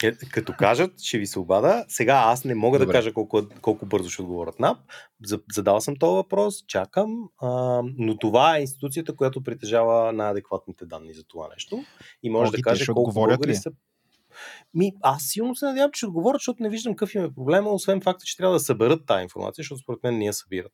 [0.03, 1.85] Е, като кажат, ще ви се обада.
[1.87, 2.85] Сега аз не мога Добре.
[2.85, 4.77] да кажа колко, колко бързо ще отговорят НАП.
[5.53, 11.23] Задал съм този въпрос, чакам, а, но това е институцията, която притежава най-адекватните данни за
[11.23, 11.83] това нещо.
[12.23, 13.55] И може Огите, да каже колко българи ли?
[13.55, 13.71] са
[14.73, 17.69] ми, аз силно се надявам, че ще отговорят, защото не виждам какъв им е проблема,
[17.69, 20.73] освен факта, че трябва да съберат тази информация, защото според мен не я събират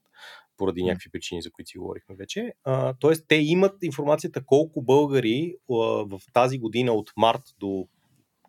[0.58, 2.54] поради някакви причини, за които си говорихме вече.
[2.64, 7.88] А, тоест, те имат информацията колко българи а, в тази година от март до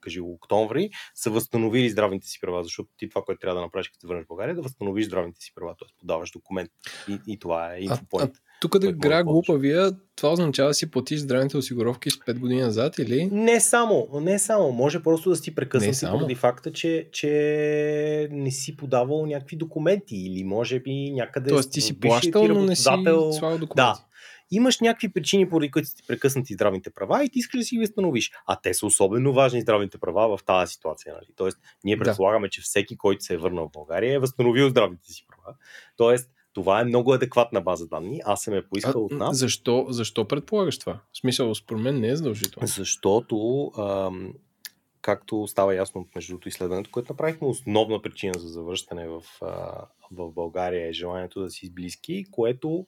[0.02, 4.00] кажи октомври, са възстановили здравните си права, защото ти това, което трябва да направиш, като
[4.00, 5.92] се върнеш в България, е да възстановиш здравните си права, т.е.
[6.00, 6.70] подаваш документ.
[7.08, 8.32] И, и това е инфопоинт.
[8.60, 12.98] Тук да игра глупавия, това означава да си платиш здравните осигуровки с 5 години назад
[12.98, 13.28] или?
[13.32, 14.72] Не само, не само.
[14.72, 20.44] Може просто да си прекъснати поради факта, че, че не си подавал някакви документи или
[20.44, 21.50] може би някъде.
[21.50, 23.66] Тоест ти си плащал, но не си документи.
[23.76, 24.04] Да,
[24.52, 27.80] имаш някакви причини, поради които си прекъснати здравните права и ти искаш да си ги
[27.80, 28.32] възстановиш.
[28.46, 31.14] А те са особено важни здравните права в тази ситуация.
[31.14, 31.26] Нали?
[31.36, 32.50] Тоест, ние предполагаме, да.
[32.50, 35.56] че всеки, който се е върнал в България, е възстановил здравните си права.
[35.96, 38.20] Тоест, това е много адекватна база данни.
[38.24, 39.36] Аз съм я поискал от нас.
[39.38, 41.00] Защо, защо предполагаш това?
[41.12, 42.66] В смисъл, според мен не е задължително.
[42.66, 44.34] Защото, ам,
[45.02, 50.32] както става ясно от между изследването, което направихме, основна причина за завръщане в, а, в
[50.32, 52.86] България е желанието да си близки, което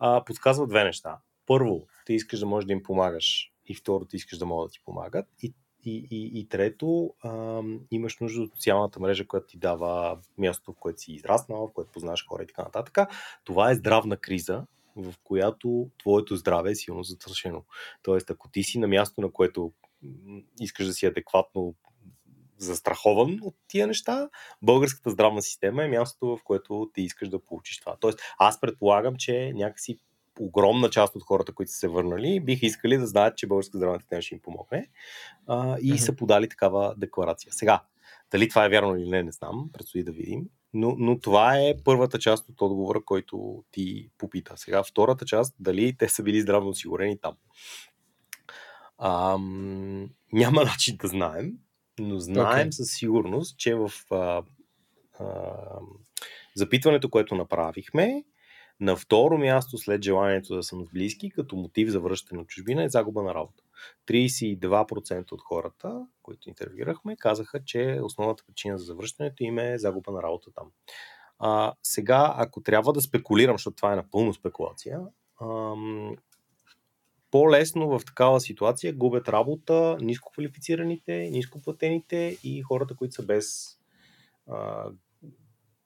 [0.00, 1.18] а, подсказва две неща.
[1.46, 4.72] Първо, ти искаш да можеш да им помагаш и второ, ти искаш да могат да
[4.72, 5.54] ти помагат и
[5.84, 10.76] и, и, и трето, а, имаш нужда от социалната мрежа, която ти дава място, в
[10.80, 12.98] което си израснал, в което познаваш хора и така нататък.
[13.44, 14.66] Това е здравна криза,
[14.96, 17.64] в която твоето здраве е силно застрашено.
[18.02, 19.72] Тоест, ако ти си на място, на което
[20.60, 21.74] искаш да си адекватно
[22.60, 24.28] застрахован от тия неща,
[24.62, 27.96] българската здравна система е мястото, в което ти искаш да получиш това.
[28.00, 29.98] Тоест, аз предполагам, че някакси
[30.40, 34.00] огромна част от хората, които са се върнали, биха искали да знаят, че българска здравна
[34.00, 34.88] система ще им помогне
[35.46, 35.96] а, и mm-hmm.
[35.96, 37.52] са подали такава декларация.
[37.52, 37.82] Сега,
[38.30, 40.44] дали това е вярно или не, не знам, предстои да видим.
[40.74, 44.56] Но, но това е първата част от отговора, който ти попита.
[44.56, 47.34] Сега втората част, дали те са били здравно осигурени там.
[48.98, 51.52] Ам, няма начин да знаем,
[52.00, 52.70] но знаем okay.
[52.70, 54.42] със сигурност, че в а,
[55.18, 55.24] а,
[56.54, 58.24] запитването, което направихме,
[58.80, 62.84] на второ място след желанието да съм с близки, като мотив за връщане на чужбина
[62.84, 63.62] е загуба на работа.
[64.08, 70.22] 32% от хората, които интервюирахме, казаха, че основната причина за завръщането им е загуба на
[70.22, 70.70] работа там.
[71.38, 75.00] А, сега, ако трябва да спекулирам, защото това е напълно спекулация,
[75.42, 76.16] ам,
[77.30, 83.78] по-лесно в такава ситуация губят работа ниско квалифицираните, ниско платените и хората, които са без
[84.46, 84.84] а,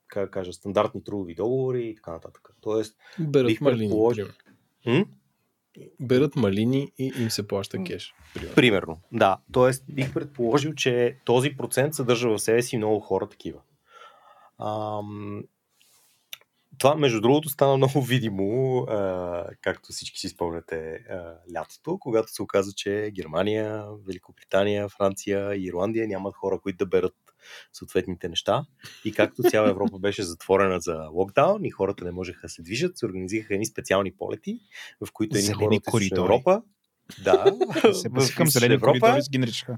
[0.07, 2.49] как кажа, стандартни трудови договори и така нататък.
[2.61, 4.27] Тоест, Берат бих малини, предположил...
[5.99, 8.13] Берат малини и им се плаща кеш.
[8.33, 8.55] Примерно.
[8.55, 9.37] Примерно, да.
[9.51, 13.59] Тоест, бих предположил, че този процент съдържа в себе си много хора такива.
[14.59, 15.43] Ам...
[16.77, 20.75] Това, между другото, стана много видимо, а, както всички си спомняте
[21.09, 26.85] а, лятото, когато се оказа, че Германия, Великобритания, Франция и Ирландия нямат хора, които да
[26.85, 27.15] берат
[27.73, 28.65] съответните неща.
[29.05, 32.97] И както цяла Европа беше затворена за локдаун и хората не можеха да се движат,
[32.97, 34.59] се организираха едни специални полети,
[35.05, 36.17] в които едни хора от.
[36.17, 36.61] Европа
[37.23, 37.45] да,
[37.93, 39.77] Се към зелени Европа коридори с ги наричаха.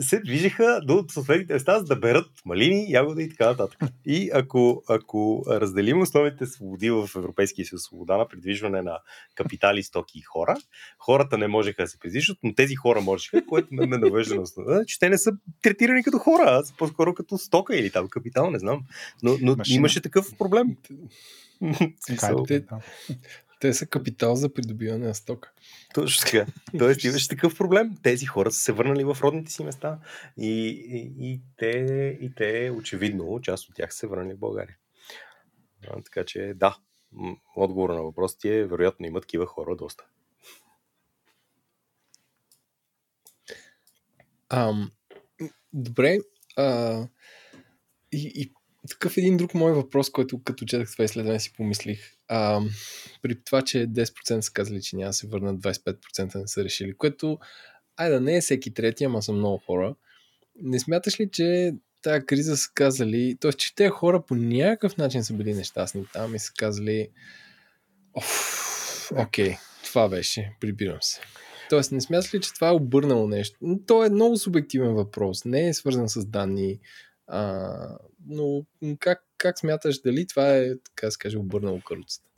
[0.00, 3.78] Се движиха до съответните места, за да берат малини, ягоди и така нататък.
[4.06, 8.98] И ако, ако разделим основните свободи в Европейския съюз, свобода на придвижване на
[9.34, 10.56] капитали, стоки и хора,
[10.98, 14.40] хората не можеха да се придвижват, но тези хора можеха, което ме, ме навежда на
[14.42, 15.32] основа, че те не са
[15.62, 18.80] третирани като хора, а са по-скоро като стока или там капитал, не знам.
[19.22, 19.76] Но, но Машина.
[19.76, 20.66] имаше такъв проблем.
[22.18, 22.78] Кайде, те- да.
[23.62, 25.52] Те са капитал за придобиване на стока.
[25.94, 26.46] Точно така.
[26.78, 27.96] Тоест имаше такъв проблем.
[28.02, 29.98] Тези хора са се върнали в родните си места
[30.38, 31.68] и, и, и, те,
[32.20, 34.76] и те, очевидно, част от тях са се върнали в България.
[35.88, 36.76] А, така че, да,
[37.56, 40.04] отговор на въпросите е, вероятно има такива хора доста.
[44.48, 44.90] Ам,
[45.72, 46.18] добре.
[46.56, 46.98] А,
[48.12, 48.52] и, и
[48.88, 52.21] такъв един друг мой въпрос, който като четах това изследване си помислих.
[52.34, 52.60] А,
[53.22, 56.94] при това, че 10% са казали, че няма да се върнат, 25% не са решили,
[56.94, 57.38] което,
[57.96, 59.94] айде да не е всеки трети, ама са много хора.
[60.62, 63.52] Не смяташ ли, че тази криза са казали, т.е.
[63.52, 67.08] че тези хора по някакъв начин са били нещастни там и са казали
[69.16, 71.20] окей, това беше, прибирам се.
[71.70, 73.58] Тоест, не смяташ ли, че това е обърнало нещо?
[73.62, 75.44] Но То е много субективен въпрос.
[75.44, 76.80] Не е свързан с данни.
[77.26, 77.72] А,
[78.26, 78.64] но
[78.98, 82.28] как, как смяташ дали това е, така да се обърнало каруцата?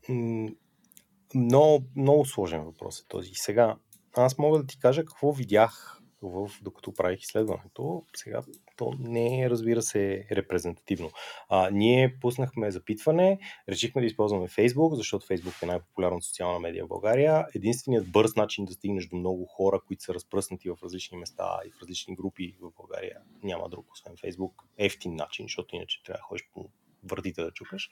[1.35, 3.31] Много, много сложен въпрос е този.
[3.35, 3.77] Сега,
[4.17, 8.05] аз мога да ти кажа какво видях в, докато правих изследването.
[8.17, 8.43] Сега,
[8.77, 11.11] то не е, разбира се, репрезентативно.
[11.49, 16.89] А, ние пуснахме запитване, решихме да използваме Facebook, защото Facebook е най-популярната социална медия в
[16.89, 17.47] България.
[17.55, 21.71] Единственият бърз начин да стигнеш до много хора, които са разпръснати в различни места и
[21.71, 24.53] в различни групи в България, няма друг, освен Facebook.
[24.79, 26.71] Ефтин начин, защото иначе трябва да ходиш по
[27.11, 27.91] вратите да чукаш.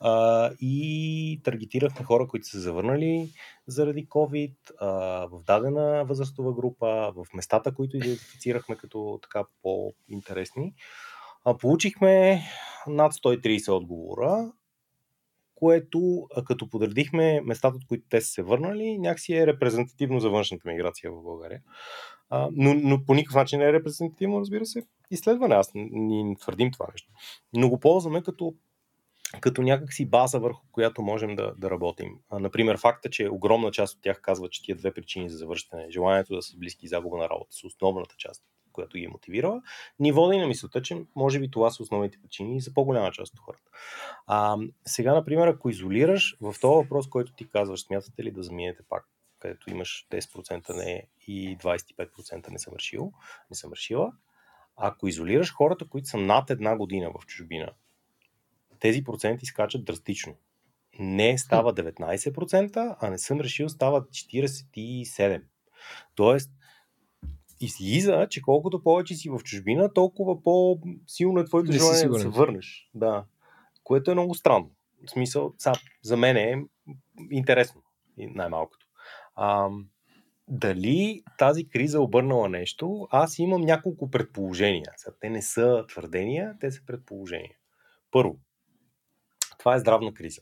[0.00, 3.30] А, и таргетирахме хора, които са завърнали
[3.66, 4.88] заради COVID, а,
[5.26, 10.74] в дадена възрастова група, в местата, които идентифицирахме като така по-интересни.
[11.44, 12.42] А, получихме
[12.86, 14.52] над 130 отговора,
[15.54, 20.68] което като подредихме местата, от които те са се върнали, някакси е репрезентативно за външната
[20.68, 21.60] миграция в България.
[22.30, 25.54] А, но, но по никакъв начин не е репрезентативно, разбира се, изследване.
[25.54, 27.08] Аз н- ние не твърдим това нещо.
[27.54, 28.54] Но го ползваме като
[29.40, 32.18] като някакси база, върху която можем да, да работим.
[32.30, 35.90] А, например, факта, че огромна част от тях казва, че тия две причини за завръщане,
[35.90, 39.62] желанието да са близки и загуба на работа, са основната част, която ги е мотивирала,
[39.98, 43.40] ни води на мисълта, че може би това са основните причини за по-голяма част от
[43.40, 43.70] хората.
[44.26, 44.56] А,
[44.86, 49.08] сега, например, ако изолираш в този въпрос, който ти казваш, смятате ли да заменете пак,
[49.38, 53.12] където имаш 10% не и 25% не съм решил,
[53.50, 54.12] не съм решила,
[54.78, 57.72] ако изолираш хората, които са над една година в чужбина,
[58.80, 60.34] тези проценти скачат драстично.
[60.98, 65.42] Не става 19%, а не съм решил, става 47%.
[66.14, 66.50] Тоест,
[67.60, 72.90] излиза, че колкото повече си в чужбина, толкова по-силно е твоето желание да се върнеш.
[72.94, 73.24] Да.
[73.84, 74.70] Което е много странно.
[75.06, 75.72] В смисъл, са,
[76.02, 76.64] за мен е
[77.30, 77.82] интересно,
[78.16, 78.86] най-малкото.
[79.34, 79.68] А,
[80.48, 84.92] дали тази криза е обърнала нещо, аз имам няколко предположения.
[84.96, 87.56] Сега, те не са твърдения, те са предположения.
[88.10, 88.36] Първо,
[89.58, 90.40] това е здравна криза.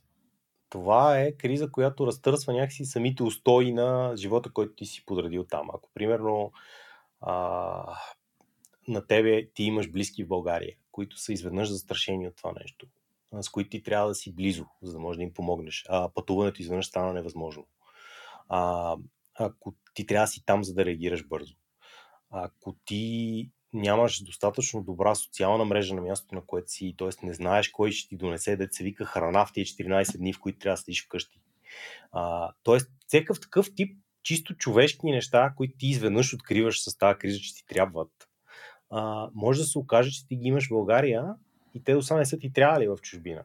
[0.68, 5.68] Това е криза, която разтърсва някакси самите устои на живота, който ти си подредил там.
[5.74, 6.52] Ако, примерно,
[7.20, 7.98] а,
[8.88, 12.86] на тебе ти имаш близки в България, които са изведнъж застрашени от това нещо,
[13.40, 15.84] с които ти трябва да си близо, за да можеш да им помогнеш.
[15.88, 17.66] А пътуването изведнъж стана невъзможно.
[18.48, 18.96] А,
[19.34, 21.54] ако ти трябва да си там, за да реагираш бързо.
[22.30, 27.26] Ако ти нямаш достатъчно добра социална мрежа на мястото, на което си, т.е.
[27.26, 30.40] не знаеш кой ще ти донесе, да се вика храна в тези 14 дни, в
[30.40, 31.40] които трябва да седиш вкъщи.
[32.12, 37.38] А, тоест, всекъв такъв тип чисто човешки неща, които ти изведнъж откриваш с тази криза,
[37.38, 38.12] че ти трябват,
[38.90, 41.24] а, може да се окаже, че ти ги имаш в България
[41.74, 43.44] и те до сега не са ти трябвали в чужбина.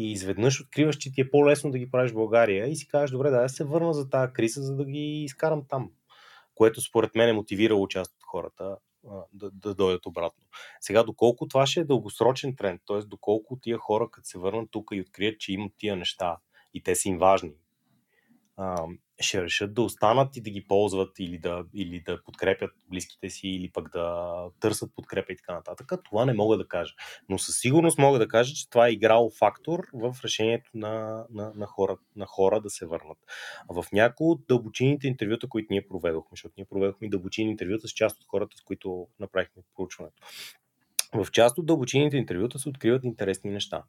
[0.00, 3.10] И изведнъж откриваш, че ти е по-лесно да ги правиш в България и си кажеш,
[3.10, 5.90] добре, да, я се върна за тази криза, за да ги изкарам там.
[6.54, 8.76] Което според мен е мотивирало част от хората
[9.32, 10.44] да, да дойдат обратно.
[10.80, 12.98] Сега, доколко това ще е дългосрочен тренд, т.е.
[12.98, 16.36] доколко тия хора, като се върнат тук и открият, че имат тия неща
[16.74, 17.52] и те са им важни,
[19.20, 23.48] ще решат да останат и да ги ползват или да, или да подкрепят близките си,
[23.48, 25.92] или пък да търсят подкрепа и така нататък.
[26.04, 26.94] Това не мога да кажа.
[27.28, 31.52] Но със сигурност мога да кажа, че това е играл фактор в решението на, на,
[31.54, 33.18] на, хора, на хора да се върнат.
[33.70, 37.92] А в някои от дълбочините интервюта, които ние проведохме, защото ние проведохме дълбочини интервюта с
[37.92, 40.22] част от хората, с които направихме проучването.
[41.14, 43.82] В част от дълбочините интервюта се откриват интересни неща.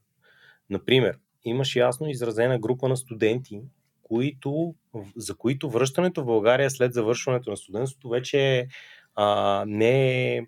[0.70, 3.62] Например, имаш ясно изразена група на студенти,
[4.10, 4.76] които,
[5.16, 8.68] за които връщането в България след завършването на студентството вече
[9.16, 10.42] а, не е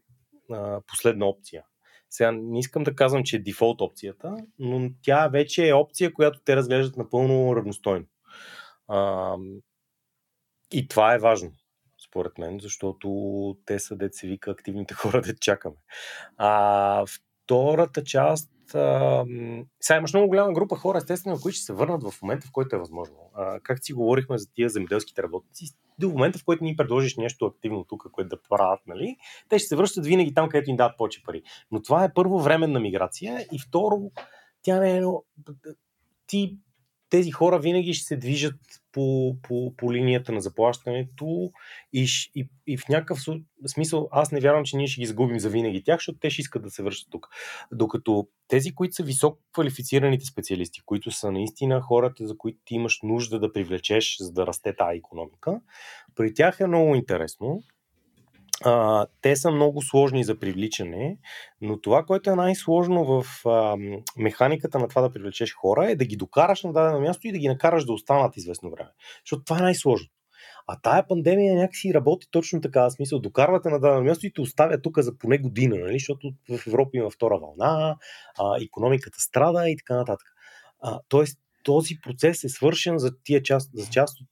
[0.51, 1.63] а, последна опция.
[2.09, 6.39] Сега не искам да казвам, че е дефолт опцията, но тя вече е опция, която
[6.45, 8.05] те разглеждат напълно равностойно.
[8.87, 9.35] А,
[10.73, 11.51] и това е важно,
[12.07, 13.09] според мен, защото
[13.65, 15.77] те са, деца вика, активните хора да чакаме.
[16.37, 19.25] А, втората част а,
[19.81, 22.75] сега имаш много голяма група хора, естествено, които ще се върнат в момента, в който
[22.75, 23.15] е възможно.
[23.35, 25.65] А, как си говорихме за тия земеделските работници,
[25.99, 29.15] до момента, в който ни предложиш нещо активно тук, което да правят, нали,
[29.49, 31.43] те ще се връщат винаги там, където им дадат повече пари.
[31.71, 34.11] Но това е първо временна миграция и второ,
[34.61, 35.01] тя не е.
[36.27, 36.57] Ти
[37.09, 38.59] тези хора винаги ще се движат
[38.91, 41.51] по, по, по линията на заплащането
[41.93, 43.19] и, и, и в някакъв
[43.67, 46.41] смисъл аз не вярвам, че ние ще ги загубим за винаги тях, защото те ще
[46.41, 47.27] искат да се вършат тук.
[47.71, 52.99] Докато тези, които са високо квалифицираните специалисти, които са наистина хората, за които ти имаш
[53.03, 55.61] нужда да привлечеш, за да расте тази економика,
[56.15, 57.63] при тях е много интересно,
[58.63, 61.17] а, те са много сложни за привличане,
[61.61, 63.77] но това, което е най-сложно в а,
[64.17, 67.37] механиката на това да привлечеш хора е да ги докараш на дадено място и да
[67.37, 68.89] ги накараш да останат известно време.
[69.25, 70.09] Защото това е най-сложно.
[70.67, 74.41] А тая пандемия някакси работи точно така, в смисъл, докарвате на дадено място и те
[74.41, 75.93] оставя тук за поне година, нали?
[75.93, 77.97] защото в Европа има втора вълна,
[78.39, 80.27] а, економиката страда и така нататък.
[80.81, 84.27] А, тоест, този процес е свършен за, тия част, за част от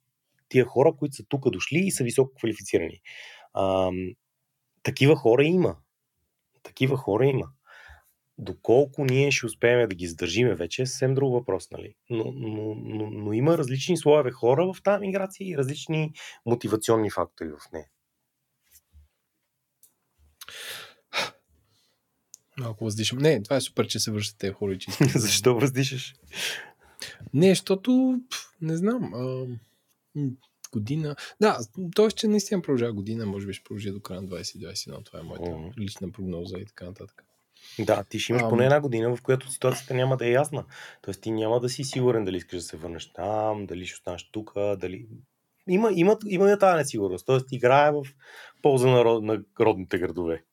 [0.49, 3.01] тия хора, които са тук дошли и са високо квалифицирани.
[3.60, 3.91] А,
[4.84, 5.76] такива хора има.
[6.64, 7.49] Такива хора има.
[8.38, 11.95] Доколко ние ще успеем да ги задържиме вече е съвсем друг въпрос, нали?
[12.10, 16.14] Но, но, но, но има различни слоеве хора в тази миграция и различни
[16.45, 17.86] мотивационни фактори в нея.
[22.60, 23.19] Малко въздишам.
[23.19, 24.77] Не, това е супер, че се връщат тези хора.
[24.77, 26.15] Че Защо въздишаш?
[27.34, 28.19] Не, защото,
[28.61, 29.45] не знам, а,
[30.72, 31.16] година.
[31.41, 31.60] Да,
[31.96, 32.12] т.е.
[32.12, 35.06] че наистина продължава година, може би ще продължи до края на 2021.
[35.06, 35.78] Това е моята mm.
[35.78, 37.24] лична прогноза и така нататък.
[37.80, 40.66] Да, ти ще имаш а, поне една година, в която ситуацията няма да е ясна.
[41.02, 44.30] Тоест ти няма да си сигурен дали искаш да се върнеш там, дали ще останеш
[44.32, 45.08] тук, дали...
[45.68, 47.26] Има, има, има тази несигурност.
[47.26, 48.04] Тоест играе в
[48.62, 50.44] полза на, род, на родните градове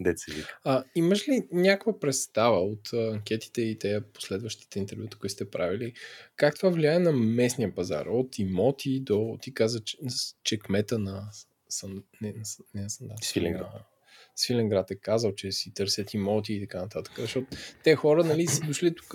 [0.00, 0.58] деца вика.
[0.64, 5.92] А, имаш ли някаква представа от анкетите и те последващите интервюта, които сте правили,
[6.36, 8.06] как това влияе на местния пазар?
[8.06, 9.98] От имоти до, ти каза, че,
[10.44, 11.28] че кмета на
[11.68, 12.42] Сан, не, не,
[12.74, 13.72] не, да, Свиленград.
[13.74, 13.80] На,
[14.36, 17.12] Свиленград е казал, че си търсят имоти и така нататък.
[17.18, 19.14] Защото те хора, нали, са дошли тук,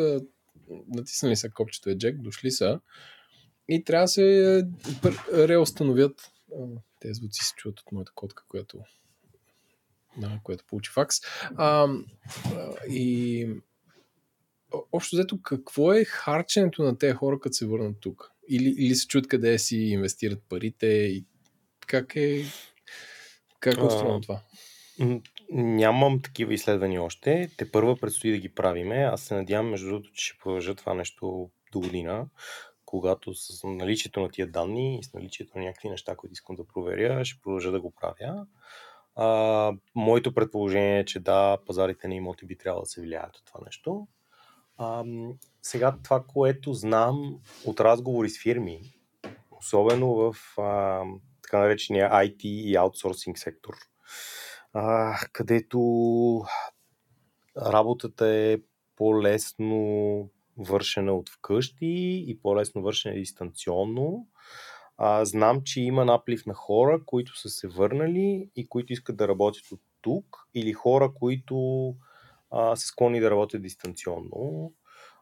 [0.87, 2.79] натиснали са копчето е Джек, дошли са
[3.69, 4.63] и трябва да се
[5.33, 6.31] реустановят.
[6.99, 8.79] Те звуци се чуват от моята котка, която
[10.17, 11.15] да, което получи факс.
[11.57, 11.87] А,
[12.89, 13.47] и
[14.91, 18.31] общо взето, какво е харченето на тези хора, като се върнат тук?
[18.49, 21.25] Или, или се чуят къде си инвестират парите и
[21.87, 22.45] как е,
[23.59, 24.41] как е устроено това?
[25.51, 27.49] Нямам такива изследвания още.
[27.57, 28.95] Те първа предстои да ги правиме.
[28.95, 32.27] Аз се надявам, между другото, че ще продължа това нещо до година,
[32.85, 36.67] когато с наличието на тия данни и с наличието на някакви неща, които искам да
[36.67, 38.45] проверя, ще продължа да го правя.
[39.15, 43.45] А, моето предположение е, че да, пазарите на имоти би трябвало да се влияят от
[43.45, 44.07] това нещо.
[44.77, 45.03] А,
[45.61, 48.81] сега това, което знам от разговори с фирми,
[49.51, 51.03] особено в а,
[51.41, 53.73] така наречения IT и аутсорсинг сектор,
[54.73, 55.79] а, където
[57.57, 58.57] работата е
[58.95, 64.27] по-лесно вършена от вкъщи и по-лесно вършена дистанционно
[64.97, 69.27] а, знам, че има наплив на хора, които са се върнали и които искат да
[69.27, 71.95] работят от тук, или хора, които
[72.51, 74.73] а, са склонни да работят дистанционно.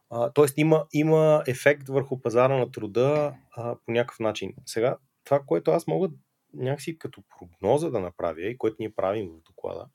[0.09, 4.53] А, тоест има, има ефект върху пазара на труда а, по някакъв начин.
[4.65, 6.09] Сега, това, което аз мога
[6.53, 9.85] някакси като прогноза да направя и което ние правим в доклада,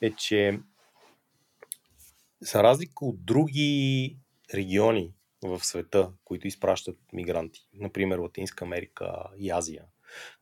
[0.00, 0.60] е, че
[2.40, 4.16] за разлика от други
[4.54, 9.84] региони в света, които изпращат мигранти, например Латинска Америка и Азия,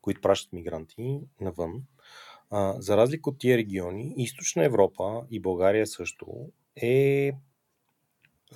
[0.03, 1.83] които пращат мигранти навън,
[2.51, 6.27] а, за разлика от тия региони, Източна Европа и България също
[6.77, 7.33] е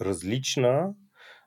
[0.00, 0.94] различна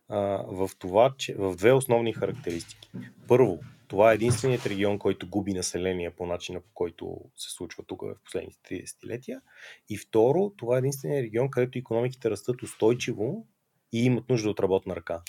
[0.09, 2.91] а, в това, че в две основни характеристики.
[3.27, 8.01] Първо, това е единственият регион, който губи население по начина по който се случва тук
[8.01, 9.41] в последните 30 десетилетия.
[9.89, 13.47] И второ, това е единственият регион, където економиките растат устойчиво
[13.91, 15.21] и имат нужда от работна ръка.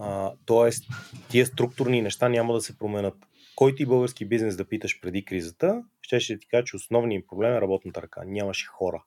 [0.00, 0.84] А, тоест,
[1.30, 3.14] тия структурни неща няма да се променят.
[3.56, 7.54] Който и български бизнес да питаш преди кризата, ще ще ти кажа, че основният проблем
[7.54, 8.22] е работната ръка.
[8.26, 9.04] Нямаше хора.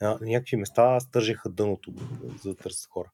[0.00, 1.92] На някакви места стържеха дъното,
[2.42, 3.10] за да търсят хора.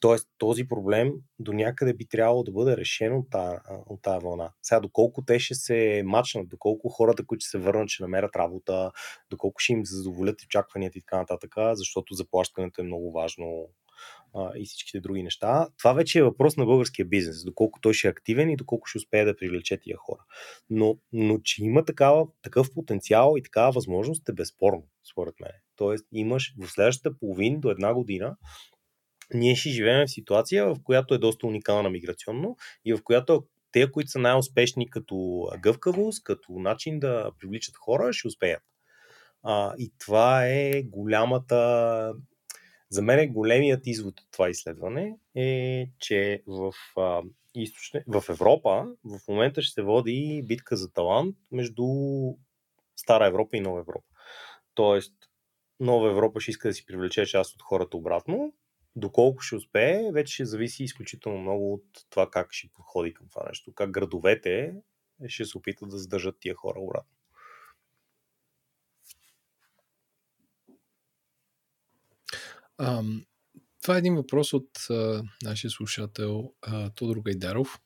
[0.00, 4.52] Тоест, този проблем до някъде би трябвало да бъде решен от тази, от тази вълна.
[4.62, 8.90] Сега, доколко те ще се мачнат, доколко хората, които се върнат, ще намерят работа,
[9.30, 13.68] доколко ще им задоволят очакванията и така нататък, защото заплащането е много важно
[14.34, 15.68] а, и всичките други неща.
[15.78, 18.98] Това вече е въпрос на българския бизнес, доколко той ще е активен и доколко ще
[18.98, 20.24] успее да привлече тия хора.
[20.70, 25.52] Но, но че има такава, такъв потенциал и такава възможност е безспорно, според мен.
[25.76, 28.36] Тоест, имаш в следващата половин до една година
[29.34, 33.92] ние ще живеем в ситуация, в която е доста уникална миграционно и в която те,
[33.92, 38.62] които са най-успешни като гъвкавост, като начин да привличат хора, ще успеят.
[39.42, 42.14] А, и това е голямата.
[42.90, 47.22] За мен големият извод от това изследване е, че в, а,
[47.54, 51.84] източне, в Европа в момента ще се води битка за талант между
[52.96, 54.06] Стара Европа и Нова Европа.
[54.74, 55.14] Тоест,
[55.80, 58.52] Нова Европа ще иска да си привлече част от хората обратно,
[58.96, 63.42] Доколко ще успее, вече ще зависи изключително много от това как ще подходи към това
[63.48, 63.72] нещо.
[63.72, 64.74] Как градовете
[65.26, 67.17] ще се опитат да задържат тия хора обратно.
[72.78, 73.24] Ам,
[73.82, 77.80] това е един въпрос от а, нашия слушател а, Тодор Гайдаров,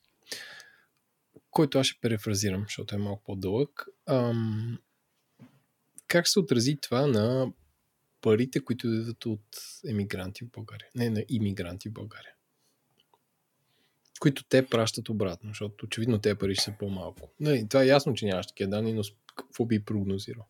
[1.50, 3.86] който аз ще перефразирам, защото е малко по-дълъг.
[4.06, 4.78] Ам,
[6.06, 7.52] как се отрази това на
[8.20, 9.46] парите, които идват от
[9.88, 10.88] емигранти в България.
[10.94, 12.32] Не, на иммигранти в България.
[14.20, 17.30] Които те пращат обратно, защото очевидно те пари ще са по-малко.
[17.40, 19.02] Не, това е ясно, че нямаш такива данни, но
[19.36, 20.46] какво би прогнозирал?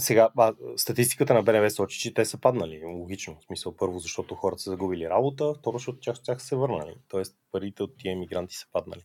[0.00, 2.84] Сега, а, статистиката на БНВ сочи, че те са паднали.
[2.84, 3.36] Логично.
[3.40, 6.56] В смисъл, първо, защото хората са загубили работа, второ, защото част от тях са се
[6.56, 6.94] върнали.
[7.08, 9.02] Тоест, парите от тия емигранти са паднали.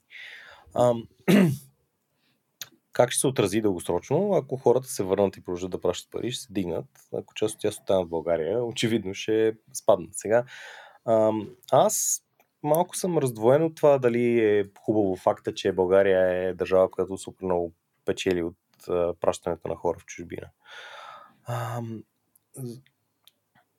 [0.76, 1.07] Ам,
[2.93, 6.43] как ще се отрази дългосрочно, ако хората се върнат и продължат да пращат пари, ще
[6.43, 6.85] се дигнат.
[7.13, 10.13] Ако част от тях останат в България, очевидно ще спаднат.
[10.13, 10.43] Сега,
[11.72, 12.23] аз
[12.63, 17.45] малко съм раздвоен от това дали е хубаво факта, че България е държава, която супер
[17.45, 17.73] много
[18.05, 18.55] печели от
[19.22, 20.49] пращането на хора в чужбина.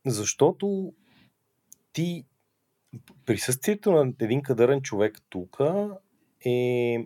[0.07, 0.93] защото
[1.93, 2.25] ти
[3.27, 5.61] присъствието на един кадърен човек тук
[6.47, 6.99] е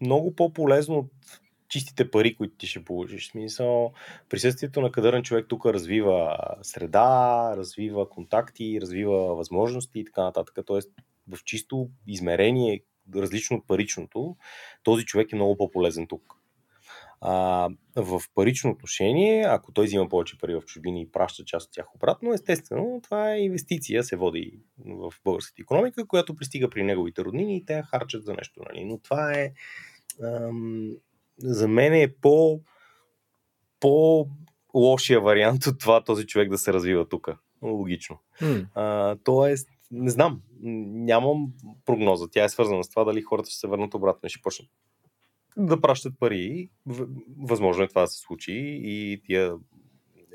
[0.00, 3.30] много по-полезно от чистите пари, които ти ще получиш.
[3.30, 3.92] Смисъл,
[4.28, 10.58] присъствието на кадърен човек тук развива среда, развива контакти, развива възможности и така нататък.
[10.66, 10.90] Тоест,
[11.28, 14.36] в чисто измерение, различно от паричното,
[14.82, 16.39] този човек е много по-полезен тук.
[17.20, 21.72] А, в парично отношение, ако той взима повече пари в чужбини и праща част от
[21.72, 27.24] тях обратно, естествено, това е инвестиция, се води в българската економика, която пристига при неговите
[27.24, 28.60] роднини и те харчат за нещо.
[28.68, 28.84] Нали?
[28.84, 29.52] Но това е
[30.22, 30.90] ам,
[31.38, 32.60] за мен е по,
[33.80, 34.26] по
[34.74, 37.28] лошия вариант от това този човек да се развива тук.
[37.62, 38.18] Логично.
[38.40, 38.66] Mm.
[38.74, 41.52] А, тоест, не знам, нямам
[41.84, 42.28] прогноза.
[42.30, 44.68] Тя е свързана с това дали хората ще се върнат обратно и ще почнат
[45.66, 46.70] да пращат пари.
[47.38, 49.54] Възможно е това да се случи и тия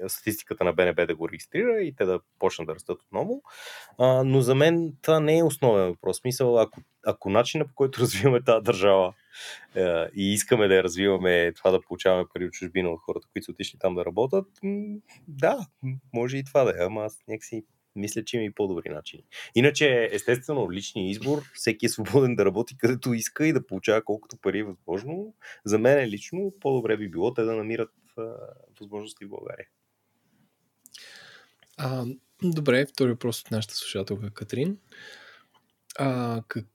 [0.08, 3.42] статистиката на БНБ да го регистрира и те да почнат да растат отново.
[3.98, 6.18] А, но за мен това не е основен въпрос.
[6.18, 9.14] Смисъл, ако, ако начинът по който развиваме тази държава
[9.76, 13.46] е, и искаме да я развиваме, това да получаваме пари от чужбина от хората, които
[13.46, 14.48] са отишли там да работят,
[15.28, 15.68] да,
[16.14, 17.66] може и това да е, ама аз някакси
[17.96, 19.24] мисля, че има и по-добри начини.
[19.56, 24.38] Иначе, естествено, личния избор, всеки е свободен да работи където иска и да получава колкото
[24.38, 25.34] пари е възможно.
[25.66, 28.24] За мен лично по-добре би било те да намират а,
[28.80, 29.68] възможности в България.
[31.78, 32.06] А,
[32.44, 34.78] добре, втори въпрос от нашата слушателка Катрин.
[35.98, 36.66] А, как,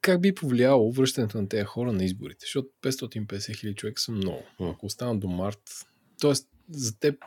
[0.00, 2.40] как би повлияло връщането на тези хора на изборите?
[2.40, 4.42] Защото 550 хиляди човека са много.
[4.60, 5.86] Ако останат до март,
[6.20, 6.32] т.е.
[6.70, 7.24] за теб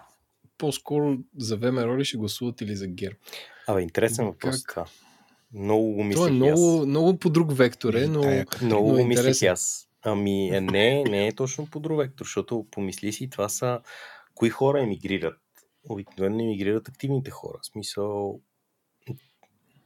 [0.57, 3.15] по-скоро за ВМРО ли ще гласуват или за ГЕРБ?
[3.67, 4.69] Абе, интересен въпрос как...
[4.69, 4.85] това.
[5.53, 8.45] Много го мислих Това е много, много по друг вектор е, но...
[8.61, 9.87] Много го мислих аз.
[10.01, 13.79] Ами е, не, не е точно по друг вектор, защото помисли си, това са
[14.35, 15.39] кои хора емигрират.
[15.89, 17.57] Обикновено емигрират активните хора.
[17.61, 18.39] В смисъл,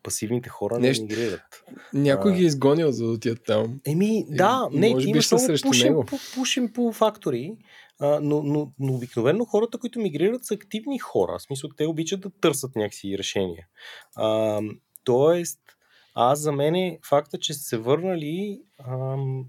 [0.03, 1.03] пасивните хора Нещо.
[1.03, 1.64] не емигрират.
[1.93, 2.35] Някой а...
[2.35, 3.80] ги е изгонил за да отидат там.
[3.85, 7.56] Еми, да, и, не, може има много пушим, по, пушим по фактори,
[8.02, 11.38] но, но, но обикновено хората, които мигрират, са активни хора.
[11.40, 13.68] В смисъл, те обичат да търсят някакси решения.
[14.15, 14.61] А,
[15.03, 15.60] тоест,
[16.15, 19.45] аз за мен факта, че са се върнали, ам,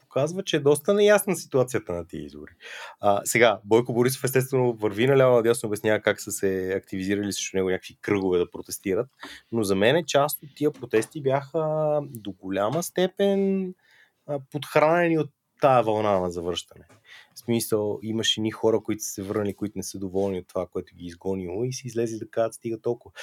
[0.00, 2.52] показва, че е доста неясна ситуацията на тези избори.
[3.00, 7.70] А, сега, Бойко Борисов естествено върви наляво надясно, обяснява как са се активизирали срещу него
[7.70, 9.08] някакви кръгове да протестират,
[9.52, 13.74] но за мен част от тия протести бяха до голяма степен
[14.50, 15.30] подхранени от
[15.62, 16.84] тая вълна на завръщане.
[17.34, 20.66] В смисъл, имаше ни хора, които са се върнали, които не са доволни от това,
[20.66, 23.14] което ги е изгонило и си излезли да кажат, стига толкова.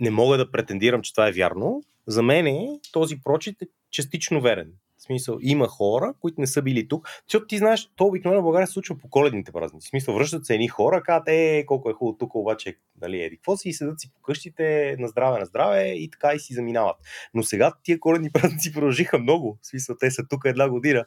[0.00, 1.82] Не мога да претендирам, че това е вярно.
[2.06, 4.72] За мен този прочит е частично верен
[5.06, 7.08] смисъл, има хора, които не са били тук.
[7.28, 9.86] Защото ти знаеш, то обикновено в България се случва по коледните празници.
[9.86, 13.36] В смисъл, връщат се едни хора, казват, е, колко е хубаво тук, обаче, нали, еди,
[13.36, 16.54] какво си, и седат си по къщите, на здраве, на здраве, и така и си
[16.54, 16.96] заминават.
[17.34, 19.58] Но сега тия коледни празници продължиха много.
[19.62, 21.04] В смисъл, те са тук една година.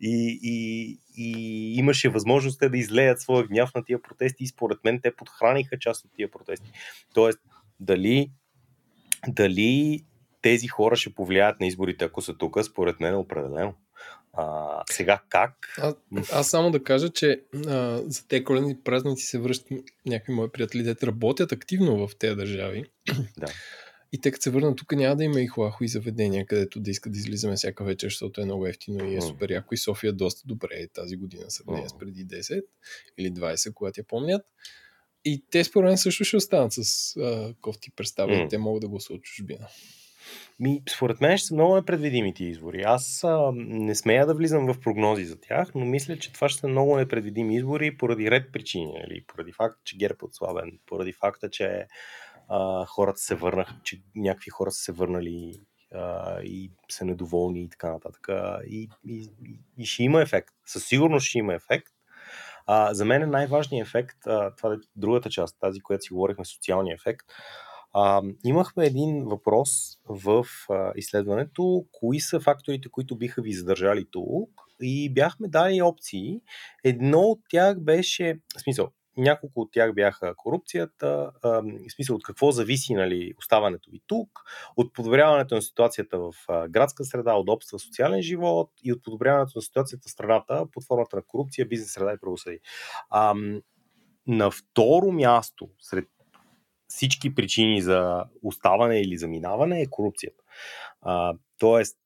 [0.00, 4.78] И, и, и имаше възможност те да излеят своя гняв на тия протести и според
[4.84, 6.70] мен те подхраниха част от тия протести.
[7.14, 7.38] Тоест,
[7.80, 8.30] дали
[9.28, 10.04] дали
[10.48, 13.74] тези хора ще повлияят на изборите, ако са тук, според мен е определено.
[14.32, 15.52] А, сега как?
[15.78, 15.94] А,
[16.32, 19.72] аз само да кажа, че а, за те коледни празници се връщат
[20.06, 22.84] някакви мои приятели, дете работят активно в тези държави.
[23.38, 23.46] Да.
[24.12, 27.12] И те като се върнат тук няма да има и хлахови заведения, където да искат
[27.12, 29.74] да излизаме всяка вечер, защото е много ефтино и е супер яко.
[29.74, 32.64] И София доста добре тази година, сравнение с преди 10
[33.18, 34.42] или 20, когато я помнят.
[35.24, 38.32] И те според мен също ще останат с а, кофти представи.
[38.32, 38.50] Mm.
[38.50, 39.68] Те могат да гласуват чужбина.
[40.60, 42.82] Ми, според мен ще са много непредвидими ти избори.
[42.86, 46.60] Аз а, не смея да влизам в прогнози за тях, но мисля, че това ще
[46.60, 48.92] са много непредвидими избори поради ред причини.
[48.92, 49.24] Или нали?
[49.26, 51.86] поради факта, че ГЕРБ е отслабен, поради факта, че
[52.48, 55.60] а, хората се върнаха, че някакви хора са се върнали
[55.94, 58.28] а, и са недоволни и така нататък.
[58.66, 59.30] И, и,
[59.78, 60.54] и ще има ефект.
[60.66, 61.88] Със сигурност ще има ефект.
[62.66, 66.44] А, за мен е най-важният ефект, а, това е другата част, тази, която си говорихме,
[66.44, 67.26] социалния ефект.
[68.00, 69.70] А, имахме един въпрос
[70.08, 74.50] в а, изследването, кои са факторите, които биха ви задържали тук
[74.80, 76.40] и бяхме дали опции.
[76.84, 82.22] Едно от тях беше, в смисъл, няколко от тях бяха корупцията, а, в смисъл от
[82.22, 84.28] какво зависи нали, оставането ви тук,
[84.76, 86.32] от подобряването на ситуацията в
[86.68, 91.22] градска среда, удобства, социален живот и от подобряването на ситуацията в страната под формата на
[91.22, 92.58] корупция, бизнес среда и правосъдие.
[94.26, 96.08] На второ място сред
[96.88, 100.44] всички причини за оставане или заминаване е корупцията.
[101.02, 101.98] А, тоест,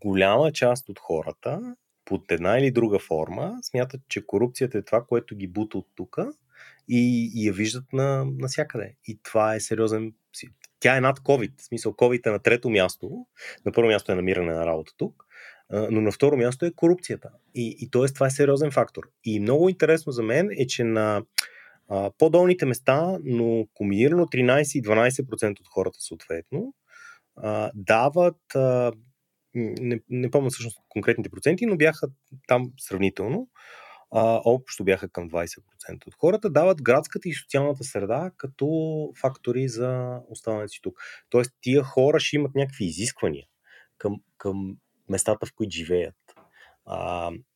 [0.00, 5.36] голяма част от хората под една или друга форма смятат, че корупцията е това, което
[5.36, 6.18] ги бута от тук
[6.88, 8.94] и, и я виждат на, навсякъде.
[9.06, 10.12] И това е сериозен.
[10.80, 11.60] Тя е над COVID.
[11.60, 13.26] В смисъл, COVID е на трето място.
[13.64, 15.26] На първо място е намиране на работа тук,
[15.70, 17.30] но на второ място е корупцията.
[17.54, 18.06] И, и т.е.
[18.06, 19.02] това е сериозен фактор.
[19.24, 21.22] И много интересно за мен е, че на
[22.18, 26.74] по-долните места, но комбинирано 13 и 12% от хората съответно,
[27.74, 28.40] дават,
[29.54, 32.08] не, не помня всъщност конкретните проценти, но бяха
[32.48, 33.48] там сравнително,
[34.44, 38.68] общо бяха към 20% от хората, дават градската и социалната среда като
[39.20, 40.98] фактори за оставането тук.
[41.30, 43.46] Тоест, тия хора ще имат някакви изисквания
[43.98, 44.76] към, към
[45.08, 46.16] местата, в които живеят.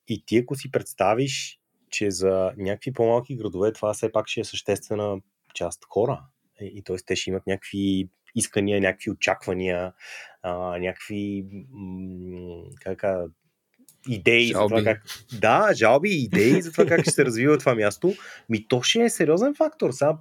[0.09, 1.60] И ти, ако си представиш
[1.91, 5.21] че за някакви по-малки градове това все пак ще е съществена
[5.55, 6.21] част хора.
[6.61, 6.97] И, т.е.
[7.07, 9.93] те ще имат някакви искания, някакви очаквания,
[10.43, 13.05] а, някакви м- как,
[14.09, 14.75] идеи жалби.
[14.75, 15.03] за това как...
[15.41, 18.15] Да, жалби и идеи за това как ще се развива това място.
[18.49, 19.91] Ми то ще е сериозен фактор.
[19.91, 20.17] Сега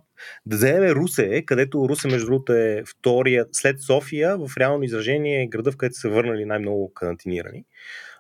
[0.46, 5.48] да вземем Русе, където Русе между другото е втория след София, в реално изражение е
[5.48, 7.66] града, в където са върнали най-много карантинирани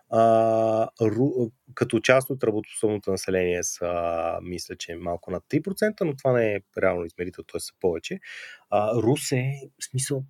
[0.10, 6.34] а, ру, като част от работоспособното население са, мисля, че малко над 3%, но това
[6.34, 7.60] не е реално измерител, т.е.
[7.60, 8.19] са повече.
[8.69, 10.23] А, Русе, в смисъл,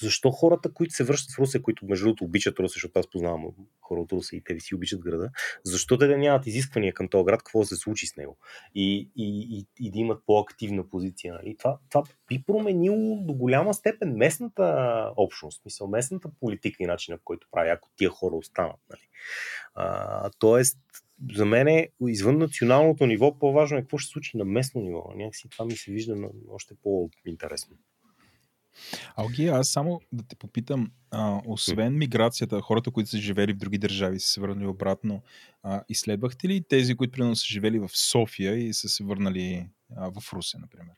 [0.00, 3.46] защо хората, които се връщат в Русе, които между другото обичат Русе, защото аз познавам
[3.80, 5.30] хора от Русе и те ви си обичат града,
[5.64, 8.36] защо те да нямат изисквания към този град, какво се случи с него
[8.74, 11.34] и, и, и, и да имат по-активна позиция.
[11.34, 11.56] Нали?
[11.58, 17.24] Това, това би променило до голяма степен местната общност, мисъл, местната политика и начина, по
[17.24, 18.80] който прави, ако тия хора останат.
[18.90, 19.08] Нали?
[19.74, 20.78] А, тоест,
[21.34, 25.12] за мен е извън националното ниво по-важно е какво ще случи на местно ниво.
[25.14, 27.76] Някакси това ми се вижда още по-интересно.
[29.16, 33.78] Алги, аз само да те попитам, а, освен миграцията, хората, които са живели в други
[33.78, 35.22] държави, са се върнали обратно,
[35.62, 40.10] а, изследвахте ли тези, които примерно са живели в София и са се върнали а,
[40.20, 40.94] в Русе, например?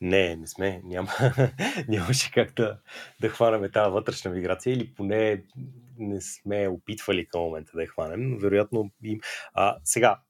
[0.00, 0.80] Не, не сме.
[0.84, 1.10] Няма,
[1.88, 2.78] нямаше как да,
[3.20, 5.44] да хванем тази вътрешна миграция или поне
[5.98, 8.38] не сме опитвали към момента да я хванем.
[8.38, 9.20] Вероятно им...
[9.54, 10.20] А, сега,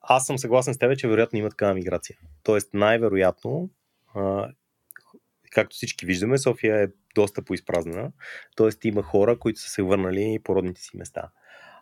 [0.00, 2.16] аз съм съгласен с теб, че вероятно има такава миграция.
[2.42, 3.70] Тоест, най-вероятно,
[4.14, 4.52] а,
[5.58, 8.12] както всички виждаме, София е доста поизпразнена.
[8.56, 11.30] Тоест, има хора, които са се върнали по родните си места.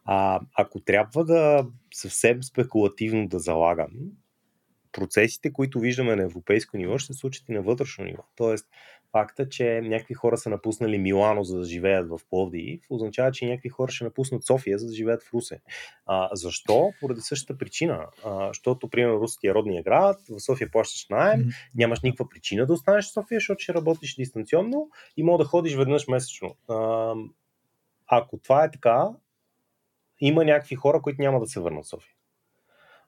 [0.04, 3.90] А, ако трябва да съвсем спекулативно да залагам,
[4.92, 8.22] процесите, които виждаме на европейско ниво, ще се случат и на вътрешно ниво.
[8.36, 8.66] Тоест,
[9.12, 13.68] факта, че някакви хора са напуснали Милано, за да живеят в Пловдив, означава, че някакви
[13.68, 15.60] хора ще напуснат София, за да живеят в Русе.
[16.06, 16.92] А, защо?
[17.00, 18.06] Поради същата причина.
[18.24, 21.54] А, защото, примерно, Русия е родния град, в София плащаш найем, mm-hmm.
[21.74, 25.74] нямаш никаква причина да останеш в София, защото ще работиш дистанционно и мога да ходиш
[25.74, 26.56] веднъж месечно.
[26.68, 27.14] А,
[28.06, 29.08] ако това е така,
[30.20, 32.12] има някакви хора, които няма да се върнат в София.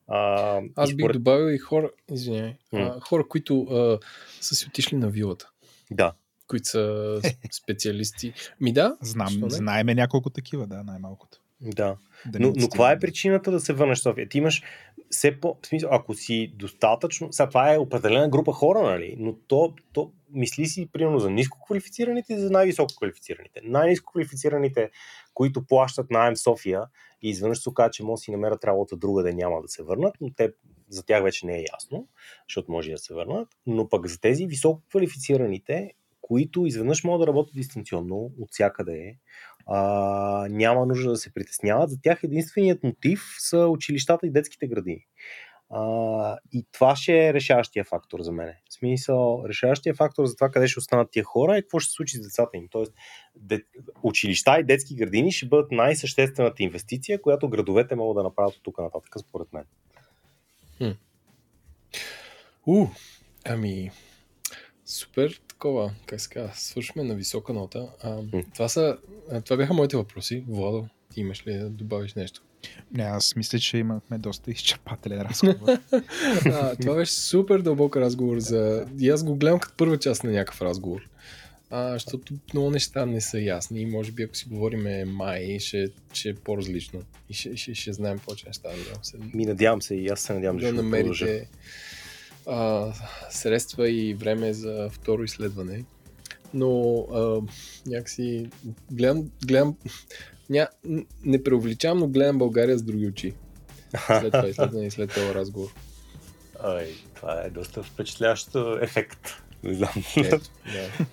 [0.09, 1.17] А, Аз бих според...
[1.17, 3.01] добавил и хора, извиняй, mm.
[3.01, 3.99] хора, които а,
[4.41, 5.51] са си отишли на вилата.
[5.91, 6.13] Да.
[6.47, 7.21] Които са
[7.63, 8.33] специалисти.
[8.61, 8.97] Ми да.
[9.01, 11.39] Знам, знаеме няколко такива, да, най-малкото.
[11.61, 11.97] Да.
[12.27, 14.29] да но, но каква е причината да се върнеш в София?
[14.29, 14.63] Ти имаш
[15.11, 15.57] все по...
[15.63, 17.33] В смисъл, ако си достатъчно...
[17.33, 19.17] Сега това е определена група хора, нали?
[19.19, 23.61] Но то, то мисли си примерно за ниско квалифицираните и за най-високо квалифицираните.
[23.65, 24.91] Най-ниско квалифицираните,
[25.35, 26.83] които плащат найем в София
[27.23, 29.83] и изведнъж се оказа, че може да си намерят работа друга да няма да се
[29.83, 30.53] върнат, но те,
[30.89, 32.09] за тях вече не е ясно,
[32.49, 33.49] защото може да се върнат.
[33.67, 39.17] Но пък за тези високо квалифицираните, които изведнъж могат да работят дистанционно от всякъде,
[39.67, 41.91] а, няма нужда да се притесняват.
[41.91, 45.07] За тях единственият мотив са училищата и детските градини.
[45.71, 48.53] А, и това ще е решаващия фактор за мен.
[48.71, 51.95] В смисъл, решаващия фактор за това къде ще останат тия хора и какво ще се
[51.95, 52.69] случи с децата им.
[52.71, 52.93] Тоест,
[53.37, 53.63] де,
[54.03, 58.79] училища и детски градини ще бъдат най-съществената инвестиция, която градовете могат да направят от тук
[58.79, 59.65] нататък, според мен.
[60.79, 60.91] Хм.
[62.67, 62.87] У,
[63.45, 63.91] ами,
[64.87, 67.89] супер такова, как се казва, свършваме на висока нота.
[68.03, 68.19] А,
[68.55, 68.99] това, са,
[69.45, 70.45] това бяха моите въпроси.
[70.49, 72.43] Владо, ти имаш ли да добавиш нещо?
[72.93, 75.79] Не, аз мисля, че имахме доста изчерпателен разговор.
[76.45, 78.87] а, това беше супер дълбок разговор за...
[78.99, 81.09] И аз го гледам като първа част на някакъв разговор.
[81.71, 85.91] А, защото много неща не са ясни и може би ако си говорим май, ще,
[86.13, 88.69] ще е по-различно и ще, ще, ще знаем повече неща.
[88.69, 89.17] Надявам се.
[89.35, 91.49] Ми надявам се и аз се надявам, да намерите
[92.47, 92.93] а,
[93.31, 95.85] средства и време за второ изследване.
[96.55, 97.41] Но а,
[97.87, 98.51] някакси
[98.91, 99.77] гледам, гледам
[100.51, 100.69] ня,
[101.25, 103.35] не преувеличавам, но гледам България с други очи.
[104.07, 105.69] След това изследване и след този разговор.
[106.65, 108.49] Ой, това е доста впечатляващ
[108.81, 109.43] ефект.
[109.63, 110.05] Не знам.
[110.17, 110.41] Ето,
[110.73, 111.07] да.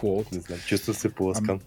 [0.00, 0.32] Quote.
[0.32, 1.60] Не знам, чувствам се поласкан.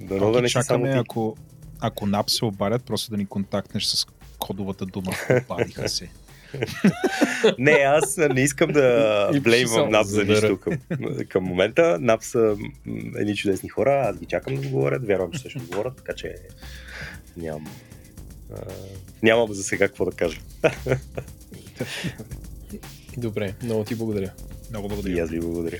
[0.00, 1.36] Да, да не чакаме, ако,
[1.80, 4.06] ако НАП се обадят, просто да ни контактнеш с
[4.38, 5.12] кодовата дума.
[5.50, 6.10] Обадиха се.
[7.58, 10.78] не, аз не искам да блеймвам НАП за нищо към,
[11.28, 11.98] към момента.
[12.00, 12.56] НАП са
[13.16, 16.34] едни чудесни хора, аз ги чакам да говорят, вярвам, че също говорят, така че
[17.36, 17.66] нямам,
[18.52, 18.56] а,
[19.22, 20.40] нямам за сега какво да кажа.
[23.16, 24.32] Добре, много ти благодаря.
[24.70, 25.16] Много благодаря.
[25.16, 25.78] И аз ви благодаря.